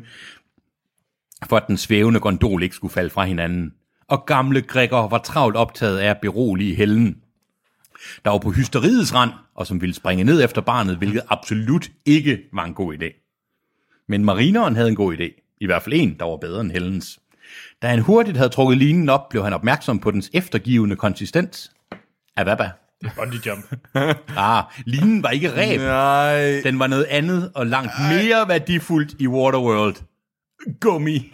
for 1.45 1.57
at 1.57 1.67
den 1.67 1.77
svævende 1.77 2.19
gondol 2.19 2.63
ikke 2.63 2.75
skulle 2.75 2.93
falde 2.93 3.09
fra 3.09 3.25
hinanden. 3.25 3.73
Og 4.07 4.25
gamle 4.25 4.61
Gregor 4.61 5.07
var 5.07 5.17
travlt 5.17 5.55
optaget 5.55 5.97
af 5.97 6.09
at 6.09 6.17
berolige 6.21 6.75
hellen, 6.75 7.17
der 8.25 8.31
var 8.31 8.37
på 8.37 8.51
hysteriets 8.51 9.13
rand, 9.13 9.31
og 9.55 9.67
som 9.67 9.81
ville 9.81 9.95
springe 9.95 10.23
ned 10.23 10.43
efter 10.43 10.61
barnet, 10.61 10.97
hvilket 10.97 11.21
absolut 11.29 11.89
ikke 12.05 12.39
var 12.53 12.65
en 12.65 12.73
god 12.73 12.93
idé. 12.93 13.21
Men 14.07 14.25
marineren 14.25 14.75
havde 14.75 14.89
en 14.89 14.95
god 14.95 15.17
idé. 15.17 15.40
I 15.61 15.65
hvert 15.65 15.83
fald 15.83 15.93
en, 15.95 16.15
der 16.19 16.25
var 16.25 16.37
bedre 16.37 16.61
end 16.61 16.71
Hellens. 16.71 17.19
Da 17.81 17.87
han 17.87 17.99
hurtigt 17.99 18.37
havde 18.37 18.49
trukket 18.49 18.77
linen 18.77 19.09
op, 19.09 19.29
blev 19.29 19.43
han 19.43 19.53
opmærksom 19.53 19.99
på 19.99 20.11
dens 20.11 20.29
eftergivende 20.33 20.95
konsistens. 20.95 21.71
Avaba. 22.37 22.69
Bungee 23.15 23.39
jump. 23.45 23.65
Ah, 24.37 24.63
linen 24.85 25.23
var 25.23 25.29
ikke 25.29 25.55
ræb. 25.55 25.79
Nej. 25.79 26.61
Den 26.63 26.79
var 26.79 26.87
noget 26.87 27.03
andet 27.03 27.51
og 27.55 27.67
langt 27.67 27.91
mere 28.11 28.47
værdifuldt 28.47 29.15
i 29.19 29.27
Waterworld. 29.27 29.95
Gummi. 30.79 31.33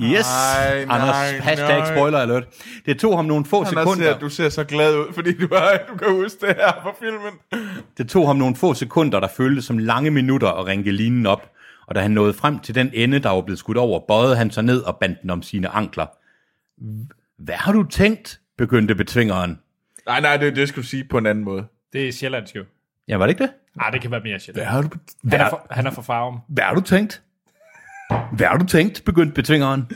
Yes, 0.00 0.26
Ej, 0.26 0.84
nej, 0.84 0.98
Anders, 0.98 1.16
hashtag 1.44 1.78
nej. 1.78 1.94
spoiler 1.94 2.18
alert. 2.18 2.44
Det 2.86 2.98
tog 2.98 3.16
ham 3.18 3.24
nogle 3.24 3.44
få 3.44 3.56
Anders 3.56 3.68
sekunder. 3.68 4.12
ser, 4.12 4.18
du 4.18 4.28
ser 4.28 4.48
så 4.48 4.64
glad 4.64 4.96
ud, 4.96 5.12
fordi 5.14 5.32
du, 5.38 5.46
er, 5.54 5.78
du 5.92 5.96
kan 5.96 6.08
huske 6.10 6.46
det 6.46 6.56
her 6.56 6.72
på 6.82 6.90
filmen. 7.00 7.32
Det 7.98 8.08
tog 8.08 8.26
ham 8.26 8.36
nogle 8.36 8.56
få 8.56 8.74
sekunder, 8.74 9.20
der 9.20 9.28
føltes 9.36 9.64
som 9.64 9.78
lange 9.78 10.10
minutter 10.10 10.48
at 10.48 10.66
ringe 10.66 10.92
linen 10.92 11.26
op, 11.26 11.50
og 11.86 11.94
da 11.94 12.00
han 12.00 12.10
nåede 12.10 12.32
frem 12.34 12.58
til 12.58 12.74
den 12.74 12.90
ende, 12.94 13.18
der 13.18 13.30
var 13.30 13.40
blevet 13.40 13.58
skudt 13.58 13.76
over, 13.78 14.00
bøjede 14.08 14.36
han 14.36 14.50
sig 14.50 14.62
ned 14.64 14.80
og 14.80 14.96
bandt 14.96 15.22
den 15.22 15.30
om 15.30 15.42
sine 15.42 15.68
ankler. 15.68 16.06
Hvad 17.38 17.54
har 17.54 17.72
du 17.72 17.82
tænkt? 17.82 18.40
begyndte 18.58 18.94
betvingeren. 18.94 19.58
Nej, 20.06 20.20
nej, 20.20 20.36
det, 20.36 20.56
det 20.56 20.68
skal 20.68 20.82
du 20.82 20.86
sige 20.88 21.04
på 21.04 21.18
en 21.18 21.26
anden 21.26 21.44
måde. 21.44 21.64
Det 21.92 22.08
er 22.08 22.12
sjællandsk 22.12 22.56
jo. 22.56 22.64
Ja, 23.08 23.16
var 23.16 23.26
det 23.26 23.30
ikke 23.30 23.42
det? 23.42 23.52
Nej, 23.76 23.90
det 23.90 24.00
kan 24.00 24.10
være 24.10 24.20
mere 24.24 24.40
sjællandsk. 24.40 24.70
har 24.70 24.82
du... 24.82 24.88
Han 25.30 25.40
er, 25.40 25.48
for, 25.48 25.66
han 25.70 25.86
er 25.86 25.90
fra 25.90 26.02
farven. 26.02 26.38
Hvad 26.48 26.64
har 26.64 26.74
du 26.74 26.80
tænkt? 26.80 27.22
Hvad 28.08 28.46
har 28.46 28.56
du 28.56 28.66
tænkt? 28.66 29.04
begyndte 29.04 29.34
betvingeren. 29.34 29.82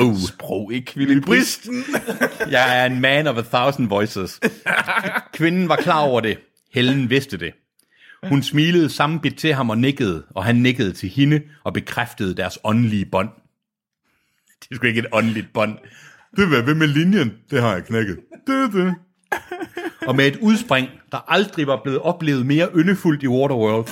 Uh, 0.00 0.16
Sprog 0.28 0.74
ekvilibristen. 0.74 1.84
jeg 2.50 2.80
er 2.82 2.86
en 2.86 3.00
man 3.00 3.26
of 3.26 3.36
a 3.38 3.42
thousand 3.42 3.88
voices. 3.88 4.40
Kvinden 5.32 5.68
var 5.68 5.76
klar 5.76 6.00
over 6.00 6.20
det. 6.20 6.38
Helen 6.74 7.10
vidste 7.10 7.36
det. 7.36 7.52
Hun 8.22 8.42
smilede 8.42 8.90
sammenbidt 8.90 9.38
til 9.38 9.54
ham 9.54 9.70
og 9.70 9.78
nikkede, 9.78 10.24
og 10.34 10.44
han 10.44 10.56
nikkede 10.56 10.92
til 10.92 11.08
hende 11.08 11.42
og 11.64 11.72
bekræftede 11.72 12.36
deres 12.36 12.58
åndelige 12.64 13.04
bånd. 13.06 13.28
Det 14.60 14.66
er 14.70 14.74
sgu 14.74 14.86
ikke 14.86 15.00
et 15.00 15.06
åndeligt 15.12 15.52
bånd. 15.54 15.78
Det 16.36 16.50
var 16.50 16.62
ved 16.62 16.74
med 16.74 16.86
linjen, 16.86 17.32
det 17.50 17.62
har 17.62 17.72
jeg 17.72 17.84
knækket. 17.84 18.18
Det, 18.46 18.72
det. 18.72 18.94
Og 20.06 20.16
med 20.16 20.26
et 20.26 20.36
udspring, 20.36 20.88
der 21.12 21.32
aldrig 21.32 21.66
var 21.66 21.80
blevet 21.82 22.00
oplevet 22.00 22.46
mere 22.46 22.68
yndefuldt 22.76 23.22
i 23.22 23.28
Waterworld, 23.28 23.86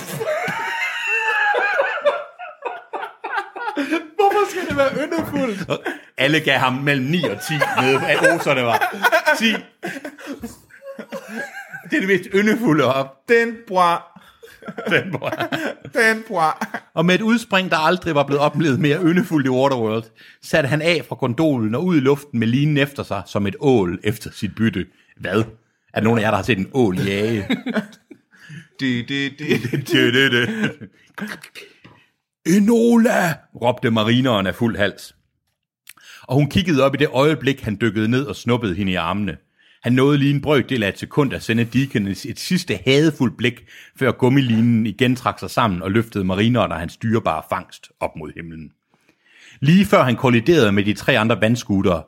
Være 4.78 5.06
yndefuldt? 5.06 5.68
Og 5.68 5.78
alle 6.16 6.40
gav 6.40 6.58
ham 6.58 6.72
mellem 6.72 7.06
9 7.06 7.22
og 7.24 7.36
10 7.48 7.54
med, 7.80 8.00
at 8.08 8.40
oserne 8.40 8.62
var 8.62 8.96
10. 9.38 9.44
Det 11.90 11.96
er 11.96 12.00
det 12.00 12.08
mest 12.08 12.28
yndefulde 12.34 12.94
op. 12.94 13.28
Den 13.28 13.56
bra. 13.68 14.02
Den 14.90 15.12
var. 15.12 15.48
Den 15.94 16.24
bra. 16.28 16.66
Og 16.94 17.06
med 17.06 17.14
et 17.14 17.20
udspring, 17.22 17.70
der 17.70 17.76
aldrig 17.76 18.14
var 18.14 18.22
blevet 18.22 18.42
oplevet 18.42 18.80
mere 18.80 19.02
yndefuldt 19.02 19.46
i 19.46 19.50
Waterworld, 19.50 20.04
satte 20.42 20.68
han 20.68 20.82
af 20.82 21.04
fra 21.08 21.16
gondolen 21.16 21.74
og 21.74 21.84
ud 21.84 21.96
i 21.96 22.00
luften 22.00 22.38
med 22.38 22.46
linen 22.46 22.76
efter 22.76 23.02
sig, 23.02 23.22
som 23.26 23.46
et 23.46 23.56
ål 23.60 23.98
efter 24.04 24.30
sit 24.32 24.54
bytte. 24.54 24.86
Hvad? 25.16 25.38
Er 25.94 26.00
der 26.00 26.04
nogen 26.04 26.18
af 26.18 26.22
jer, 26.22 26.30
der 26.30 26.36
har 26.36 26.44
set 26.44 26.58
en 26.58 26.70
ål 26.74 26.98
jage? 26.98 27.46
Det, 28.80 29.08
det, 29.08 29.32
det. 29.38 29.62
det, 29.88 30.14
det, 30.14 30.32
det. 30.32 30.48
Enola! 32.46 33.34
råbte 33.62 33.90
marineren 33.90 34.46
af 34.46 34.54
fuld 34.54 34.76
hals. 34.76 35.16
Og 36.22 36.34
hun 36.34 36.50
kiggede 36.50 36.82
op 36.82 36.94
i 36.94 36.98
det 36.98 37.08
øjeblik, 37.12 37.60
han 37.60 37.78
dykkede 37.80 38.08
ned 38.08 38.24
og 38.24 38.36
snuppede 38.36 38.74
hende 38.74 38.92
i 38.92 38.94
armene. 38.94 39.36
Han 39.82 39.92
nåede 39.92 40.18
lige 40.18 40.34
en 40.34 40.40
brøkdel 40.40 40.82
af 40.82 40.88
et 40.88 40.98
sekund 40.98 41.32
at 41.32 41.42
sende 41.42 41.64
Deacon 41.64 42.06
et 42.06 42.38
sidste 42.38 42.78
hadefuldt 42.84 43.36
blik, 43.36 43.64
før 43.98 44.12
gummilinen 44.12 44.86
igen 44.86 45.16
trak 45.16 45.38
sig 45.38 45.50
sammen 45.50 45.82
og 45.82 45.90
løftede 45.90 46.24
marineren 46.24 46.72
og 46.72 46.78
hans 46.78 46.96
dyrebare 46.96 47.42
fangst 47.50 47.90
op 48.00 48.16
mod 48.16 48.32
himlen. 48.36 48.72
Lige 49.60 49.84
før 49.84 50.02
han 50.02 50.16
kolliderede 50.16 50.72
med 50.72 50.84
de 50.84 50.94
tre 50.94 51.18
andre 51.18 51.40
vandskutere, 51.40 52.02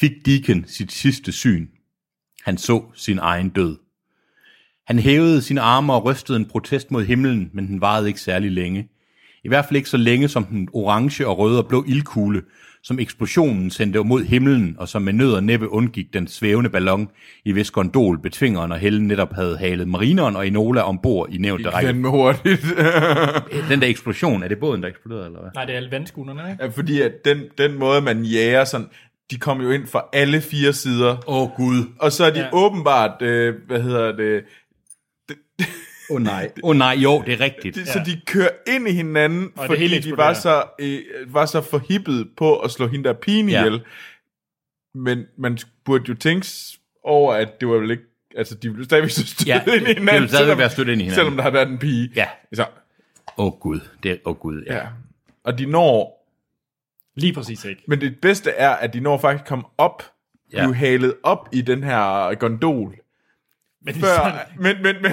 fik 0.00 0.12
Deacon 0.26 0.64
sit 0.66 0.92
sidste 0.92 1.32
syn. 1.32 1.66
Han 2.44 2.58
så 2.58 2.84
sin 2.94 3.18
egen 3.18 3.48
død. 3.48 3.78
Han 4.86 4.98
hævede 4.98 5.42
sine 5.42 5.60
arme 5.60 5.92
og 5.92 6.04
rystede 6.04 6.38
en 6.38 6.48
protest 6.48 6.90
mod 6.90 7.04
himlen, 7.04 7.50
men 7.52 7.66
den 7.66 7.80
varede 7.80 8.08
ikke 8.08 8.20
særlig 8.20 8.50
længe. 8.50 8.88
I 9.46 9.48
hvert 9.48 9.64
fald 9.64 9.76
ikke 9.76 9.88
så 9.88 9.96
længe 9.96 10.28
som 10.28 10.44
den 10.44 10.68
orange 10.72 11.26
og 11.26 11.38
røde 11.38 11.58
og 11.58 11.68
blå 11.68 11.84
ildkugle, 11.88 12.42
som 12.82 12.98
eksplosionen 12.98 13.70
sendte 13.70 14.04
mod 14.04 14.24
himlen, 14.24 14.76
og 14.78 14.88
som 14.88 15.02
med 15.02 15.12
nød 15.12 15.32
og 15.32 15.44
næppe 15.44 15.68
undgik 15.68 16.06
den 16.12 16.28
svævende 16.28 16.70
ballon, 16.70 17.08
i 17.44 17.52
hvis 17.52 17.70
gondol 17.70 18.18
betvingeren 18.18 18.72
og 18.72 18.78
Helen 18.78 19.06
netop 19.08 19.32
havde 19.32 19.56
halet 19.58 19.88
marineren 19.88 20.36
og 20.36 20.46
Enola 20.46 20.80
ombord 20.80 21.28
i 21.32 21.38
nævnte 21.38 21.70
række. 21.70 21.88
Fandme 21.88 22.08
hurtigt. 22.08 22.66
Den 23.70 23.80
der 23.80 23.86
eksplosion, 23.86 24.42
er 24.42 24.48
det 24.48 24.58
båden, 24.58 24.82
der 24.82 24.88
eksploderede, 24.88 25.26
eller 25.26 25.40
hvad? 25.40 25.50
Nej, 25.54 25.64
det 25.64 25.72
er 25.72 25.76
alle 25.76 25.90
vandskulderne, 25.90 26.50
ikke? 26.50 26.64
Ja, 26.64 26.68
fordi 26.68 27.00
at 27.00 27.12
den, 27.24 27.40
den 27.58 27.78
måde, 27.78 28.00
man 28.00 28.22
jager 28.24 28.64
sådan, 28.64 28.86
de 29.30 29.36
kom 29.38 29.60
jo 29.60 29.70
ind 29.70 29.86
fra 29.86 30.04
alle 30.12 30.40
fire 30.40 30.72
sider. 30.72 31.16
Åh 31.26 31.42
oh, 31.42 31.48
Gud. 31.56 31.84
Og 32.00 32.12
så 32.12 32.24
er 32.24 32.30
de 32.30 32.38
Ja. 32.40 32.48
åbenbart, 32.52 33.22
øh, 33.22 33.54
hvad 33.66 33.82
hedder 33.82 34.16
det, 34.16 34.44
Åh 36.10 36.14
oh, 36.16 36.22
nej. 36.22 36.50
Åh 36.62 36.70
oh, 36.70 36.76
nej, 36.76 36.94
jo, 36.98 37.22
det 37.26 37.32
er 37.34 37.40
rigtigt. 37.40 37.74
de, 37.74 37.80
ja. 37.80 37.86
så 37.92 38.02
de 38.06 38.20
kører 38.26 38.48
ind 38.66 38.88
i 38.88 38.92
hinanden, 38.92 39.42
det 39.44 39.52
fordi 39.66 39.80
hele 39.86 40.02
de 40.02 40.16
var 40.16 40.32
så, 40.32 40.62
øh, 40.78 41.00
var 41.26 41.46
så 41.46 41.60
forhippet 41.60 42.28
på 42.36 42.58
at 42.58 42.70
slå 42.70 42.86
hende 42.88 43.04
der 43.04 43.12
pigen 43.12 43.48
Ja. 43.48 43.60
ihjel. 43.64 43.80
Men 44.94 45.24
man 45.38 45.58
burde 45.84 46.04
jo 46.08 46.14
tænke 46.14 46.46
over, 47.04 47.34
at 47.34 47.60
det 47.60 47.68
var 47.68 47.74
vel 47.78 47.90
ikke, 47.90 48.02
altså 48.36 48.54
de 48.54 48.68
ville 48.70 48.84
stadigvæk 48.84 49.10
så 49.10 49.26
støtte 49.26 49.46
Ja, 49.46 49.60
ind 49.60 49.68
i 49.68 49.70
det- 49.72 49.80
det 49.80 49.88
hinanden. 49.88 50.14
ville 50.14 50.28
stadigvæk 50.28 50.46
selvom- 50.46 50.58
være 50.58 50.70
stødt 50.70 50.88
ind 50.88 51.00
i 51.00 51.04
hinanden. 51.04 51.14
Selvom 51.14 51.36
der 51.36 51.42
har 51.42 51.50
været 51.50 51.68
en 51.68 51.78
pige. 51.78 52.10
Ja. 52.16 52.26
Så, 52.54 52.66
Åh 53.38 53.46
oh, 53.46 53.52
Gud. 53.60 53.80
Det 54.02 54.10
er, 54.10 54.16
åh 54.24 54.30
oh, 54.30 54.36
Gud, 54.36 54.62
ja. 54.66 54.74
ja. 54.76 54.86
Og 55.44 55.58
de 55.58 55.66
når, 55.66 56.26
Lige 57.16 57.32
præcis 57.32 57.64
ikke. 57.64 57.82
men 57.88 58.00
det 58.00 58.18
bedste 58.22 58.50
er, 58.50 58.70
at 58.70 58.92
de 58.94 59.00
når 59.00 59.18
faktisk 59.18 59.42
at 59.42 59.48
komme 59.48 59.64
op, 59.78 60.02
Ja. 60.52 60.58
ja. 60.58 60.66
blive 60.66 60.74
halet 60.74 61.14
op 61.22 61.48
i 61.52 61.60
den 61.62 61.82
her 61.82 62.34
gondol. 62.34 62.94
Men 63.86 63.94
før, 63.94 64.48
men, 64.60 64.76
men, 64.82 64.94
men, 65.02 65.12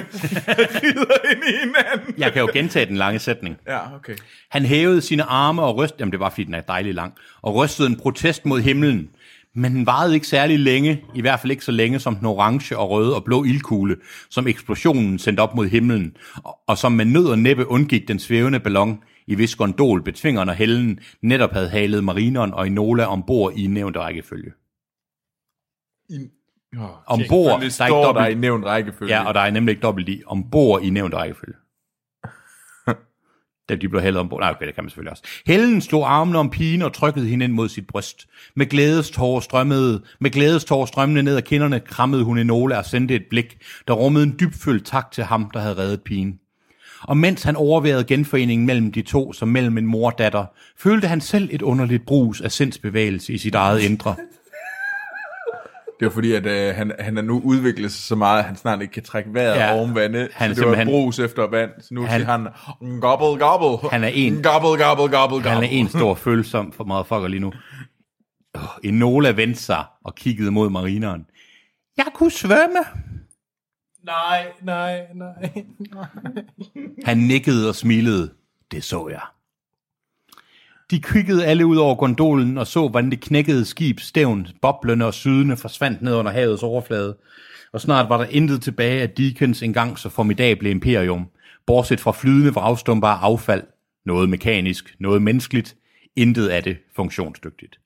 rider 0.82 1.32
ind 1.32 1.42
i 1.48 1.52
hinanden. 1.60 2.14
Jeg 2.18 2.32
kan 2.32 2.40
jo 2.42 2.50
gentage 2.52 2.86
den 2.86 2.96
lange 2.96 3.18
sætning. 3.18 3.56
Ja, 3.66 3.94
okay. 3.94 4.14
Han 4.50 4.64
hævede 4.64 5.00
sine 5.00 5.22
arme 5.22 5.62
og 5.62 5.76
rystede, 5.76 6.00
jamen 6.00 6.12
det 6.12 6.20
var 6.20 6.30
fordi 6.30 6.44
den 6.44 6.54
er 6.54 6.60
dejlig 6.60 6.94
lang, 6.94 7.14
og 7.42 7.54
rystede 7.54 7.88
en 7.88 7.96
protest 7.96 8.46
mod 8.46 8.60
himlen. 8.60 9.08
Men 9.54 9.74
den 9.74 9.86
varede 9.86 10.14
ikke 10.14 10.26
særlig 10.26 10.58
længe, 10.58 11.04
i 11.14 11.20
hvert 11.20 11.40
fald 11.40 11.50
ikke 11.50 11.64
så 11.64 11.72
længe 11.72 11.98
som 11.98 12.16
den 12.16 12.26
orange 12.26 12.78
og 12.78 12.90
røde 12.90 13.14
og 13.14 13.24
blå 13.24 13.44
ildkugle, 13.44 13.96
som 14.30 14.46
eksplosionen 14.48 15.18
sendte 15.18 15.40
op 15.40 15.54
mod 15.54 15.68
himlen, 15.68 16.16
og, 16.44 16.58
og 16.66 16.78
som 16.78 16.92
med 16.92 17.04
nød 17.04 17.26
og 17.26 17.38
næppe 17.38 17.66
undgik 17.66 18.08
den 18.08 18.18
svævende 18.18 18.60
ballon, 18.60 19.02
i 19.26 19.34
hvis 19.34 19.56
gondol 19.56 20.02
betvingeren 20.02 20.48
og 20.48 20.54
hellen 20.54 20.98
netop 21.22 21.52
havde 21.52 21.68
halet 21.68 22.04
marineren 22.04 22.54
og 22.54 22.66
Enola 22.66 23.04
ombord 23.04 23.52
i 23.56 23.66
nævnte 23.66 23.98
rækkefølge. 23.98 24.52
Oh, 26.80 26.90
Ombord, 27.06 27.26
det 27.26 27.28
der 27.28 27.54
er 27.54 27.62
ikke 27.62 27.72
står 27.72 28.00
der 28.00 28.12
dobbelt, 28.12 28.36
i 28.36 28.40
nævnt 28.40 28.64
rækkefølge. 28.64 29.14
ja, 29.14 29.26
og 29.26 29.34
der 29.34 29.40
er 29.40 29.50
nemlig 29.50 29.72
ikke 29.72 29.82
dobbelt 29.82 30.08
i, 30.08 30.22
ombord 30.26 30.82
i 30.82 30.90
nævnte 30.90 31.16
rækkefølge. 31.16 31.54
Da 33.68 33.74
de 33.74 33.88
blev 33.88 34.02
hældet 34.02 34.20
ombord. 34.20 34.40
Nej, 34.40 34.50
okay, 34.50 34.66
det 34.66 34.74
kan 34.74 34.84
man 34.84 34.90
selvfølgelig 34.90 35.10
også. 35.10 35.22
Helen 35.46 35.80
slog 35.80 36.12
armene 36.12 36.38
om 36.38 36.50
pigen 36.50 36.82
og 36.82 36.92
trykkede 36.92 37.26
hende 37.26 37.44
ind 37.44 37.52
mod 37.52 37.68
sit 37.68 37.86
bryst. 37.86 38.26
Med 38.56 38.66
glædestår 38.66 39.40
strømmede, 39.40 40.02
med 40.20 40.30
glædestår 40.30 40.86
strømmende 40.86 41.22
ned 41.22 41.36
ad 41.36 41.42
kinderne, 41.42 41.80
krammede 41.80 42.24
hun 42.24 42.38
Enola 42.38 42.78
og 42.78 42.84
sendte 42.84 43.14
et 43.14 43.24
blik, 43.30 43.58
der 43.88 43.94
rummede 43.94 44.24
en 44.24 44.36
dybfølt 44.40 44.86
tak 44.86 45.10
til 45.10 45.24
ham, 45.24 45.50
der 45.54 45.60
havde 45.60 45.76
reddet 45.76 46.02
pigen. 46.02 46.38
Og 47.02 47.16
mens 47.16 47.42
han 47.42 47.56
overværede 47.56 48.04
genforeningen 48.04 48.66
mellem 48.66 48.92
de 48.92 49.02
to 49.02 49.32
som 49.32 49.48
mellem 49.48 49.78
en 49.78 49.86
mor 49.86 50.10
og 50.10 50.18
datter, 50.18 50.44
følte 50.78 51.08
han 51.08 51.20
selv 51.20 51.48
et 51.52 51.62
underligt 51.62 52.06
brus 52.06 52.40
af 52.40 52.52
sindsbevægelse 52.52 53.32
i 53.32 53.38
sit 53.38 53.54
eget 53.54 53.80
indre. 53.80 54.16
Det 56.00 56.06
var 56.06 56.10
fordi, 56.12 56.32
at 56.32 56.46
øh, 56.46 56.74
han, 56.74 56.92
han 56.98 57.18
er 57.18 57.22
nu 57.22 57.40
udviklet 57.44 57.92
sig 57.92 58.02
så 58.02 58.14
meget, 58.16 58.38
at 58.38 58.44
han 58.44 58.56
snart 58.56 58.82
ikke 58.82 58.92
kan 58.92 59.02
trække 59.02 59.34
vejret 59.34 59.54
Ja. 59.56 59.74
oven 59.78 59.94
vandet. 59.94 60.28
Han 60.32 60.54
så 60.54 60.60
det 60.60 60.78
var 60.78 60.84
brus 60.84 61.18
efter 61.18 61.46
vand. 61.46 61.70
Så 61.80 61.88
nu 61.94 62.00
Han- 62.00 62.10
han, 62.10 62.20
siger 62.20 62.26
han, 62.84 63.00
gobble, 63.00 63.46
gobble. 63.46 63.90
Han 63.90 64.04
er 64.04 64.08
en- 64.08 64.42
Gobble, 64.42 64.68
gobble, 64.84 64.84
gobble, 64.84 65.16
gobble. 65.36 65.50
Han 65.50 65.62
er 65.62 65.68
en 65.68 65.88
stor 65.88 66.14
følsom 66.14 66.72
for 66.72 66.84
motherfucker 66.84 67.28
lige 67.28 67.40
nu. 67.40 67.52
Oh, 68.54 68.60
Enola 68.84 69.30
vendte 69.30 69.60
sig 69.62 69.84
og 70.04 70.14
kiggede 70.14 70.50
mod 70.50 70.70
marineren. 70.70 71.26
Jeg 71.96 72.06
kunne 72.14 72.30
svømme. 72.30 72.78
Nej, 74.04 74.46
nej, 74.62 75.00
nej. 75.14 75.62
Han 77.04 77.18
nikkede 77.18 77.68
og 77.68 77.74
smilede. 77.74 78.32
Det 78.70 78.84
så 78.84 79.08
jeg. 79.08 79.20
De 80.94 81.00
kiggede 81.00 81.46
alle 81.46 81.66
ud 81.66 81.76
over 81.76 81.94
gondolen 81.94 82.58
og 82.58 82.66
så, 82.66 82.88
hvordan 82.88 83.10
det 83.10 83.20
knækkede 83.20 83.64
skib, 83.64 84.00
stævn, 84.00 84.46
boblende 84.62 85.06
og 85.06 85.14
sydende 85.14 85.56
forsvandt 85.56 86.02
ned 86.02 86.14
under 86.14 86.32
havets 86.32 86.62
overflade. 86.62 87.16
Og 87.72 87.80
snart 87.80 88.08
var 88.08 88.16
der 88.16 88.24
intet 88.30 88.62
tilbage 88.62 89.02
af 89.02 89.10
Deacons 89.10 89.62
engang 89.62 89.98
så 89.98 90.08
formidable 90.08 90.70
imperium, 90.70 91.26
bortset 91.66 92.00
fra 92.00 92.12
flydende 92.12 92.54
vragstumper 92.54 93.08
af 93.08 93.18
affald, 93.22 93.62
noget 94.06 94.28
mekanisk, 94.28 94.94
noget 95.00 95.22
menneskeligt, 95.22 95.76
intet 96.16 96.48
af 96.48 96.62
det 96.62 96.76
funktionsdygtigt. 96.96 97.78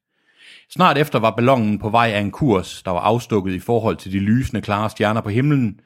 Snart 0.71 0.99
efter 0.99 1.19
var 1.19 1.35
ballonen 1.37 1.79
på 1.79 1.91
vej 1.91 2.11
af 2.15 2.21
en 2.21 2.31
kurs, 2.31 2.83
der 2.83 2.91
var 2.91 3.01
afstukket 3.01 3.55
i 3.55 3.59
forhold 3.59 3.97
til 3.97 4.13
de 4.13 4.19
lysende 4.19 4.63
klare 4.63 4.91
stjerner 4.91 5.21
på 5.21 5.29
himlen, 5.29 5.81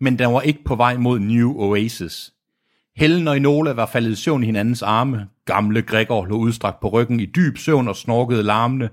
men 0.00 0.18
den 0.18 0.32
var 0.32 0.40
ikke 0.40 0.64
på 0.64 0.74
vej 0.74 0.96
mod 0.96 1.18
New 1.18 1.52
Oasis. 1.56 2.32
Helen 2.98 3.28
og 3.28 3.36
Enola 3.36 3.72
var 3.72 3.86
faldet 3.86 4.10
i 4.10 4.14
søvn 4.14 4.42
i 4.42 4.46
hinandens 4.46 4.82
arme. 4.82 5.28
Gamle 5.44 5.82
Gregor 5.82 6.24
lå 6.24 6.36
udstrakt 6.36 6.80
på 6.80 6.88
ryggen 6.88 7.20
i 7.20 7.26
dyb 7.26 7.58
søvn 7.58 7.88
og 7.88 7.96
snorkede 7.96 8.42
larmende. 8.42 8.88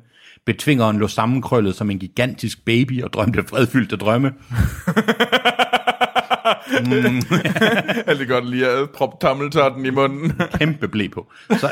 Betvingeren 0.46 1.00
lå 1.00 1.08
sammenkrøllet 1.08 1.76
som 1.76 1.90
en 1.90 2.00
gigantisk 2.00 2.66
baby 2.66 3.04
og 3.04 3.14
drømte 3.14 3.44
fredfyldte 3.44 3.96
drømme. 3.96 4.34
Jeg 8.08 8.18
kan 8.18 8.28
godt 8.28 8.50
lide 8.50 8.68
at 8.68 8.90
proppe 8.90 9.18
tommeltotten 9.22 9.86
i 9.86 9.90
munden. 9.90 10.32
Kæmpe 10.60 10.88
blæ 10.88 11.08
på. 11.08 11.32
Så, 11.50 11.70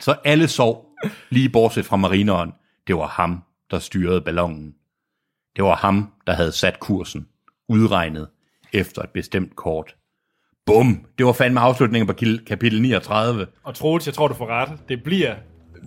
så 0.00 0.14
alle 0.24 0.48
sov, 0.48 0.86
lige 1.30 1.48
bortset 1.48 1.84
fra 1.84 1.96
marineren. 1.96 2.52
Det 2.86 2.96
var 2.96 3.06
ham, 3.06 3.42
der 3.70 3.78
styrede 3.78 4.20
ballonen. 4.20 4.74
Det 5.56 5.64
var 5.64 5.76
ham, 5.76 6.12
der 6.26 6.32
havde 6.32 6.52
sat 6.52 6.80
kursen, 6.80 7.26
udregnet 7.68 8.28
efter 8.72 9.02
et 9.02 9.10
bestemt 9.10 9.56
kort. 9.56 9.94
Bum! 10.66 11.00
Det 11.18 11.26
var 11.26 11.32
fandme 11.32 11.60
afslutningen 11.60 12.06
på 12.06 12.14
kapitel 12.46 12.82
39. 12.82 13.46
Og 13.64 13.74
Troels, 13.74 14.06
jeg 14.06 14.14
tror, 14.14 14.28
du 14.28 14.34
får 14.34 14.46
ret. 14.46 14.68
Det 14.88 15.02
bliver... 15.02 15.34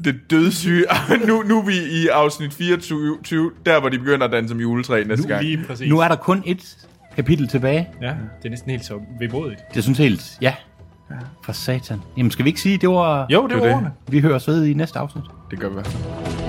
Det 0.03 0.15
dødssyge. 0.29 0.85
nu, 1.27 1.41
nu 1.41 1.59
er 1.59 1.65
vi 1.65 1.73
i 1.73 2.07
afsnit 2.07 2.53
24, 2.53 3.17
20, 3.23 3.51
der 3.65 3.79
hvor 3.79 3.89
de 3.89 3.99
begynder 3.99 4.25
at 4.25 4.31
danse 4.31 4.49
som 4.49 4.59
juletræ 4.59 5.03
næste 5.03 5.27
gang. 5.27 5.43
Lige 5.43 5.63
præcis. 5.67 5.89
Nu 5.89 5.99
er 5.99 6.07
der 6.07 6.15
kun 6.15 6.43
et 6.45 6.87
kapitel 7.15 7.47
tilbage. 7.47 7.89
Ja, 8.01 8.07
det 8.07 8.45
er 8.45 8.49
næsten 8.49 8.71
helt 8.71 8.85
så 8.85 8.99
vemodigt. 9.19 9.61
Det 9.73 9.83
synes 9.83 9.97
helt, 9.97 10.37
ja. 10.41 10.55
For 11.45 11.51
satan. 11.51 12.01
Jamen 12.17 12.31
skal 12.31 12.45
vi 12.45 12.49
ikke 12.49 12.61
sige, 12.61 12.77
det 12.77 12.89
var... 12.89 13.25
Jo, 13.29 13.47
det 13.47 13.53
var 13.53 13.59
var 13.59 13.65
det. 13.67 13.75
ordene. 13.75 13.91
Vi 14.07 14.19
høres 14.19 14.47
ved 14.47 14.65
i 14.65 14.73
næste 14.73 14.99
afsnit. 14.99 15.23
Det 15.51 15.59
gør 15.59 15.67
vi 15.67 15.71
i 15.71 15.73
hvert 15.73 15.87
fald. 15.87 16.42